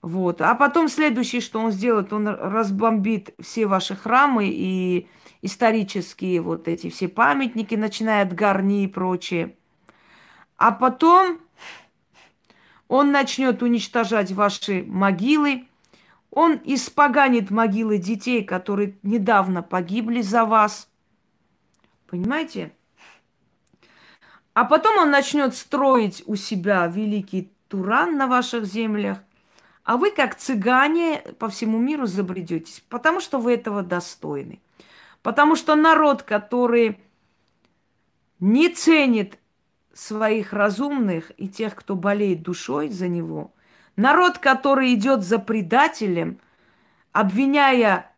[0.00, 0.40] Вот.
[0.40, 5.08] А потом следующее, что он сделает, он разбомбит все ваши храмы и
[5.42, 9.56] исторические вот эти все памятники, начиная от Гарни и прочее.
[10.56, 11.40] А потом
[12.88, 15.67] Он начнет уничтожать ваши могилы.
[16.30, 20.88] Он испоганит могилы детей, которые недавно погибли за вас.
[22.06, 22.72] Понимаете?
[24.52, 29.18] А потом он начнет строить у себя великий Туран на ваших землях.
[29.84, 34.60] А вы, как цыгане, по всему миру забредетесь, потому что вы этого достойны.
[35.22, 37.00] Потому что народ, который
[38.40, 39.38] не ценит
[39.94, 43.52] своих разумных и тех, кто болеет душой за него,
[43.98, 46.38] народ, который идет за предателем,
[47.12, 48.10] обвиняя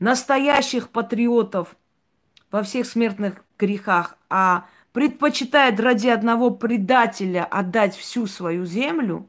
[0.00, 1.76] настоящих патриотов
[2.50, 9.28] во всех смертных грехах, а предпочитает ради одного предателя отдать всю свою землю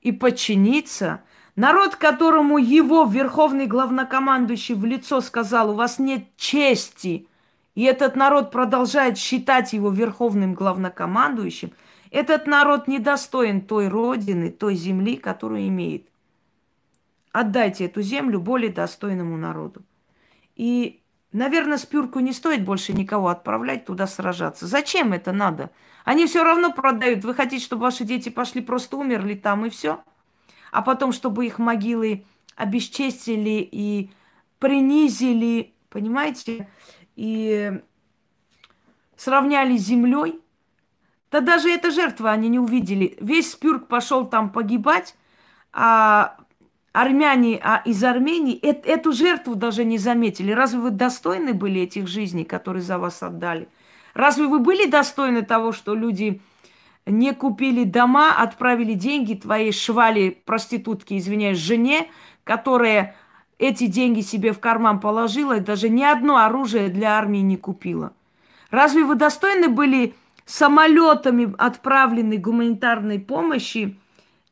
[0.00, 1.22] и подчиниться,
[1.54, 7.28] народ, которому его верховный главнокомандующий в лицо сказал, у вас нет чести,
[7.74, 11.72] и этот народ продолжает считать его верховным главнокомандующим,
[12.14, 16.08] этот народ недостоин той родины, той земли, которую имеет.
[17.32, 19.82] Отдайте эту землю более достойному народу.
[20.54, 21.00] И
[21.34, 24.68] Наверное, Спюрку не стоит больше никого отправлять туда сражаться.
[24.68, 25.72] Зачем это надо?
[26.04, 27.24] Они все равно продают.
[27.24, 30.04] Вы хотите, чтобы ваши дети пошли, просто умерли там и все?
[30.70, 32.24] А потом, чтобы их могилы
[32.54, 34.12] обесчестили и
[34.60, 36.68] принизили, понимаете,
[37.16, 37.82] и
[39.16, 40.40] сравняли с землей.
[41.34, 43.16] Да даже эта жертва они не увидели.
[43.20, 45.16] Весь Спюрк пошел там погибать,
[45.72, 46.36] а
[46.92, 50.52] армяне а из Армении э- эту жертву даже не заметили.
[50.52, 53.66] Разве вы достойны были этих жизней, которые за вас отдали?
[54.14, 56.40] Разве вы были достойны того, что люди
[57.04, 62.12] не купили дома, отправили деньги твоей швали, проститутки, извиняюсь, жене,
[62.44, 63.16] которая
[63.58, 68.12] эти деньги себе в карман положила и даже ни одно оружие для армии не купила?
[68.70, 73.96] Разве вы достойны были самолетами отправленной гуманитарной помощи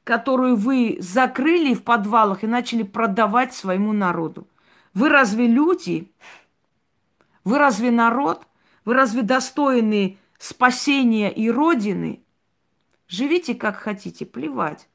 [0.04, 4.46] которую вы закрыли в подвалах и начали продавать своему народу.
[4.94, 6.10] Вы разве люди?
[7.44, 8.46] Вы разве народ?
[8.84, 12.22] Вы разве достойны спасения и Родины?
[13.08, 14.88] Живите как хотите, плевать.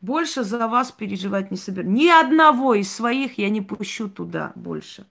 [0.00, 1.96] Больше за вас переживать не собираюсь.
[1.96, 5.06] Ни одного из своих я не пущу туда больше.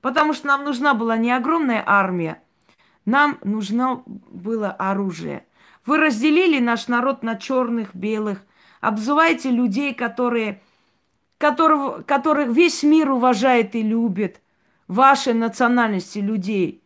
[0.00, 2.42] Потому что нам нужна была не огромная армия,
[3.08, 5.46] нам нужно было оружие.
[5.86, 8.44] Вы разделили наш народ на черных, белых.
[8.82, 10.60] Обзываете людей, которые,
[11.38, 14.42] которых, которых весь мир уважает и любит.
[14.88, 16.82] Вашей национальности людей.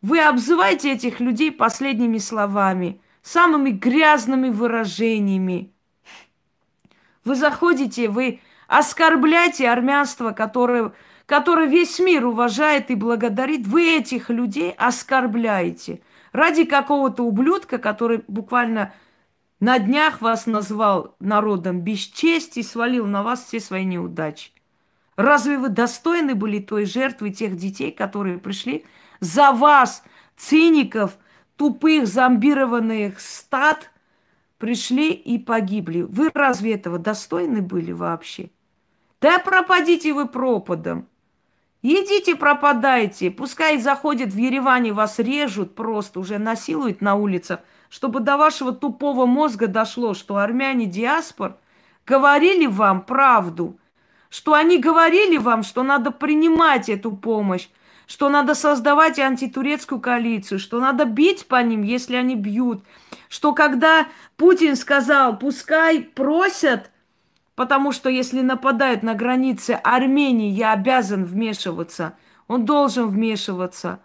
[0.00, 5.72] Вы обзываете этих людей последними словами, самыми грязными выражениями.
[7.24, 10.92] Вы заходите, вы оскорбляете армянство, которое,
[11.32, 13.66] которое весь мир уважает и благодарит.
[13.66, 16.00] Вы этих людей оскорбляете–
[16.32, 18.94] Ради какого-то ублюдка, который буквально
[19.60, 24.50] на днях вас назвал народом без чести и свалил на вас все свои неудачи.
[25.16, 28.86] Разве вы достойны были той жертвы тех детей, которые пришли
[29.20, 30.02] за вас,
[30.36, 31.18] циников,
[31.56, 33.90] тупых, зомбированных стад,
[34.56, 36.00] пришли и погибли?
[36.00, 38.50] Вы разве этого достойны были вообще?
[39.20, 41.08] Да пропадите вы пропадом.
[41.82, 43.30] Идите, пропадайте.
[43.32, 47.60] Пускай заходят в Ереване, вас режут просто, уже насилуют на улицах,
[47.90, 51.56] чтобы до вашего тупого мозга дошло, что армяне диаспор
[52.06, 53.80] говорили вам правду,
[54.30, 57.68] что они говорили вам, что надо принимать эту помощь,
[58.06, 62.84] что надо создавать антитурецкую коалицию, что надо бить по ним, если они бьют,
[63.28, 64.06] что когда
[64.36, 66.91] Путин сказал, пускай просят
[67.62, 72.14] Потому что если нападают на границе Армении, я обязан вмешиваться.
[72.48, 74.00] Он должен вмешиваться.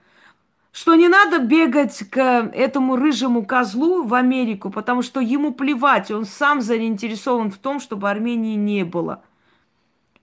[0.71, 2.21] Что не надо бегать к
[2.53, 8.11] этому рыжему козлу в Америку, потому что ему плевать, он сам заинтересован в том, чтобы
[8.11, 9.23] Армении не было.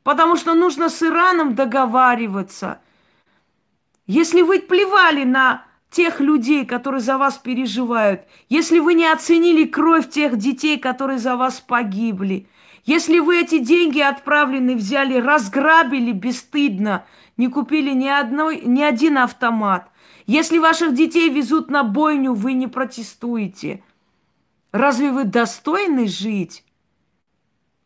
[0.04, 2.78] Потому что нужно с Ираном договариваться.
[4.06, 10.08] Если вы плевали на тех людей, которые за вас переживают, если вы не оценили кровь
[10.08, 12.46] тех детей, которые за вас погибли–
[12.84, 17.06] если вы эти деньги отправленные взяли, разграбили бесстыдно,
[17.36, 19.90] не купили ни, одной, ни один автомат,
[20.26, 23.82] если ваших детей везут на бойню, вы не протестуете.
[24.72, 26.64] Разве вы достойны жить?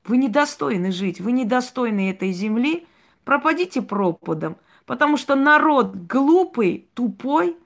[0.05, 2.87] Вы не достойны жить, вы не достойны этой земли.
[3.25, 4.57] Пропадите пропадом,
[4.87, 7.57] потому что народ глупый, тупой,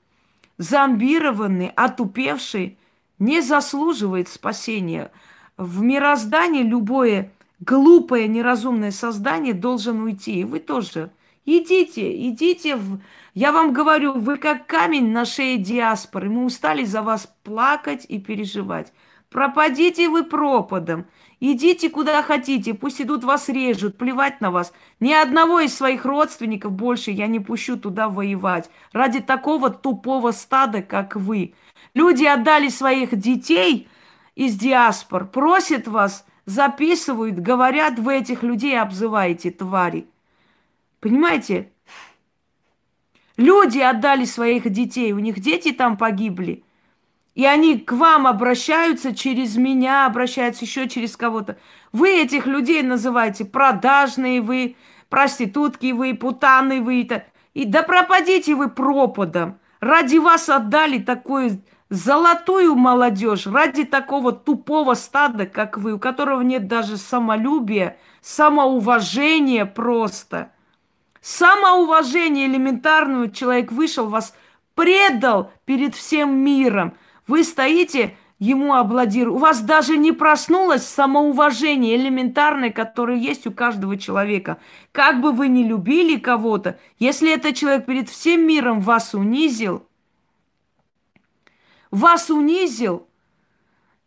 [0.59, 2.79] зомбированный, отупевший
[3.19, 5.13] не заслуживает спасения
[5.57, 10.41] в мироздании любое глупое, неразумное создание должен уйти.
[10.41, 11.11] И вы тоже.
[11.45, 12.77] Идите, идите.
[12.77, 13.01] В...
[13.35, 16.29] Я вам говорю, вы как камень на шее диаспоры.
[16.29, 18.93] Мы устали за вас плакать и переживать.
[19.31, 21.07] Пропадите вы пропадом.
[21.41, 24.73] Идите куда хотите, пусть идут вас режут, плевать на вас.
[25.01, 28.71] Ни одного из своих родственников больше я не пущу туда воевать.
[28.93, 31.55] Ради такого тупого стада, как вы.
[31.95, 33.89] Люди отдали своих детей
[34.35, 40.07] из диаспор, просят вас, записывают, говорят, вы этих людей обзываете, твари.
[41.01, 41.71] Понимаете?
[43.37, 46.65] Люди отдали своих детей, у них дети там погибли–
[47.35, 51.57] и они к вам обращаются через меня, обращаются еще через кого-то.
[51.91, 54.77] Вы этих людей называете продажные вы,
[55.09, 57.09] проститутки вы, путаны вы.
[57.55, 59.59] И да пропадите вы пропадом.
[59.81, 66.67] Ради вас отдали такую золотую молодежь, ради такого тупого стада, как вы, у которого нет
[66.67, 70.51] даже самолюбия, самоуважения просто.
[71.21, 74.35] Самоуважение элементарного человек вышел, вас
[74.75, 76.95] предал перед всем миром–
[77.27, 79.37] вы стоите, ему аплодируют.
[79.37, 84.59] У вас даже не проснулось самоуважение элементарное, которое есть у каждого человека.
[84.91, 89.87] Как бы вы ни любили кого-то, если этот человек перед всем миром вас унизил,
[91.93, 93.07] вас унизил,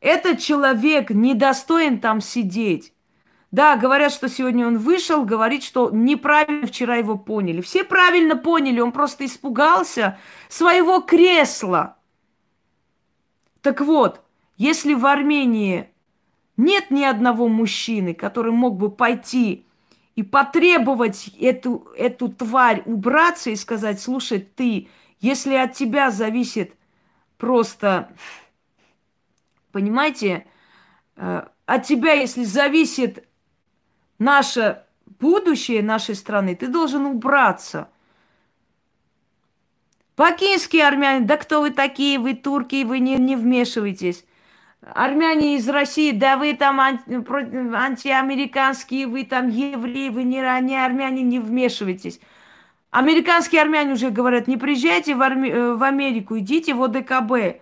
[0.01, 2.93] этот человек недостоин там сидеть.
[3.51, 7.61] Да, говорят, что сегодня он вышел, говорит, что неправильно вчера его поняли.
[7.61, 11.95] Все правильно поняли, он просто испугался своего кресла.
[13.61, 14.21] Так вот,
[14.57, 15.89] если в Армении
[16.57, 19.65] нет ни одного мужчины, который мог бы пойти
[20.15, 24.89] и потребовать эту, эту тварь убраться и сказать, слушай, ты,
[25.19, 26.75] если от тебя зависит
[27.37, 28.09] просто,
[29.71, 30.45] понимаете,
[31.15, 33.27] э, от тебя, если зависит
[34.19, 34.83] наше
[35.19, 37.89] будущее нашей страны, ты должен убраться–
[40.17, 44.25] Бакинские армяне, да кто вы такие, вы турки, вы не, не вмешивайтесь.
[44.81, 47.03] Армяне из России, да вы там анти,
[47.75, 52.21] антиамериканские, вы там евреи, вы не, не армяне, не вмешивайтесь.
[52.91, 57.61] Американские армяне уже говорят, не приезжайте в, Арми, э, в Америку, идите в ОДКБ.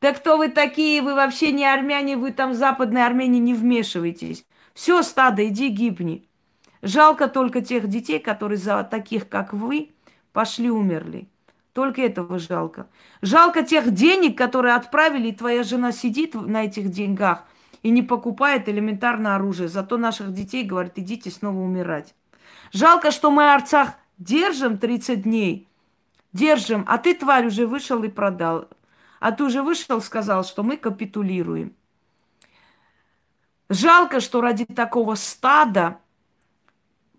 [0.00, 4.44] Да кто вы такие, вы вообще не армяне, вы там в Западной Армении не вмешивайтесь.
[4.74, 6.28] Все, стадо, иди гибни.
[6.82, 9.90] Жалко только тех детей, которые за таких, как вы,
[10.32, 11.28] пошли умерли.
[11.72, 12.86] Только этого жалко.
[13.22, 17.44] Жалко тех денег, которые отправили, и твоя жена сидит на этих деньгах
[17.82, 19.68] и не покупает элементарное оружие.
[19.68, 22.14] Зато наших детей говорит, идите снова умирать.
[22.72, 25.68] Жалко, что мы Арцах держим 30 дней.
[26.32, 28.68] Держим, а ты, тварь, уже вышел и продал.
[29.20, 31.74] А ты уже вышел, сказал, что мы капитулируем.
[33.68, 35.98] Жалко, что ради такого стада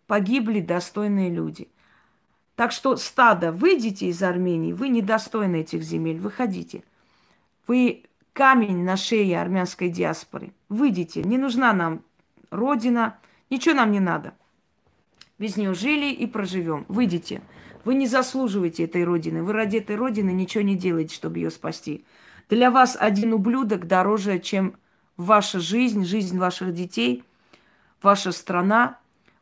[0.05, 1.69] погибли достойные люди.
[2.55, 6.83] Так что, стадо, выйдите из Армении, вы недостойны этих земель, выходите.
[7.67, 10.53] Вы камень на шее армянской диаспоры.
[10.69, 12.03] Выйдите, не нужна нам
[12.49, 13.17] родина,
[13.49, 14.33] ничего нам не надо.
[15.39, 16.85] Без нее жили и проживем.
[16.87, 17.41] Выйдите.
[17.85, 19.43] Вы не заслуживаете этой родины.
[19.43, 22.05] Вы ради этой родины ничего не делаете, чтобы ее спасти.
[22.49, 24.75] Для вас один ублюдок дороже, чем
[25.15, 27.23] ваша жизнь, жизнь ваших детей,
[28.01, 28.99] ваша страна.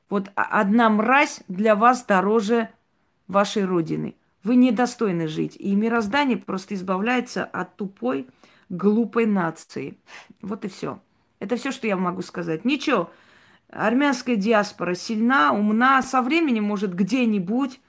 [0.10, 2.70] Вот одна мразь для вас дороже
[3.28, 4.16] вашей родины.
[4.44, 5.56] Вы недостойны жить.
[5.58, 8.28] И мироздание просто избавляется от тупой,
[8.70, 9.98] глупой нации.
[10.42, 11.00] Вот и все.
[11.40, 12.66] Это все, что я могу сказать.
[12.66, 13.10] Ничего.
[13.76, 16.02] Армянская диаспора сильна, умна.
[16.02, 17.81] Со временем, может, где-нибудь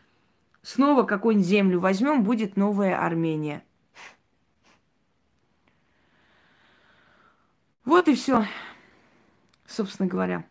[0.63, 3.63] снова какую-нибудь землю возьмем, будет новая Армения.
[7.85, 8.45] Вот и все,
[9.65, 10.45] собственно говоря.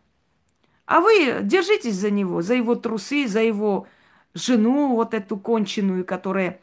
[0.86, 3.86] А вы держитесь за него, за его трусы, за его
[4.32, 6.60] жену вот эту конченую, которая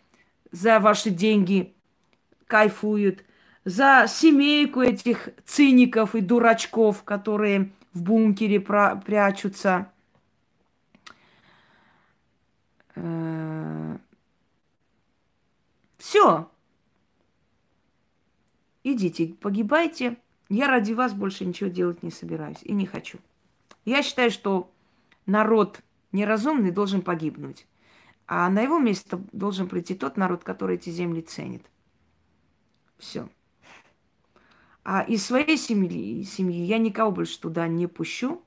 [0.51, 1.75] за ваши деньги
[2.47, 3.23] кайфует,
[3.65, 9.91] за семейку этих циников и дурачков, которые в бункере прячутся.
[12.95, 13.97] Э,
[15.97, 16.49] Все.
[18.83, 20.17] Идите, погибайте.
[20.49, 23.17] Я ради вас больше ничего делать не собираюсь и не хочу.
[23.85, 24.71] Я считаю, что
[25.25, 27.65] народ неразумный должен погибнуть.
[28.27, 31.65] А на его место должен прийти тот народ, который эти земли ценит.
[32.97, 33.29] Все.
[34.83, 38.41] А из своей семьи, семьи я никого больше туда не пущу,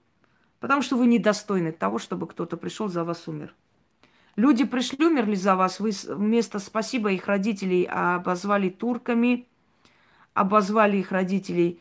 [0.60, 3.54] потому что вы недостойны того, чтобы кто-то пришел за вас умер.
[4.36, 9.46] Люди пришли, умерли за вас, вы вместо спасибо их родителей обозвали турками,
[10.34, 11.80] обозвали их родителей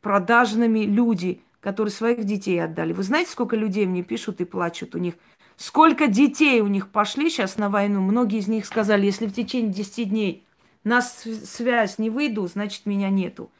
[0.00, 2.92] продажными люди– которые своих детей отдали.
[2.92, 5.14] Вы знаете, сколько людей мне пишут и плачут у них?
[5.56, 8.00] Сколько детей у них пошли сейчас на войну?
[8.00, 10.46] Многие из них сказали, если в течение 10 дней
[10.84, 13.50] нас связь не выйду, значит меня нету.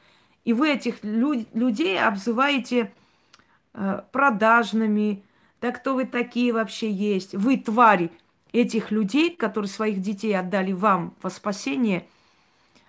[0.47, 2.93] И вы этих лю- людей обзываете
[3.74, 5.24] э, продажными.
[5.60, 7.35] Да кто вы такие вообще есть?
[7.35, 8.12] Вы твари
[8.52, 12.06] этих людей, которые своих детей отдали вам во спасение,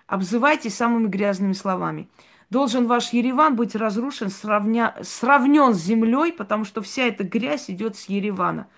[0.06, 2.08] обзывайте самыми грязными словами.
[2.48, 4.94] Должен ваш Ереван быть разрушен, сравня...
[5.02, 8.68] сравнен с землей, потому что вся эта грязь идет с Еревана.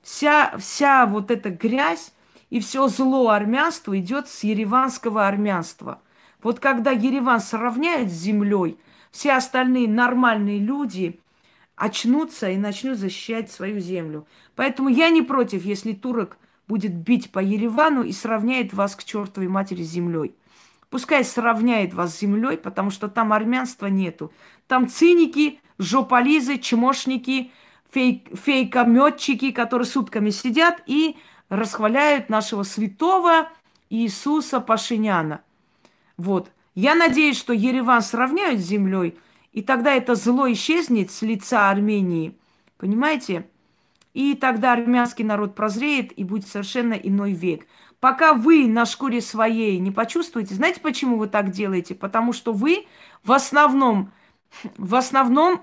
[0.00, 2.14] Вся, вся вот эта грязь
[2.48, 6.00] и все зло армянства идет с ереванского армянства.
[6.42, 8.78] Вот когда Ереван сравняют с землей,
[9.10, 11.20] все остальные нормальные люди
[11.76, 14.26] очнутся и начнут защищать свою землю.
[14.56, 16.36] Поэтому я не против, если турок
[16.68, 20.34] будет бить по Еревану и сравняет вас к чертовой матери с землей.
[20.90, 24.32] Пускай сравняет вас с землей, потому что там армянства нету.
[24.66, 27.50] Там циники, жополизы, чмошники,
[27.90, 31.16] фейк, фейкометчики, которые сутками сидят и
[31.48, 33.48] расхваляют нашего святого
[33.90, 35.42] Иисуса Пашиняна.
[36.16, 36.50] Вот.
[36.74, 39.18] Я надеюсь, что Ереван сравняют с землей,
[39.52, 42.36] и тогда это зло исчезнет с лица Армении.
[42.78, 43.46] Понимаете?
[44.14, 47.66] И тогда армянский народ прозреет, и будет совершенно иной век.
[48.00, 51.94] Пока вы на шкуре своей не почувствуете, знаете, почему вы так делаете?
[51.94, 52.86] Потому что вы
[53.22, 54.10] в основном,
[54.76, 55.62] в основном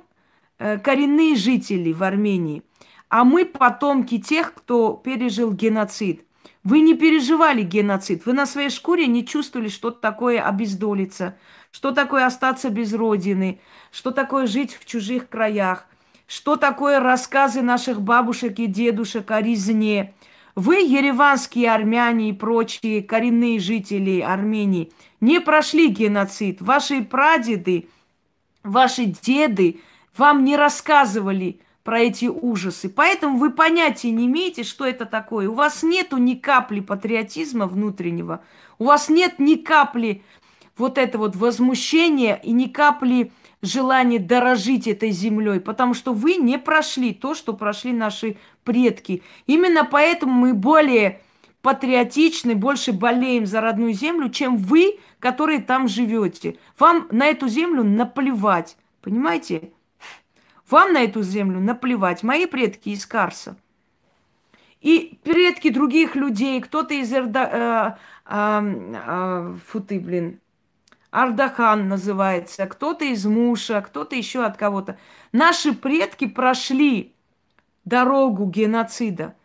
[0.57, 2.63] э, коренные жители в Армении,
[3.09, 6.23] а мы потомки тех, кто пережил геноцид.
[6.70, 11.36] Вы не переживали геноцид, вы на своей шкуре не чувствовали, что такое обездолиться,
[11.72, 13.60] что такое остаться без родины,
[13.91, 15.88] что такое жить в чужих краях,
[16.28, 20.14] что такое рассказы наших бабушек и дедушек о резне,
[20.54, 24.91] вы, ереванские армяне и прочие коренные жители Армении,
[25.22, 26.62] не прошли геноцид.
[26.62, 27.90] Ваши прадеды,
[28.64, 29.80] ваши деды
[30.16, 32.89] вам не рассказывали про эти ужасы.
[32.89, 35.49] Поэтому вы понятия не имеете, что это такое.
[35.49, 38.43] У вас нету ни капли патриотизма внутреннего.
[38.77, 40.23] У вас нет ни капли
[40.77, 43.31] вот это вот возмущения и ни капли
[43.61, 49.22] желание дорожить этой землей, потому что вы не прошли то, что прошли наши предки.
[49.47, 51.22] Именно поэтому мы более
[51.61, 56.57] патриотичны, больше болеем за родную землю, чем вы, которые там живете.
[56.77, 59.72] Вам на эту землю наплевать, понимаете?
[60.70, 62.24] Вам на эту землю наплевать.
[62.24, 63.56] Мои предки из Карса.
[64.82, 67.98] И предки других людей, кто-то из Эрда...
[68.28, 68.62] Э, э,
[68.94, 70.40] э, фу ты, блин,
[71.12, 74.98] Ардахан называется, кто-то из Муша, кто-то еще от кого-то.
[75.32, 77.14] Наши предки прошли
[77.84, 79.36] дорогу геноцида.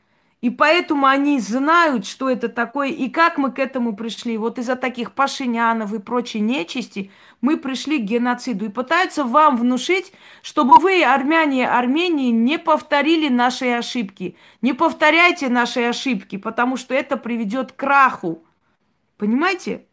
[0.45, 4.37] И поэтому они знают, что это такое и как мы к этому пришли.
[4.37, 7.11] Вот из-за таких пашинянов и прочей нечисти
[7.41, 8.66] мы пришли к геноциду.
[8.66, 10.12] И пытаются вам внушить,
[10.43, 14.37] чтобы вы, армяне Армении, не повторили наши ошибки.
[14.61, 18.45] Не повторяйте наши ошибки, потому что это приведет к краху.
[19.16, 19.87] Понимаете?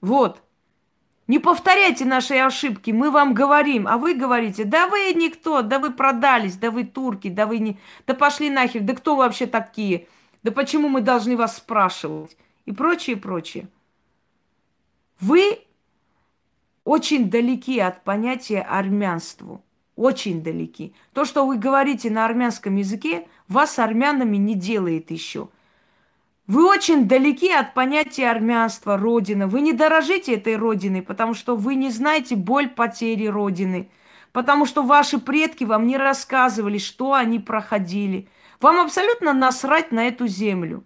[0.00, 0.42] Вот.
[1.26, 5.90] Не повторяйте наши ошибки, мы вам говорим, а вы говорите, да вы никто, да вы
[5.90, 7.78] продались, да вы турки, да вы не...
[8.06, 10.06] Да пошли нахер, да кто вообще такие?
[10.42, 12.36] Да почему мы должны вас спрашивать?
[12.66, 13.68] И прочее, прочее.
[15.18, 15.60] Вы
[16.84, 19.64] очень далеки от понятия армянству.
[19.96, 20.94] Очень далеки.
[21.14, 25.48] То, что вы говорите на армянском языке, вас армянами не делает еще.
[26.46, 29.46] Вы очень далеки от понятия армянства, родина.
[29.46, 33.88] Вы не дорожите этой родиной, потому что вы не знаете боль потери родины.
[34.32, 38.28] Потому что ваши предки вам не рассказывали, что они проходили.
[38.60, 40.84] Вам абсолютно насрать на эту землю.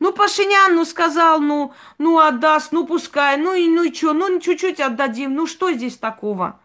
[0.00, 4.40] Ну, Пашинян, ну, сказал, ну, ну, отдаст, ну, пускай, ну, и, ну, и что, ну,
[4.40, 6.60] чуть-чуть отдадим, ну, что здесь такого?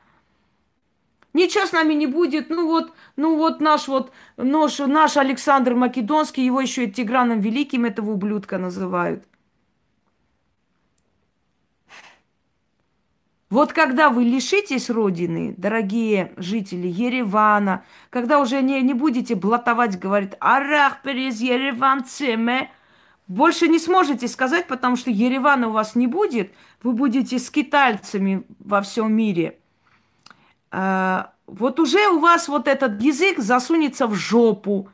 [1.33, 2.49] Ничего с нами не будет.
[2.49, 7.85] Ну вот, ну вот наш вот наш, наш Александр Македонский, его еще и Тиграном Великим
[7.85, 9.23] этого ублюдка называют.
[13.49, 20.35] Вот когда вы лишитесь Родины, дорогие жители Еревана, когда уже не, не будете блатовать, говорит,
[20.39, 22.69] арах перез Ереван цеме,
[23.27, 26.53] больше не сможете сказать, потому что Еревана у вас не будет,
[26.83, 29.58] вы будете скитальцами во всем мире–
[30.71, 34.89] вот уже у вас вот этот язык засунется в жопу.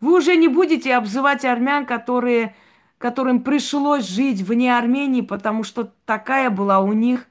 [0.00, 2.54] Вы уже не будете обзывать армян, которые,
[2.98, 7.26] которым пришлось жить вне Армении, потому что такая была у них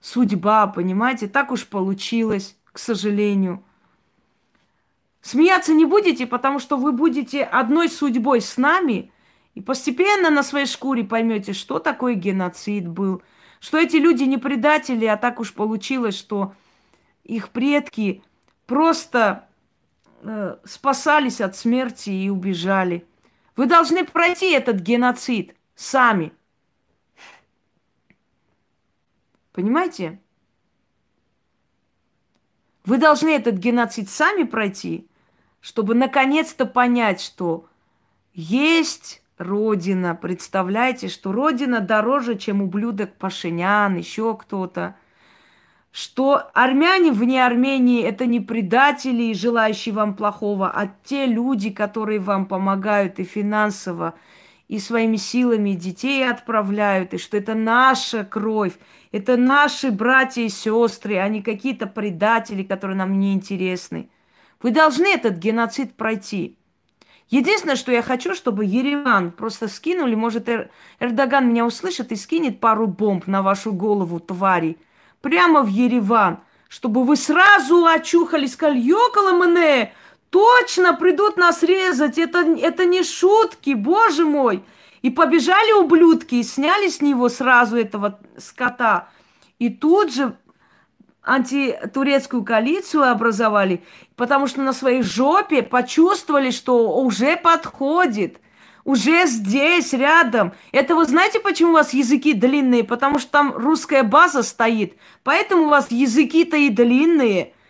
[0.00, 1.28] судьба, понимаете?
[1.28, 3.62] Так уж получилось, к сожалению.
[5.22, 9.12] Смеяться не будете, потому что вы будете одной судьбой с нами,
[9.54, 13.22] и постепенно на своей шкуре поймете, что такое геноцид был,
[13.58, 16.54] что эти люди не предатели, а так уж получилось, что
[17.30, 18.22] их предки
[18.66, 19.48] просто
[20.22, 23.06] э, спасались от смерти и убежали.
[23.56, 26.32] Вы должны пройти этот геноцид сами.
[29.52, 30.20] Понимаете?
[32.84, 35.06] Вы должны этот геноцид сами пройти,
[35.60, 37.68] чтобы наконец-то понять, что
[38.32, 40.16] есть Родина.
[40.16, 44.96] Представляете, что Родина дороже, чем ублюдок Пашинян, еще кто-то.
[45.92, 52.46] Что армяне вне Армении это не предатели, желающие вам плохого, а те люди, которые вам
[52.46, 54.14] помогают и финансово,
[54.68, 58.74] и своими силами детей отправляют, и что это наша кровь,
[59.10, 64.08] это наши братья и сестры, а не какие-то предатели, которые нам не интересны.
[64.62, 66.56] Вы должны этот геноцид пройти.
[67.30, 70.70] Единственное, что я хочу, чтобы Ереван просто скинули, может, Эр...
[71.00, 74.78] Эрдоган меня услышит и скинет пару бомб на вашу голову, твари,
[75.20, 79.90] прямо в Ереван, чтобы вы сразу очухались, сказали, ёкала
[80.30, 82.16] Точно, придут нас резать.
[82.16, 84.62] Это, это не шутки, боже мой.
[85.02, 89.08] И побежали ублюдки, и сняли с него сразу этого скота.
[89.58, 90.36] И тут же
[91.22, 93.82] антитурецкую коалицию образовали,
[94.16, 98.40] потому что на своей жопе почувствовали, что уже подходит,
[98.84, 100.52] уже здесь, рядом.
[100.72, 102.84] Это вы знаете, почему у вас языки длинные?
[102.84, 104.96] Потому что там русская база стоит.
[105.22, 107.52] Поэтому у вас языки-то и длинные–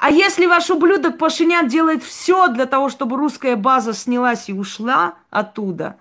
[0.00, 5.16] а если ваш ублюдок Пашинян делает все для того, чтобы русская база снялась и ушла
[5.28, 5.98] оттуда,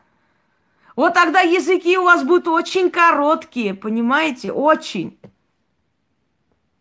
[0.96, 4.54] вот тогда языки у вас будут очень короткие, понимаете?
[4.54, 5.20] Очень.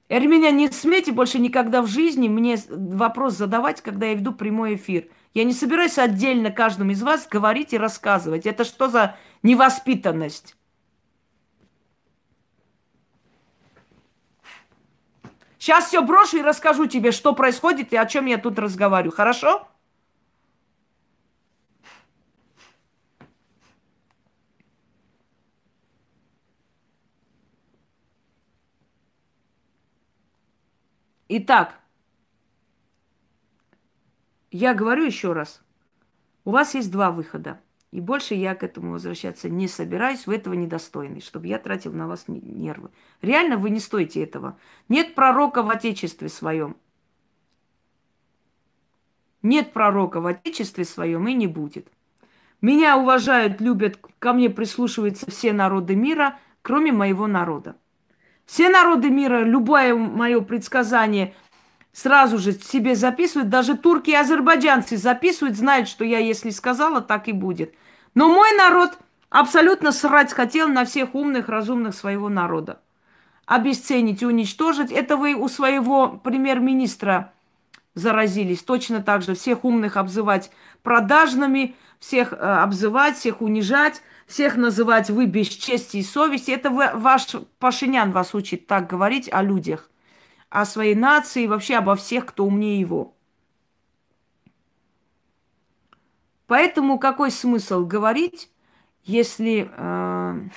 [0.09, 4.77] И меня не смейте больше никогда в жизни мне вопрос задавать, когда я веду прямой
[4.77, 5.09] эфир.
[5.39, 8.45] Я не собираюсь отдельно каждому из вас говорить и рассказывать.
[8.45, 10.57] Это что за невоспитанность?
[15.61, 19.13] Сейчас все брошу и расскажу тебе, что происходит и о чем я тут разговариваю.
[19.13, 19.69] Хорошо?
[31.29, 31.78] Итак,
[34.51, 35.63] я говорю еще раз.
[36.45, 37.61] У вас есть два выхода.
[37.91, 42.07] И больше я к этому возвращаться не собираюсь, вы этого недостойны, чтобы я тратил на
[42.07, 42.91] вас нервы.
[43.23, 44.59] Реально вы не стоите этого.
[44.89, 46.77] Нет пророка в Отечестве своем.
[49.43, 51.89] Нет пророка в Отечестве своем и не будет.
[52.61, 57.77] Меня уважают, любят, ко мне прислушиваются все народы мира, кроме моего народа.
[58.45, 61.35] Все народы мира, любое мое предсказание
[61.99, 63.49] сразу же себе записывают.
[63.49, 67.75] Даже турки и азербайджанцы записывают, знают, что я, если сказала, так и будет.
[68.15, 68.93] Но мой народ
[69.31, 72.81] абсолютно срать хотел на всех умных, разумных своего народа.
[73.47, 74.93] Обесценить и уничтожить.
[74.93, 77.33] Это вы у своего премьер-министра
[77.95, 78.63] заразились.
[78.63, 80.53] Точно так же всех умных обзывать
[80.85, 86.53] продажными, всех э, обзывать, всех унижать, всех называть вы без чести и совести.
[86.53, 87.27] Это вы, ваш
[87.59, 89.91] Пашинян вас учит так говорить о людях,
[90.51, 93.15] о своей нации, вообще обо всех, кто умнее его.
[96.47, 98.51] Поэтому какой смысл говорить,
[99.05, 100.49] если, э,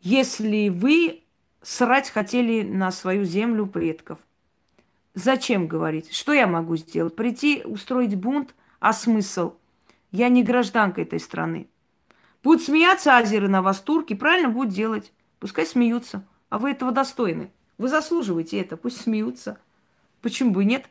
[0.00, 1.24] если вы
[1.62, 4.18] срать хотели на свою землю предков?
[5.14, 6.12] Зачем говорить?
[6.12, 7.16] Что я могу сделать?
[7.16, 8.54] Прийти, устроить бунт?
[8.78, 9.54] А смысл?
[10.10, 11.68] Я не гражданка этой страны.
[12.42, 15.12] Будут смеяться азеры на вас, турки, правильно будут делать.
[15.38, 16.24] Пускай смеются.
[16.50, 17.50] А вы этого достойны.
[17.82, 19.58] Вы заслуживаете это, пусть смеются.
[20.20, 20.84] Почему бы нет?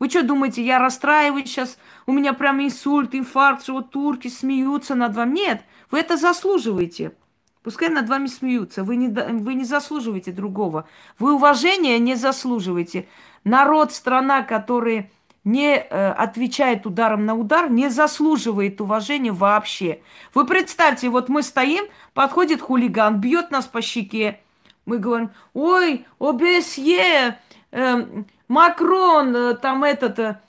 [0.00, 4.96] Вы что думаете, я расстраиваюсь сейчас, у меня прям инсульт, инфаркт, что вот турки смеются
[4.96, 5.34] над вами?
[5.34, 5.62] Нет,
[5.92, 7.12] вы это заслуживаете.
[7.62, 8.82] Пускай над вами смеются.
[8.82, 10.88] Вы не, вы не заслуживаете другого.
[11.16, 13.06] Вы уважения не заслуживаете.
[13.44, 15.12] Народ, страна, который
[15.44, 20.00] не э, отвечает ударом на удар, не заслуживает уважения вообще.
[20.34, 24.40] Вы представьте, вот мы стоим, подходит хулиган, бьет нас по щеке.
[24.84, 27.38] Мы говорим, ой, ОБСЕ,
[27.70, 28.06] э,
[28.48, 30.40] Макрон, э, там этот, э,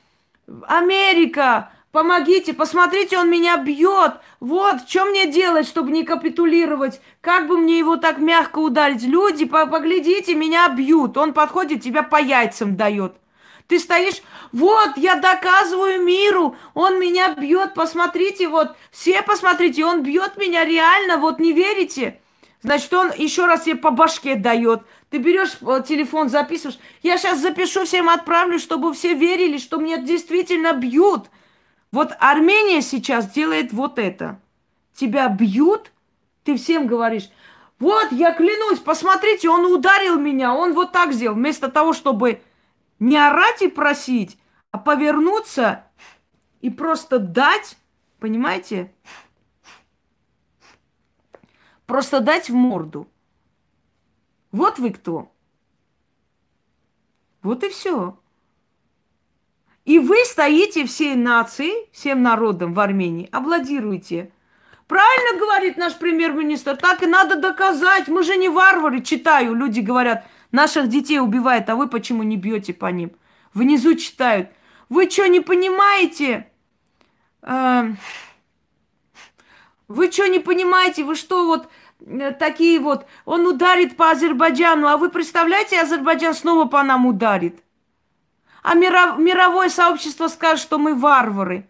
[0.68, 4.14] Америка, помогите, посмотрите, он меня бьет.
[4.39, 6.99] Вот, что мне делать, чтобы не капитулировать?
[7.22, 9.03] Как бы мне его так мягко ударить?
[9.03, 11.15] Люди, поглядите, меня бьют.
[11.15, 13.14] Он подходит, тебя по яйцам дает.
[13.68, 20.35] Ты стоишь, вот, я доказываю миру, он меня бьет, посмотрите, вот, все посмотрите, он бьет
[20.38, 22.19] меня реально, вот, не верите?
[22.64, 24.84] Значит, он еще раз тебе по башке дает.
[25.10, 26.80] Ты берешь э, телефон, записываешь.
[27.03, 31.30] Я сейчас запишу всем, отправлю, чтобы все верили, что меня действительно бьют.
[31.91, 34.40] Вот Армения сейчас делает вот это.
[34.95, 35.91] Тебя бьют,
[36.45, 37.30] ты всем говоришь,
[37.80, 41.35] вот, я клянусь, посмотрите, он ударил меня, он вот так сделал.
[41.35, 42.41] Вместо того, чтобы
[42.98, 44.38] не орать и просить,
[44.72, 45.84] а повернуться
[46.61, 47.77] и просто дать,
[48.19, 48.94] понимаете?
[51.85, 53.07] Просто дать в морду.
[54.51, 55.31] Вот вы кто.
[57.41, 58.18] Вот и все.
[59.85, 64.31] И вы стоите всей нацией, всем народом в Армении, аплодируете.
[64.88, 68.07] Правильно говорит наш премьер-министр, так и надо доказать.
[68.07, 69.53] Мы же не варвары, читаю.
[69.53, 73.11] Люди говорят, наших детей убивают, а вы почему не бьете по ним?
[73.53, 74.49] Внизу читают.
[74.88, 76.47] Вы что, не понимаете?
[77.41, 77.97] Эм,
[79.88, 81.03] вы что, не понимаете?
[81.03, 81.68] Вы что, вот
[81.99, 83.05] э, такие вот...
[83.26, 87.64] Он ударит по Азербайджану, а вы представляете, Азербайджан снова по нам ударит?
[88.61, 91.68] А миров, мировое сообщество скажет, что мы варвары.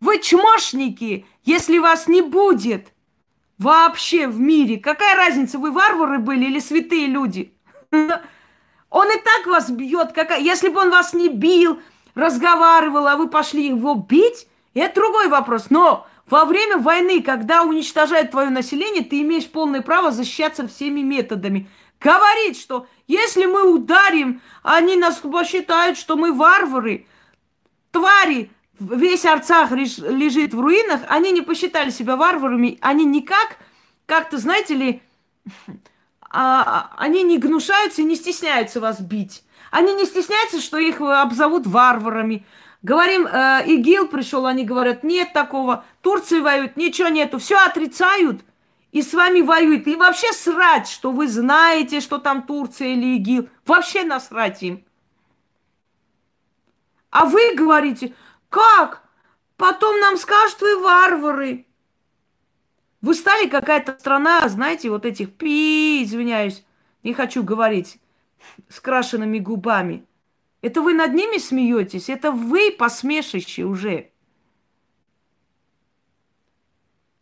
[0.00, 2.92] Вы чмошники, если вас не будет
[3.58, 4.78] вообще в мире.
[4.78, 7.54] Какая разница, вы варвары были или святые люди?
[8.90, 10.12] Он и так вас бьет.
[10.12, 10.40] Какая...
[10.40, 11.80] Если бы он вас не бил,
[12.14, 15.66] разговаривал, а вы пошли его бить, это другой вопрос.
[15.70, 21.68] Но во время войны, когда уничтожают твое население, ты имеешь полное право защищаться всеми методами.
[22.00, 27.06] Говорит, что если мы ударим, они нас посчитают, что мы варвары,
[27.90, 33.58] твари, весь Арцах лежит в руинах, они не посчитали себя варварами, они никак,
[34.06, 35.02] как-то, знаете ли,
[36.30, 39.44] а, они не гнушаются и не стесняются вас бить.
[39.70, 42.44] Они не стесняются, что их обзовут варварами.
[42.84, 45.86] Говорим, э, ИГИЛ пришел, они говорят, нет такого.
[46.02, 47.38] Турции воюют, ничего нету.
[47.38, 48.42] Все отрицают
[48.92, 49.86] и с вами воюют.
[49.86, 53.48] И вообще срать, что вы знаете, что там Турция или ИГИЛ.
[53.64, 54.84] Вообще насрать им.
[57.08, 58.12] А вы говорите,
[58.50, 59.02] как?
[59.56, 61.66] Потом нам скажут, вы варвары.
[63.00, 66.62] Вы стали какая-то страна, знаете, вот этих пи, извиняюсь,
[67.02, 67.98] не хочу говорить,
[68.68, 70.04] с крашенными губами–
[70.64, 72.08] это вы над ними смеетесь?
[72.08, 74.12] Это вы посмешище уже.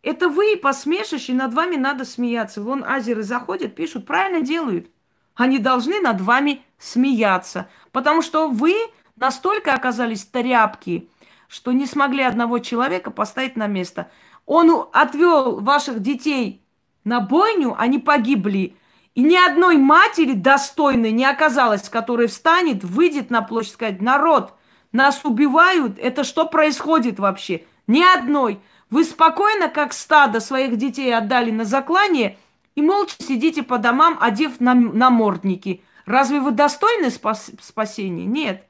[0.00, 2.62] Это вы посмешище, над вами надо смеяться.
[2.62, 4.86] Вон азеры заходят, пишут, правильно делают.
[5.34, 7.68] Они должны над вами смеяться.
[7.90, 8.76] Потому что вы
[9.16, 11.10] настолько оказались тряпки,
[11.48, 14.08] что не смогли одного человека поставить на место.
[14.46, 16.62] Он отвел ваших детей
[17.02, 18.76] на бойню, они погибли.
[19.14, 24.54] И ни одной матери достойной не оказалось, которая встанет, выйдет на площадь, сказать, народ,
[24.90, 27.64] нас убивают, это что происходит вообще?
[27.86, 28.60] Ни одной.
[28.90, 32.36] Вы спокойно, как стадо, своих детей отдали на заклание
[32.74, 35.82] и молча сидите по домам, одев на намордники.
[36.06, 38.24] Разве вы достойны спас спасения?
[38.24, 38.66] Нет.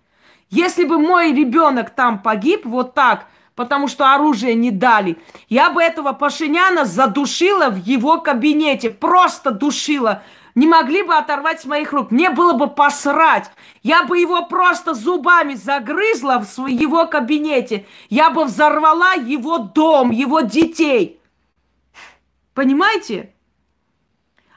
[0.51, 5.19] Если бы мой ребенок там погиб вот так, потому что оружие не дали,
[5.49, 10.23] я бы этого Пашиняна задушила в его кабинете, просто душила
[10.55, 12.11] не могли бы оторвать с моих рук.
[12.11, 13.51] Мне было бы посрать.
[13.83, 17.87] Я бы его просто зубами загрызла в его кабинете.
[18.11, 21.21] Я бы взорвала его дом, его детей.
[22.55, 23.33] Понимаете?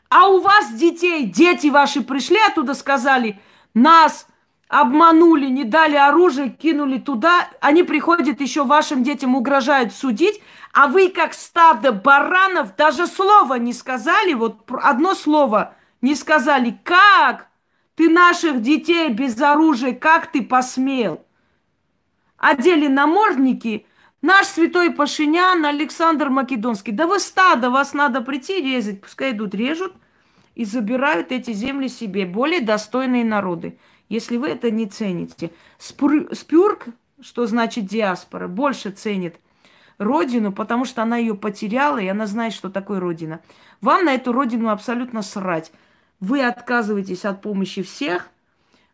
[0.09, 3.39] А у вас детей, дети ваши пришли оттуда, сказали,
[3.73, 4.27] нас
[4.67, 7.47] обманули, не дали оружие, кинули туда.
[7.61, 10.41] Они приходят еще вашим детям, угрожают судить.
[10.73, 15.75] А вы, как стадо баранов, даже слова не сказали, вот одно слово–
[16.05, 17.47] не сказали, как
[17.95, 21.25] ты наших детей без оружия, как ты посмел?
[22.37, 23.87] Одели намордники,
[24.21, 26.91] наш святой Пашинян, Александр Македонский.
[26.91, 29.93] Да вы стадо, вас надо прийти резать, пускай идут режут
[30.53, 33.79] и забирают эти земли себе, более достойные народы,
[34.09, 35.51] если вы это не цените.
[35.77, 36.87] Спюрк,
[37.21, 39.37] что значит диаспора, больше ценит
[39.97, 43.41] родину, потому что она ее потеряла, и она знает, что такое родина.
[43.81, 45.71] Вам на эту родину абсолютно срать.
[46.19, 48.29] Вы отказываетесь от помощи всех,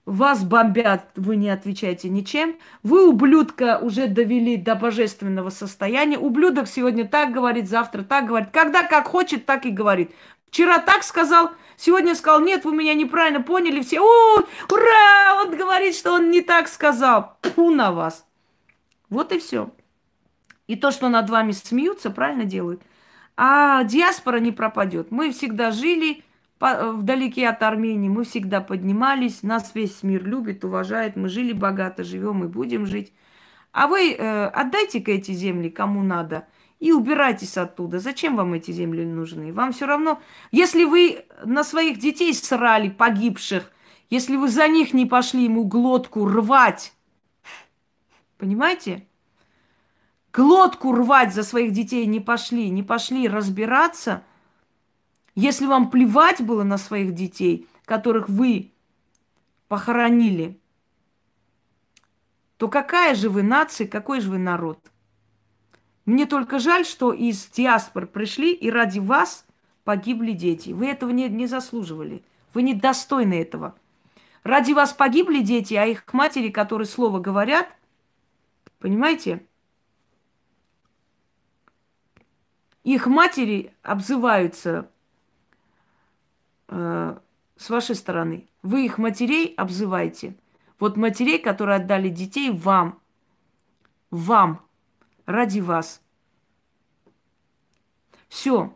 [0.06, 2.56] вас бомбят, вы не отвечаете ничем.
[2.82, 6.18] Вы ублюдка уже довели до божественного состояния.
[6.18, 8.50] Ублюдок сегодня так говорит, завтра так говорит.
[8.52, 10.12] Когда как хочет, так и говорит.
[10.50, 11.52] Вчера так сказал,
[11.82, 13.82] сегодня сказал, нет, вы меня неправильно поняли.
[13.82, 14.40] Все, у,
[14.74, 17.38] ура, он говорит, что он не так сказал.
[17.41, 18.26] Пу на вас.
[19.10, 19.72] Вот и все.
[20.68, 22.82] И то, что над вами смеются, правильно делают.
[23.36, 25.12] А диаспора не пропадет.
[25.12, 26.24] Мы всегда жили,
[26.62, 32.03] Э, вдалеке от Армении мы всегда поднимались, нас весь мир любит, уважает, мы жили богато,
[32.03, 33.14] живем и будем жить.
[33.72, 36.48] А вы э, отдайте-ка эти земли кому надо
[36.82, 37.99] и убирайтесь оттуда.
[37.99, 39.53] Зачем вам эти земли нужны?
[39.53, 40.22] Вам все равно,
[40.52, 43.72] если вы на своих детей срали, погибших,
[44.10, 46.94] если вы за них не пошли ему глотку рвать,
[48.38, 49.08] понимаете?
[50.34, 54.24] Глотку рвать за своих детей не пошли, не пошли разбираться–
[55.36, 58.74] если вам плевать было на своих детей, которых вы
[59.68, 60.60] похоронили,
[62.58, 64.90] то какая же вы нация, какой же вы народ?
[66.06, 69.45] Мне только жаль, что из диаспор пришли и ради вас
[69.84, 70.72] погибли дети.
[70.72, 72.23] Вы этого не, не заслуживали.
[72.53, 73.76] Вы не достойны этого.
[74.44, 77.76] Ради вас погибли дети, а их матери, которые слово говорят,
[78.80, 79.45] понимаете,
[82.84, 84.90] их матери обзываются
[86.68, 87.18] э,
[87.56, 88.48] с вашей стороны.
[88.64, 90.36] Вы их матерей обзываете.
[90.80, 92.99] Вот матерей, которые отдали детей вам.
[94.10, 94.65] Вам.
[95.26, 96.02] Ради вас.
[98.27, 98.76] Все.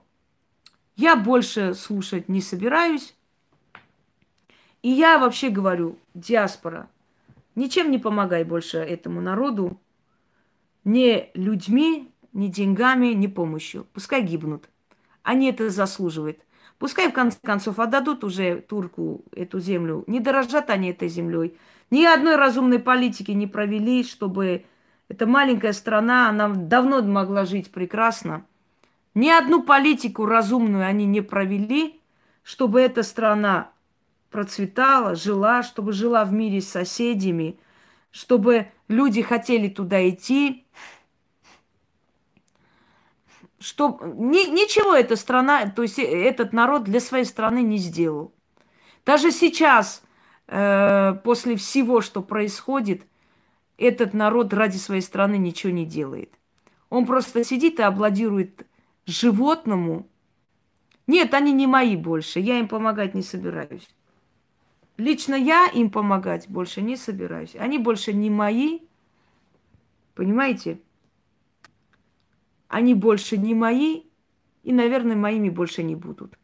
[0.96, 3.16] Я больше слушать не собираюсь.
[4.82, 6.90] И я вообще говорю, диаспора,
[7.56, 9.80] ничем не помогай больше этому народу.
[10.84, 13.88] Ни людьми, ни деньгами, ни помощью.
[13.94, 14.70] Пускай гибнут.
[15.24, 16.40] Они это заслуживают.
[16.78, 20.04] Пускай в конце концов отдадут уже турку эту землю.
[20.08, 21.58] Не дорожат они этой землей.
[21.90, 24.66] Ни одной разумной политики не провели, чтобы
[25.08, 28.46] эта маленькая страна, она давно могла жить прекрасно.
[29.14, 32.02] Ни одну политику разумную они не провели,
[32.44, 33.72] чтобы эта страна
[34.30, 37.58] процветала, жила, чтобы жила в мире с соседями,
[38.12, 40.66] чтобы люди хотели туда идти,
[43.60, 48.34] что ни, ничего эта страна, то есть этот народ для своей страны не сделал.
[49.06, 50.04] Даже сейчас,
[50.48, 53.04] э, после всего, что происходит,
[53.78, 56.34] этот народ ради своей страны ничего не делает.
[56.90, 58.66] Он просто сидит и аплодирует
[59.06, 60.08] животному.
[61.08, 63.88] Нет, они не мои больше, я им помогать не собираюсь.
[64.98, 67.56] Лично я им помогать больше не собираюсь.
[67.56, 68.80] Они больше не мои,
[70.14, 70.80] понимаете?
[72.70, 74.04] Они больше не мои
[74.64, 76.38] и, наверное, моими больше не будут.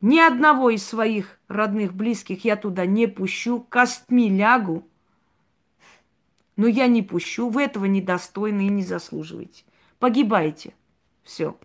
[0.00, 4.86] Ни одного из своих родных, близких я туда не пущу, костьми лягу,
[6.56, 9.64] но я не пущу, вы этого недостойны и не заслуживаете.
[9.98, 10.74] Погибайте.
[11.22, 11.56] Все.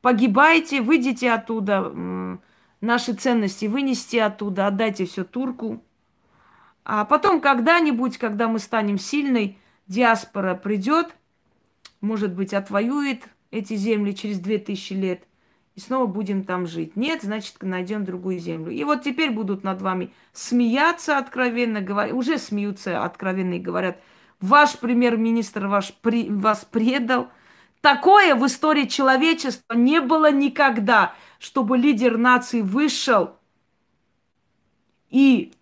[0.00, 1.92] Погибайте, выйдите оттуда,
[2.80, 5.82] наши ценности вынести оттуда, отдайте все турку.
[6.84, 11.14] А потом когда-нибудь, когда мы станем сильной, диаспора придет–
[12.02, 15.22] может быть, отвоюет эти земли через 2000 лет,
[15.74, 16.96] и снова будем там жить.
[16.96, 18.70] Нет, значит, найдем другую землю.
[18.70, 23.98] И вот теперь будут над вами смеяться откровенно, говоря, уже смеются откровенно и говорят,
[24.40, 27.28] ваш премьер-министр ваш при, вас предал.
[27.80, 33.36] Такое в истории человечества не было никогда, чтобы лидер нации вышел
[35.10, 35.52] и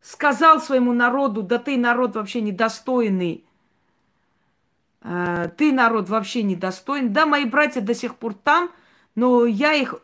[0.00, 3.46] сказал своему народу, да ты народ вообще недостойный,
[5.06, 7.12] Э, ты, народ, вообще недостоин.
[7.12, 8.70] Да, мои братья до сих пор там,
[9.16, 9.96] но я их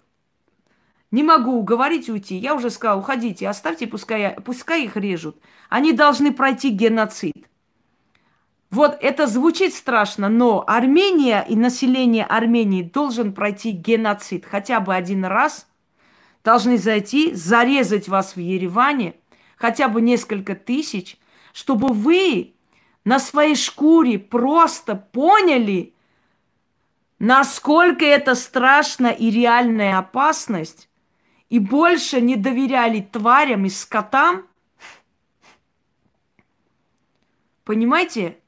[1.12, 2.34] не могу уговорить уйти.
[2.36, 5.36] Я уже сказала, уходите, оставьте, пускай, пускай их режут.
[5.68, 7.48] Они должны пройти геноцид.
[8.70, 15.26] Вот это звучит страшно, но Армения и население Армении должен пройти геноцид хотя бы один
[15.26, 15.68] раз.
[16.42, 19.14] Должны зайти, зарезать вас в Ереване,
[19.56, 21.18] хотя бы несколько тысяч,
[21.52, 22.54] чтобы вы
[23.04, 25.94] на своей шкуре просто поняли,
[27.22, 30.88] насколько это страшная и реальная опасность,
[31.50, 34.48] и больше не доверяли тварям и скотам,
[37.62, 38.38] понимаете,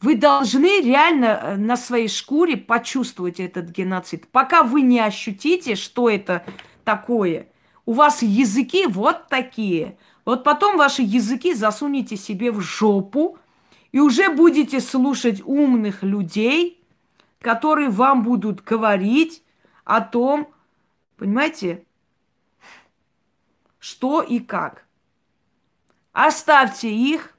[0.00, 4.28] вы должны реально э, на своей шкуре почувствовать этот геноцид.
[4.28, 6.46] Пока вы не ощутите, что это
[6.84, 7.48] такое,
[7.84, 9.98] у вас языки вот такие.
[10.24, 13.38] Вот потом ваши языки засунете себе в жопу,
[13.90, 16.83] и уже будете слушать умных людей,
[17.44, 19.44] которые вам будут говорить
[19.84, 20.48] о том,
[21.18, 21.84] понимаете,
[23.78, 24.86] что и как.
[26.12, 27.36] Оставьте их,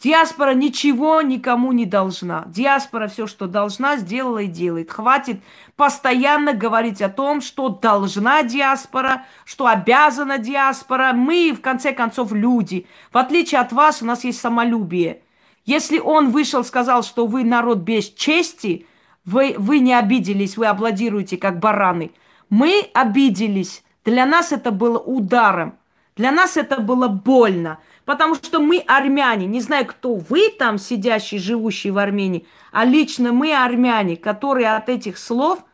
[0.00, 2.44] Диаспора ничего никому не должна.
[2.48, 4.90] Диаспора все, что должна, сделала и делает.
[4.90, 5.40] Хватит
[5.76, 11.12] постоянно говорить о том, что должна диаспора, что обязана диаспора.
[11.14, 12.86] Мы, в конце концов, люди.
[13.12, 15.22] В отличие от вас, у нас есть самолюбие.
[15.64, 18.86] Если он вышел, сказал, что вы народ без чести,
[19.24, 22.12] вы, вы не обиделись, вы аплодируете, как бараны.
[22.50, 23.82] Мы обиделись.
[24.04, 25.78] Для нас это было ударом.
[26.16, 27.78] Для нас это было больно.
[28.04, 33.32] Потому что мы армяне, не знаю, кто вы там сидящие, живущие в Армении, а лично
[33.32, 35.64] мы армяне, которые от этих слов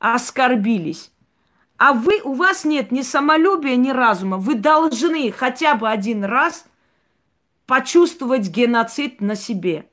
[0.00, 1.12] оскорбились.
[1.76, 4.36] А вы, у вас нет ни самолюбия, ни разума.
[4.36, 6.64] Вы должны хотя бы один раз
[7.68, 9.90] почувствовать геноцид на себе.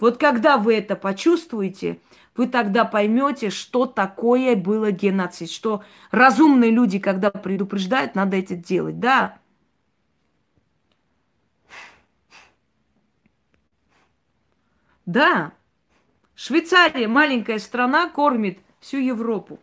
[0.00, 2.00] Вот когда вы это почувствуете,
[2.34, 8.98] вы тогда поймете, что такое было геноцид, что разумные люди, когда предупреждают, надо это делать.
[8.98, 9.38] Да,
[15.04, 15.52] Да,
[16.34, 19.58] Швейцария, маленькая страна, кормит всю Европу.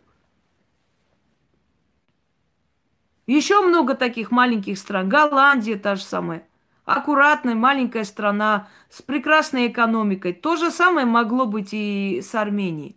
[3.28, 5.08] Еще много таких маленьких стран.
[5.08, 6.46] Голландия та же самая.
[6.86, 10.32] Аккуратная маленькая страна с прекрасной экономикой.
[10.32, 12.96] То же самое могло быть и с Арменией.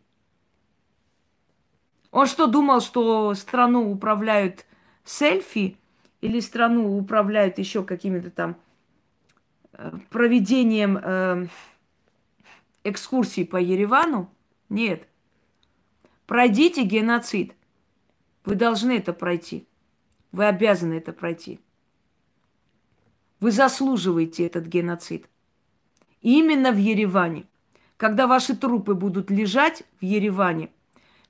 [2.11, 4.67] Он что, думал, что страну управляют
[5.03, 5.75] селфи
[6.21, 8.57] или страну управляют еще какими-то там
[9.73, 11.47] э, проведением э,
[12.83, 14.29] экскурсий по Еревану?
[14.69, 15.07] Нет.
[16.27, 17.55] Пройдите геноцид.
[18.45, 19.67] Вы должны это пройти.
[20.31, 21.59] Вы обязаны это пройти.
[23.39, 25.27] Вы заслуживаете этот геноцид.
[26.21, 27.45] И именно в Ереване.
[27.97, 30.69] Когда ваши трупы будут лежать в Ереване,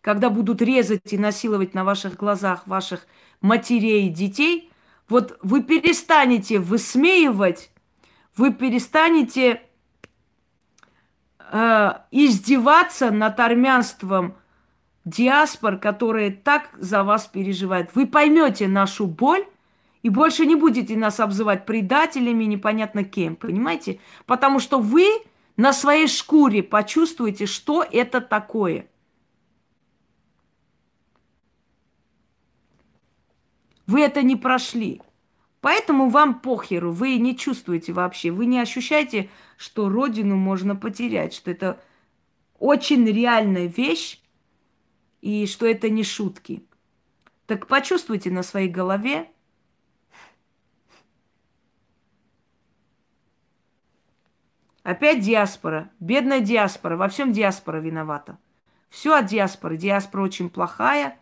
[0.01, 3.05] когда будут резать и насиловать на ваших глазах ваших
[3.41, 4.71] матерей и детей,
[5.07, 7.71] вот вы перестанете высмеивать,
[8.37, 9.61] вы перестанете
[11.51, 14.35] э, издеваться над армянством
[15.05, 17.89] диаспор, которые так за вас переживают.
[17.95, 19.45] Вы поймете нашу боль
[20.01, 23.99] и больше не будете нас обзывать предателями, непонятно кем, понимаете?
[24.25, 25.05] Потому что вы
[25.57, 28.87] на своей шкуре почувствуете, что это такое.
[33.87, 35.01] Вы это не прошли.
[35.61, 41.51] Поэтому вам похеру, вы не чувствуете вообще, вы не ощущаете, что родину можно потерять, что
[41.51, 41.81] это
[42.59, 44.21] очень реальная вещь,
[45.21, 46.63] и что это не шутки.
[47.45, 49.29] Так почувствуйте на своей голове,
[54.89, 58.39] Опять диаспора, бедная диаспора, во всем диаспора виновата.
[58.89, 59.77] Все от диаспоры.
[59.77, 61.15] Диаспора очень плохая,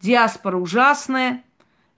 [0.00, 1.44] диаспора ужасная,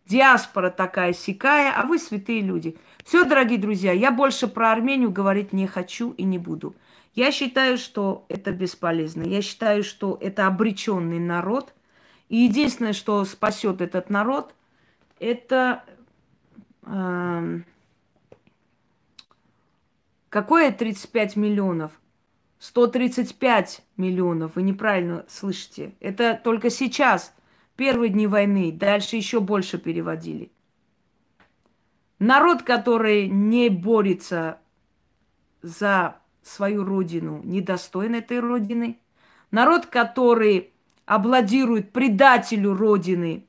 [0.04, 2.76] диаспора такая сикая, а вы святые люди.
[3.04, 6.74] Все, дорогие друзья, я больше про Армению говорить не хочу и не буду.
[7.14, 9.22] Я считаю, что это бесполезно.
[9.22, 11.72] Я считаю, что это обреченный народ.
[12.28, 14.56] И единственное, что спасет этот народ,
[15.20, 15.84] это
[16.82, 17.60] э,
[20.34, 21.92] какое 35 миллионов?
[22.58, 24.56] 135 миллионов.
[24.56, 25.94] Вы неправильно слышите.
[26.00, 27.32] Это только сейчас,
[27.76, 28.72] первые дни войны.
[28.72, 30.50] Дальше еще больше переводили.
[32.18, 34.58] Народ, который не борется
[35.62, 38.98] за свою родину, недостоин этой родины.
[39.52, 40.72] Народ, который
[41.06, 43.46] обладирует предателю родины,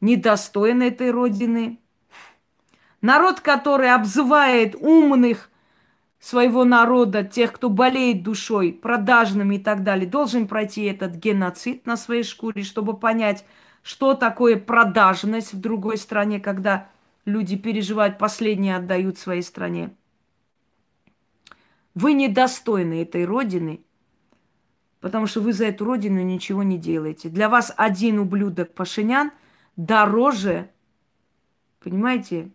[0.00, 1.78] недостоин этой родины.
[3.02, 5.50] Народ, который обзывает умных
[6.20, 11.96] своего народа, тех, кто болеет душой, продажными и так далее, должен пройти этот геноцид на
[11.96, 13.44] своей шкуре, чтобы понять,
[13.82, 16.88] что такое продажность в другой стране, когда
[17.24, 19.90] люди переживают, последние отдают своей стране.
[21.94, 23.80] Вы недостойны этой родины,
[25.00, 27.28] потому что вы за эту родину ничего не делаете.
[27.28, 29.32] Для вас один ублюдок Пашинян
[29.76, 30.70] дороже,
[31.80, 32.52] понимаете,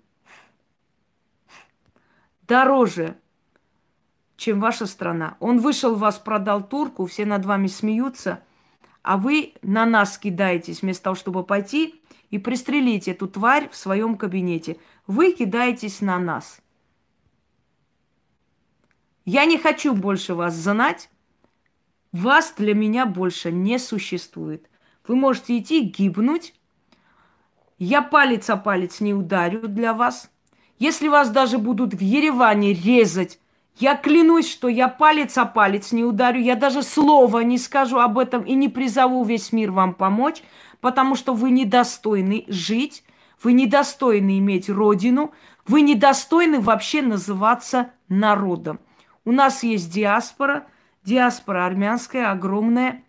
[2.48, 3.18] дороже,
[4.36, 5.38] чем ваша страна.
[5.40, 8.44] Он вышел, вас продал турку, все над вами смеются,
[9.02, 14.18] а вы на нас кидаетесь вместо того, чтобы пойти и пристрелить эту тварь в своем
[14.18, 14.78] кабинете.
[15.08, 16.60] Вы кидаетесь на нас–
[19.28, 21.10] я не хочу больше вас знать.
[22.14, 24.70] Вас для меня больше не существует.
[25.06, 26.54] Вы можете идти гибнуть.
[27.78, 30.32] Я палец о палец не ударю для вас.
[30.80, 33.40] Если вас даже будут в Ереване резать,
[33.78, 36.42] я клянусь, что я палец о палец не ударю.
[36.42, 40.42] Я даже слова не скажу об этом и не призову весь мир вам помочь,
[40.82, 43.04] потому что вы недостойны жить,
[43.42, 45.32] вы недостойны иметь родину,
[45.68, 48.80] вы недостойны вообще называться народом.
[49.26, 50.66] У нас есть диаспора,
[51.04, 53.04] диаспора армянская огромная.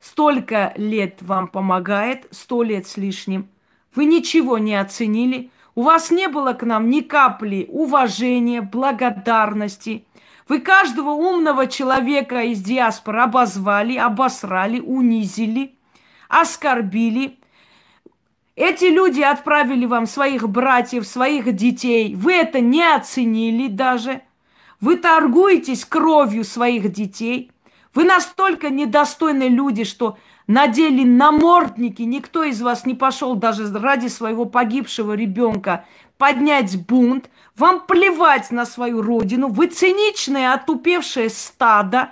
[0.00, 3.48] Столько лет вам помогает, сто лет с лишним.
[3.94, 5.50] Вы ничего не оценили.
[5.74, 10.04] У вас не было к нам ни капли уважения, благодарности.
[10.48, 15.74] Вы каждого умного человека из диаспоры обозвали, обосрали, унизили,
[16.28, 17.38] оскорбили.
[18.54, 22.14] Эти люди отправили вам своих братьев, своих детей.
[22.14, 24.20] Вы это не оценили даже–
[24.82, 27.52] вы торгуетесь кровью своих детей.
[27.94, 30.18] Вы настолько недостойные люди, что
[30.52, 32.02] надели намордники.
[32.02, 35.84] Никто из вас не пошел даже ради своего погибшего ребенка
[36.18, 37.30] поднять бунт.
[37.56, 39.48] Вам плевать на свою родину.
[39.48, 42.10] Вы циничное, отупевшее стадо.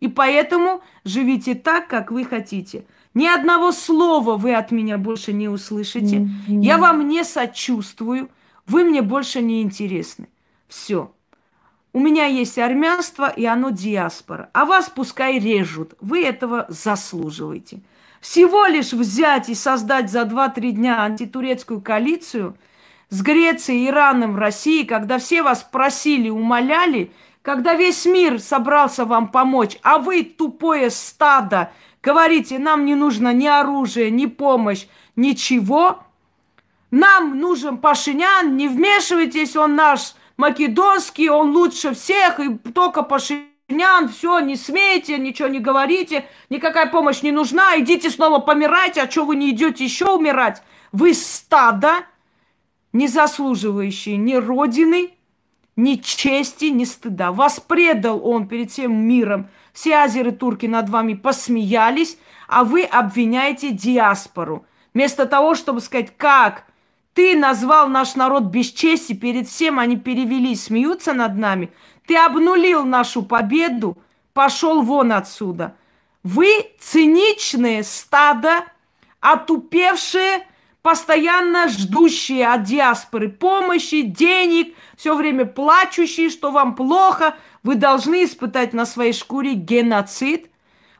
[0.00, 2.84] И поэтому живите так, как вы хотите.
[3.14, 6.16] Ни одного слова вы от меня больше не услышите.
[6.16, 6.60] Mm-hmm.
[6.62, 8.30] Я вам не сочувствую.
[8.66, 10.28] Вы мне больше не интересны.
[10.66, 11.12] Все.
[11.94, 14.48] У меня есть армянство, и оно диаспора.
[14.54, 15.94] А вас пускай режут.
[16.00, 17.82] Вы этого заслуживаете.
[18.20, 22.56] Всего лишь взять и создать за 2-3 дня антитурецкую коалицию
[23.10, 27.12] с Грецией, Ираном, Россией, когда все вас просили, умоляли,
[27.42, 33.46] когда весь мир собрался вам помочь, а вы, тупое стадо, говорите, нам не нужно ни
[33.46, 34.86] оружие, ни помощь,
[35.16, 36.04] ничего.
[36.90, 44.08] Нам нужен Пашинян, не вмешивайтесь, он наш македонский, он лучше всех, и только Пашинян Нян,
[44.08, 49.24] все, не смейте, ничего не говорите, никакая помощь не нужна, идите снова помирайте, а что
[49.24, 50.62] вы не идете еще умирать?
[50.92, 52.04] Вы стадо,
[52.92, 55.14] не заслуживающие ни родины,
[55.76, 57.32] ни чести, ни стыда.
[57.32, 59.48] Вас предал он перед всем миром.
[59.72, 64.66] Все азеры турки над вами посмеялись, а вы обвиняете диаспору.
[64.92, 66.66] Вместо того, чтобы сказать, как
[67.14, 71.70] ты назвал наш народ бесчестием, перед всем они перевели, смеются над нами–
[72.06, 73.96] ты обнулил нашу победу,
[74.32, 75.76] пошел вон отсюда.
[76.22, 78.64] Вы циничные стадо,
[79.20, 80.46] отупевшие,
[80.82, 87.36] постоянно ждущие от диаспоры помощи, денег, все время плачущие, что вам плохо.
[87.62, 90.50] Вы должны испытать на своей шкуре геноцид.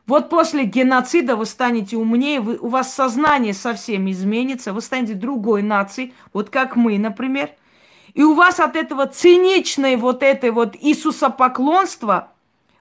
[0.05, 5.61] Вот после геноцида вы станете умнее, вы, у вас сознание совсем изменится, вы станете другой
[5.61, 7.51] нацией, вот как мы, например–
[8.13, 12.31] и у вас от этого циничной вот этой вот Иисуса поклонства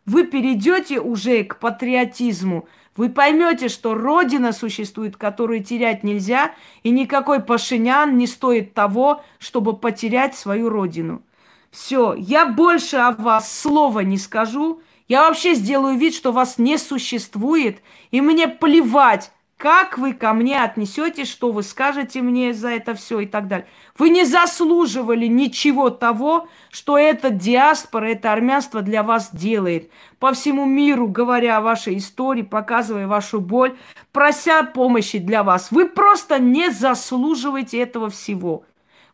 [0.04, 2.68] вы перейдете уже к патриотизму.
[2.96, 9.74] Вы поймете, что Родина существует, которую терять нельзя, и никакой Пашинян не стоит того, чтобы
[9.74, 11.22] потерять свою Родину.
[11.70, 14.82] Все, я больше о вас слова не скажу.
[15.08, 20.60] Я вообще сделаю вид, что вас не существует, и мне плевать, как вы ко мне
[20.60, 23.68] отнесетесь, что вы скажете мне за это все и так далее.
[23.96, 29.88] Вы не заслуживали ничего того, что эта диаспора, это армянство для вас делает.
[30.18, 33.76] По всему миру, говоря о вашей истории, показывая вашу боль,
[34.10, 35.70] прося помощи для вас.
[35.70, 38.64] Вы просто не заслуживаете этого всего.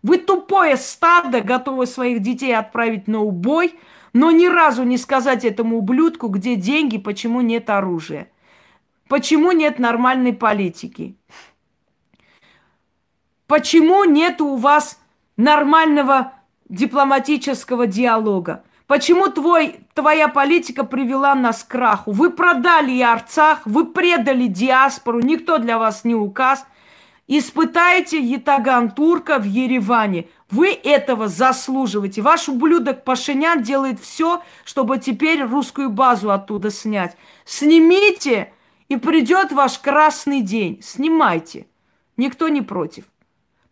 [0.03, 3.75] Вы тупое стадо, готовы своих детей отправить на убой,
[4.19, 8.29] но ни разу не сказать этому ублюдку, где деньги, почему нет оружия.
[9.07, 11.17] Почему нет нормальной политики?
[13.47, 14.99] Почему нет у вас
[15.37, 16.33] нормального
[16.69, 18.65] дипломатического диалога?
[18.89, 22.11] Почему твой, твоя политика привела нас к краху?
[22.11, 26.67] Вы продали и Арцах, вы предали диаспору, никто для вас не указ.
[27.29, 30.27] Испытайте ятаган турка в Ереване.
[30.51, 32.23] Вы этого заслуживаете.
[32.23, 37.17] Ваш ублюдок Пашинян делает все, чтобы теперь русскую базу оттуда снять.
[37.45, 38.53] Снимите
[38.89, 40.81] и придет ваш красный день.
[40.83, 41.67] Снимайте.
[42.17, 43.05] Никто не против.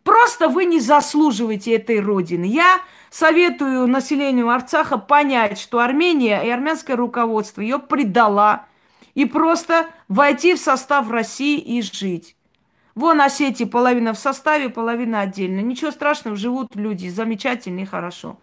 [0.03, 2.45] Просто вы не заслуживаете этой родины.
[2.45, 2.79] Я
[3.09, 8.67] советую населению Арцаха понять, что Армения и армянское руководство ее предала.
[9.15, 12.36] И просто войти в состав России и жить.
[12.97, 15.59] Вон Осетии половина в составе, половина отдельно.
[15.59, 18.39] Ничего страшного, живут люди замечательно и хорошо.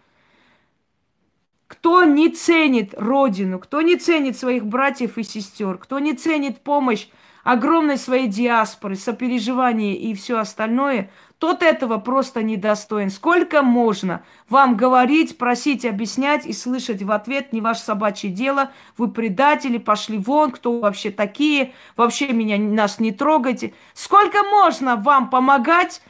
[1.67, 7.09] Кто не ценит родину, кто не ценит своих братьев и сестер, кто не ценит помощь
[7.43, 13.09] огромной своей диаспоры, сопереживание и все остальное, тот этого просто недостоин.
[13.09, 19.09] Сколько можно вам говорить, просить, объяснять и слышать в ответ не ваше собачье дело, вы
[19.09, 23.73] предатели, пошли вон, кто вообще такие, вообще меня, нас не трогайте.
[23.93, 26.01] Сколько можно вам помогать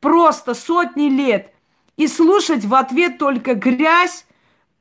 [0.00, 1.52] просто сотни лет
[1.96, 4.26] и слушать в ответ только грязь,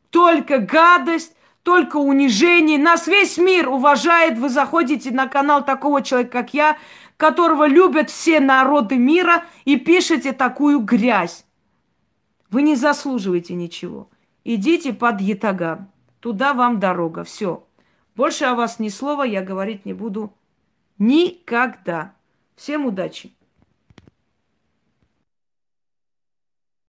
[0.09, 2.79] только гадость, только унижение.
[2.79, 4.37] Нас весь мир уважает.
[4.37, 6.77] Вы заходите на канал такого человека, как я,
[7.21, 11.45] которого любят все народы мира, и пишете такую грязь.
[12.49, 14.09] Вы не заслуживаете ничего.
[14.43, 15.87] Идите под Ятаган.
[16.19, 17.23] Туда вам дорога.
[17.23, 17.63] Все.
[18.15, 20.33] Больше о вас ни слова я говорить не буду
[20.97, 22.15] никогда.
[22.55, 23.31] Всем удачи!